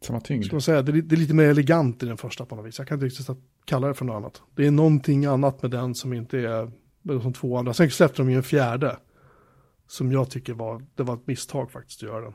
[0.00, 0.44] Samma tyngd.
[0.44, 2.66] ska man säga, det är, det är lite mer elegant i den första på något
[2.66, 2.78] vis.
[2.78, 4.42] Jag kan inte riktigt kalla det för något annat.
[4.54, 6.70] Det är någonting annat med den som inte är,
[7.14, 7.74] de två andra.
[7.74, 8.96] Sen släppte de ju en fjärde.
[9.88, 12.32] Som jag tycker var, det var ett misstag faktiskt att göra den.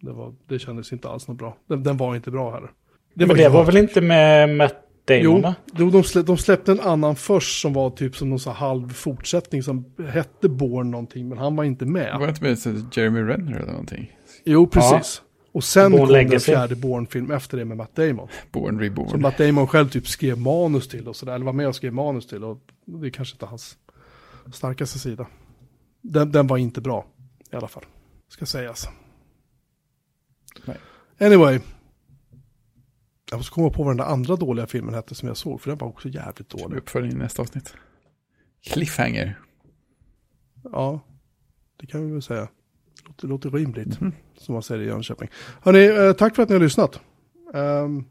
[0.00, 1.56] Det, var, det kändes inte alls något bra.
[1.68, 2.70] Den, den var inte bra heller.
[3.14, 6.80] Det var, det var väl inte med Matt Damon Jo, de, slä, de släppte en
[6.80, 11.38] annan först som var typ som någon så halv fortsättning som hette Born någonting, men
[11.38, 12.18] han var inte med.
[12.18, 12.58] Var inte med
[12.92, 14.12] Jeremy Renner eller någonting?
[14.44, 15.22] Jo, precis.
[15.56, 16.52] Och sen Bourne kom den Legacy.
[16.52, 18.28] fjärde Born-film efter det med Matt Damon.
[18.52, 19.08] Born Reborn.
[19.08, 21.92] Som Matt Damon själv typ skrev manus till och sådär, eller var med och skrev
[21.92, 22.44] manus till.
[22.44, 23.78] Och det är kanske inte hans
[24.52, 25.26] starkaste sida.
[26.00, 27.06] Den, den var inte bra,
[27.52, 27.84] i alla fall.
[28.28, 28.88] Ska sägas.
[30.64, 30.76] Nej.
[31.20, 31.60] Anyway.
[33.30, 35.70] Jag måste komma på vad den där andra dåliga filmen hette som jag såg, för
[35.70, 36.76] den var också jävligt dålig.
[36.76, 37.74] Uppföljning i nästa avsnitt.
[38.66, 39.40] Cliffhanger.
[40.62, 41.00] Ja,
[41.76, 42.48] det kan vi väl säga.
[43.20, 43.98] Det låter, låter rimligt,
[44.38, 45.28] som man säger i Jönköping.
[45.62, 47.00] Hörni, eh, tack för att ni har lyssnat.
[47.54, 48.04] Ehm,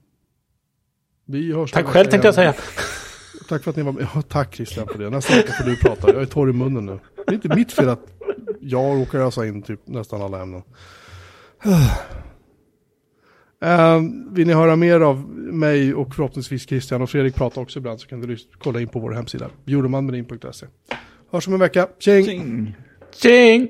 [1.26, 2.54] vi hörs Tack själv tänkte jag säga.
[3.50, 4.08] Tack för att ni var med.
[4.16, 5.10] Ja, tack Christian för det.
[5.10, 6.14] Nästa vecka får du prata.
[6.14, 7.00] Jag är torr i munnen nu.
[7.16, 8.08] Det är inte mitt fel att
[8.60, 10.62] jag råkar ösa in typ nästan alla ämnen.
[13.62, 18.00] Um, vill ni höra mer av mig och förhoppningsvis Christian och Fredrik prata också ibland
[18.00, 19.50] så kan du kolla in på vår hemsida.
[19.66, 20.66] bjuremanmedin.se.
[21.32, 21.88] Hörs om en vecka.
[22.00, 22.26] Tjing!
[22.26, 22.76] Tjing!
[23.16, 23.70] Tjing!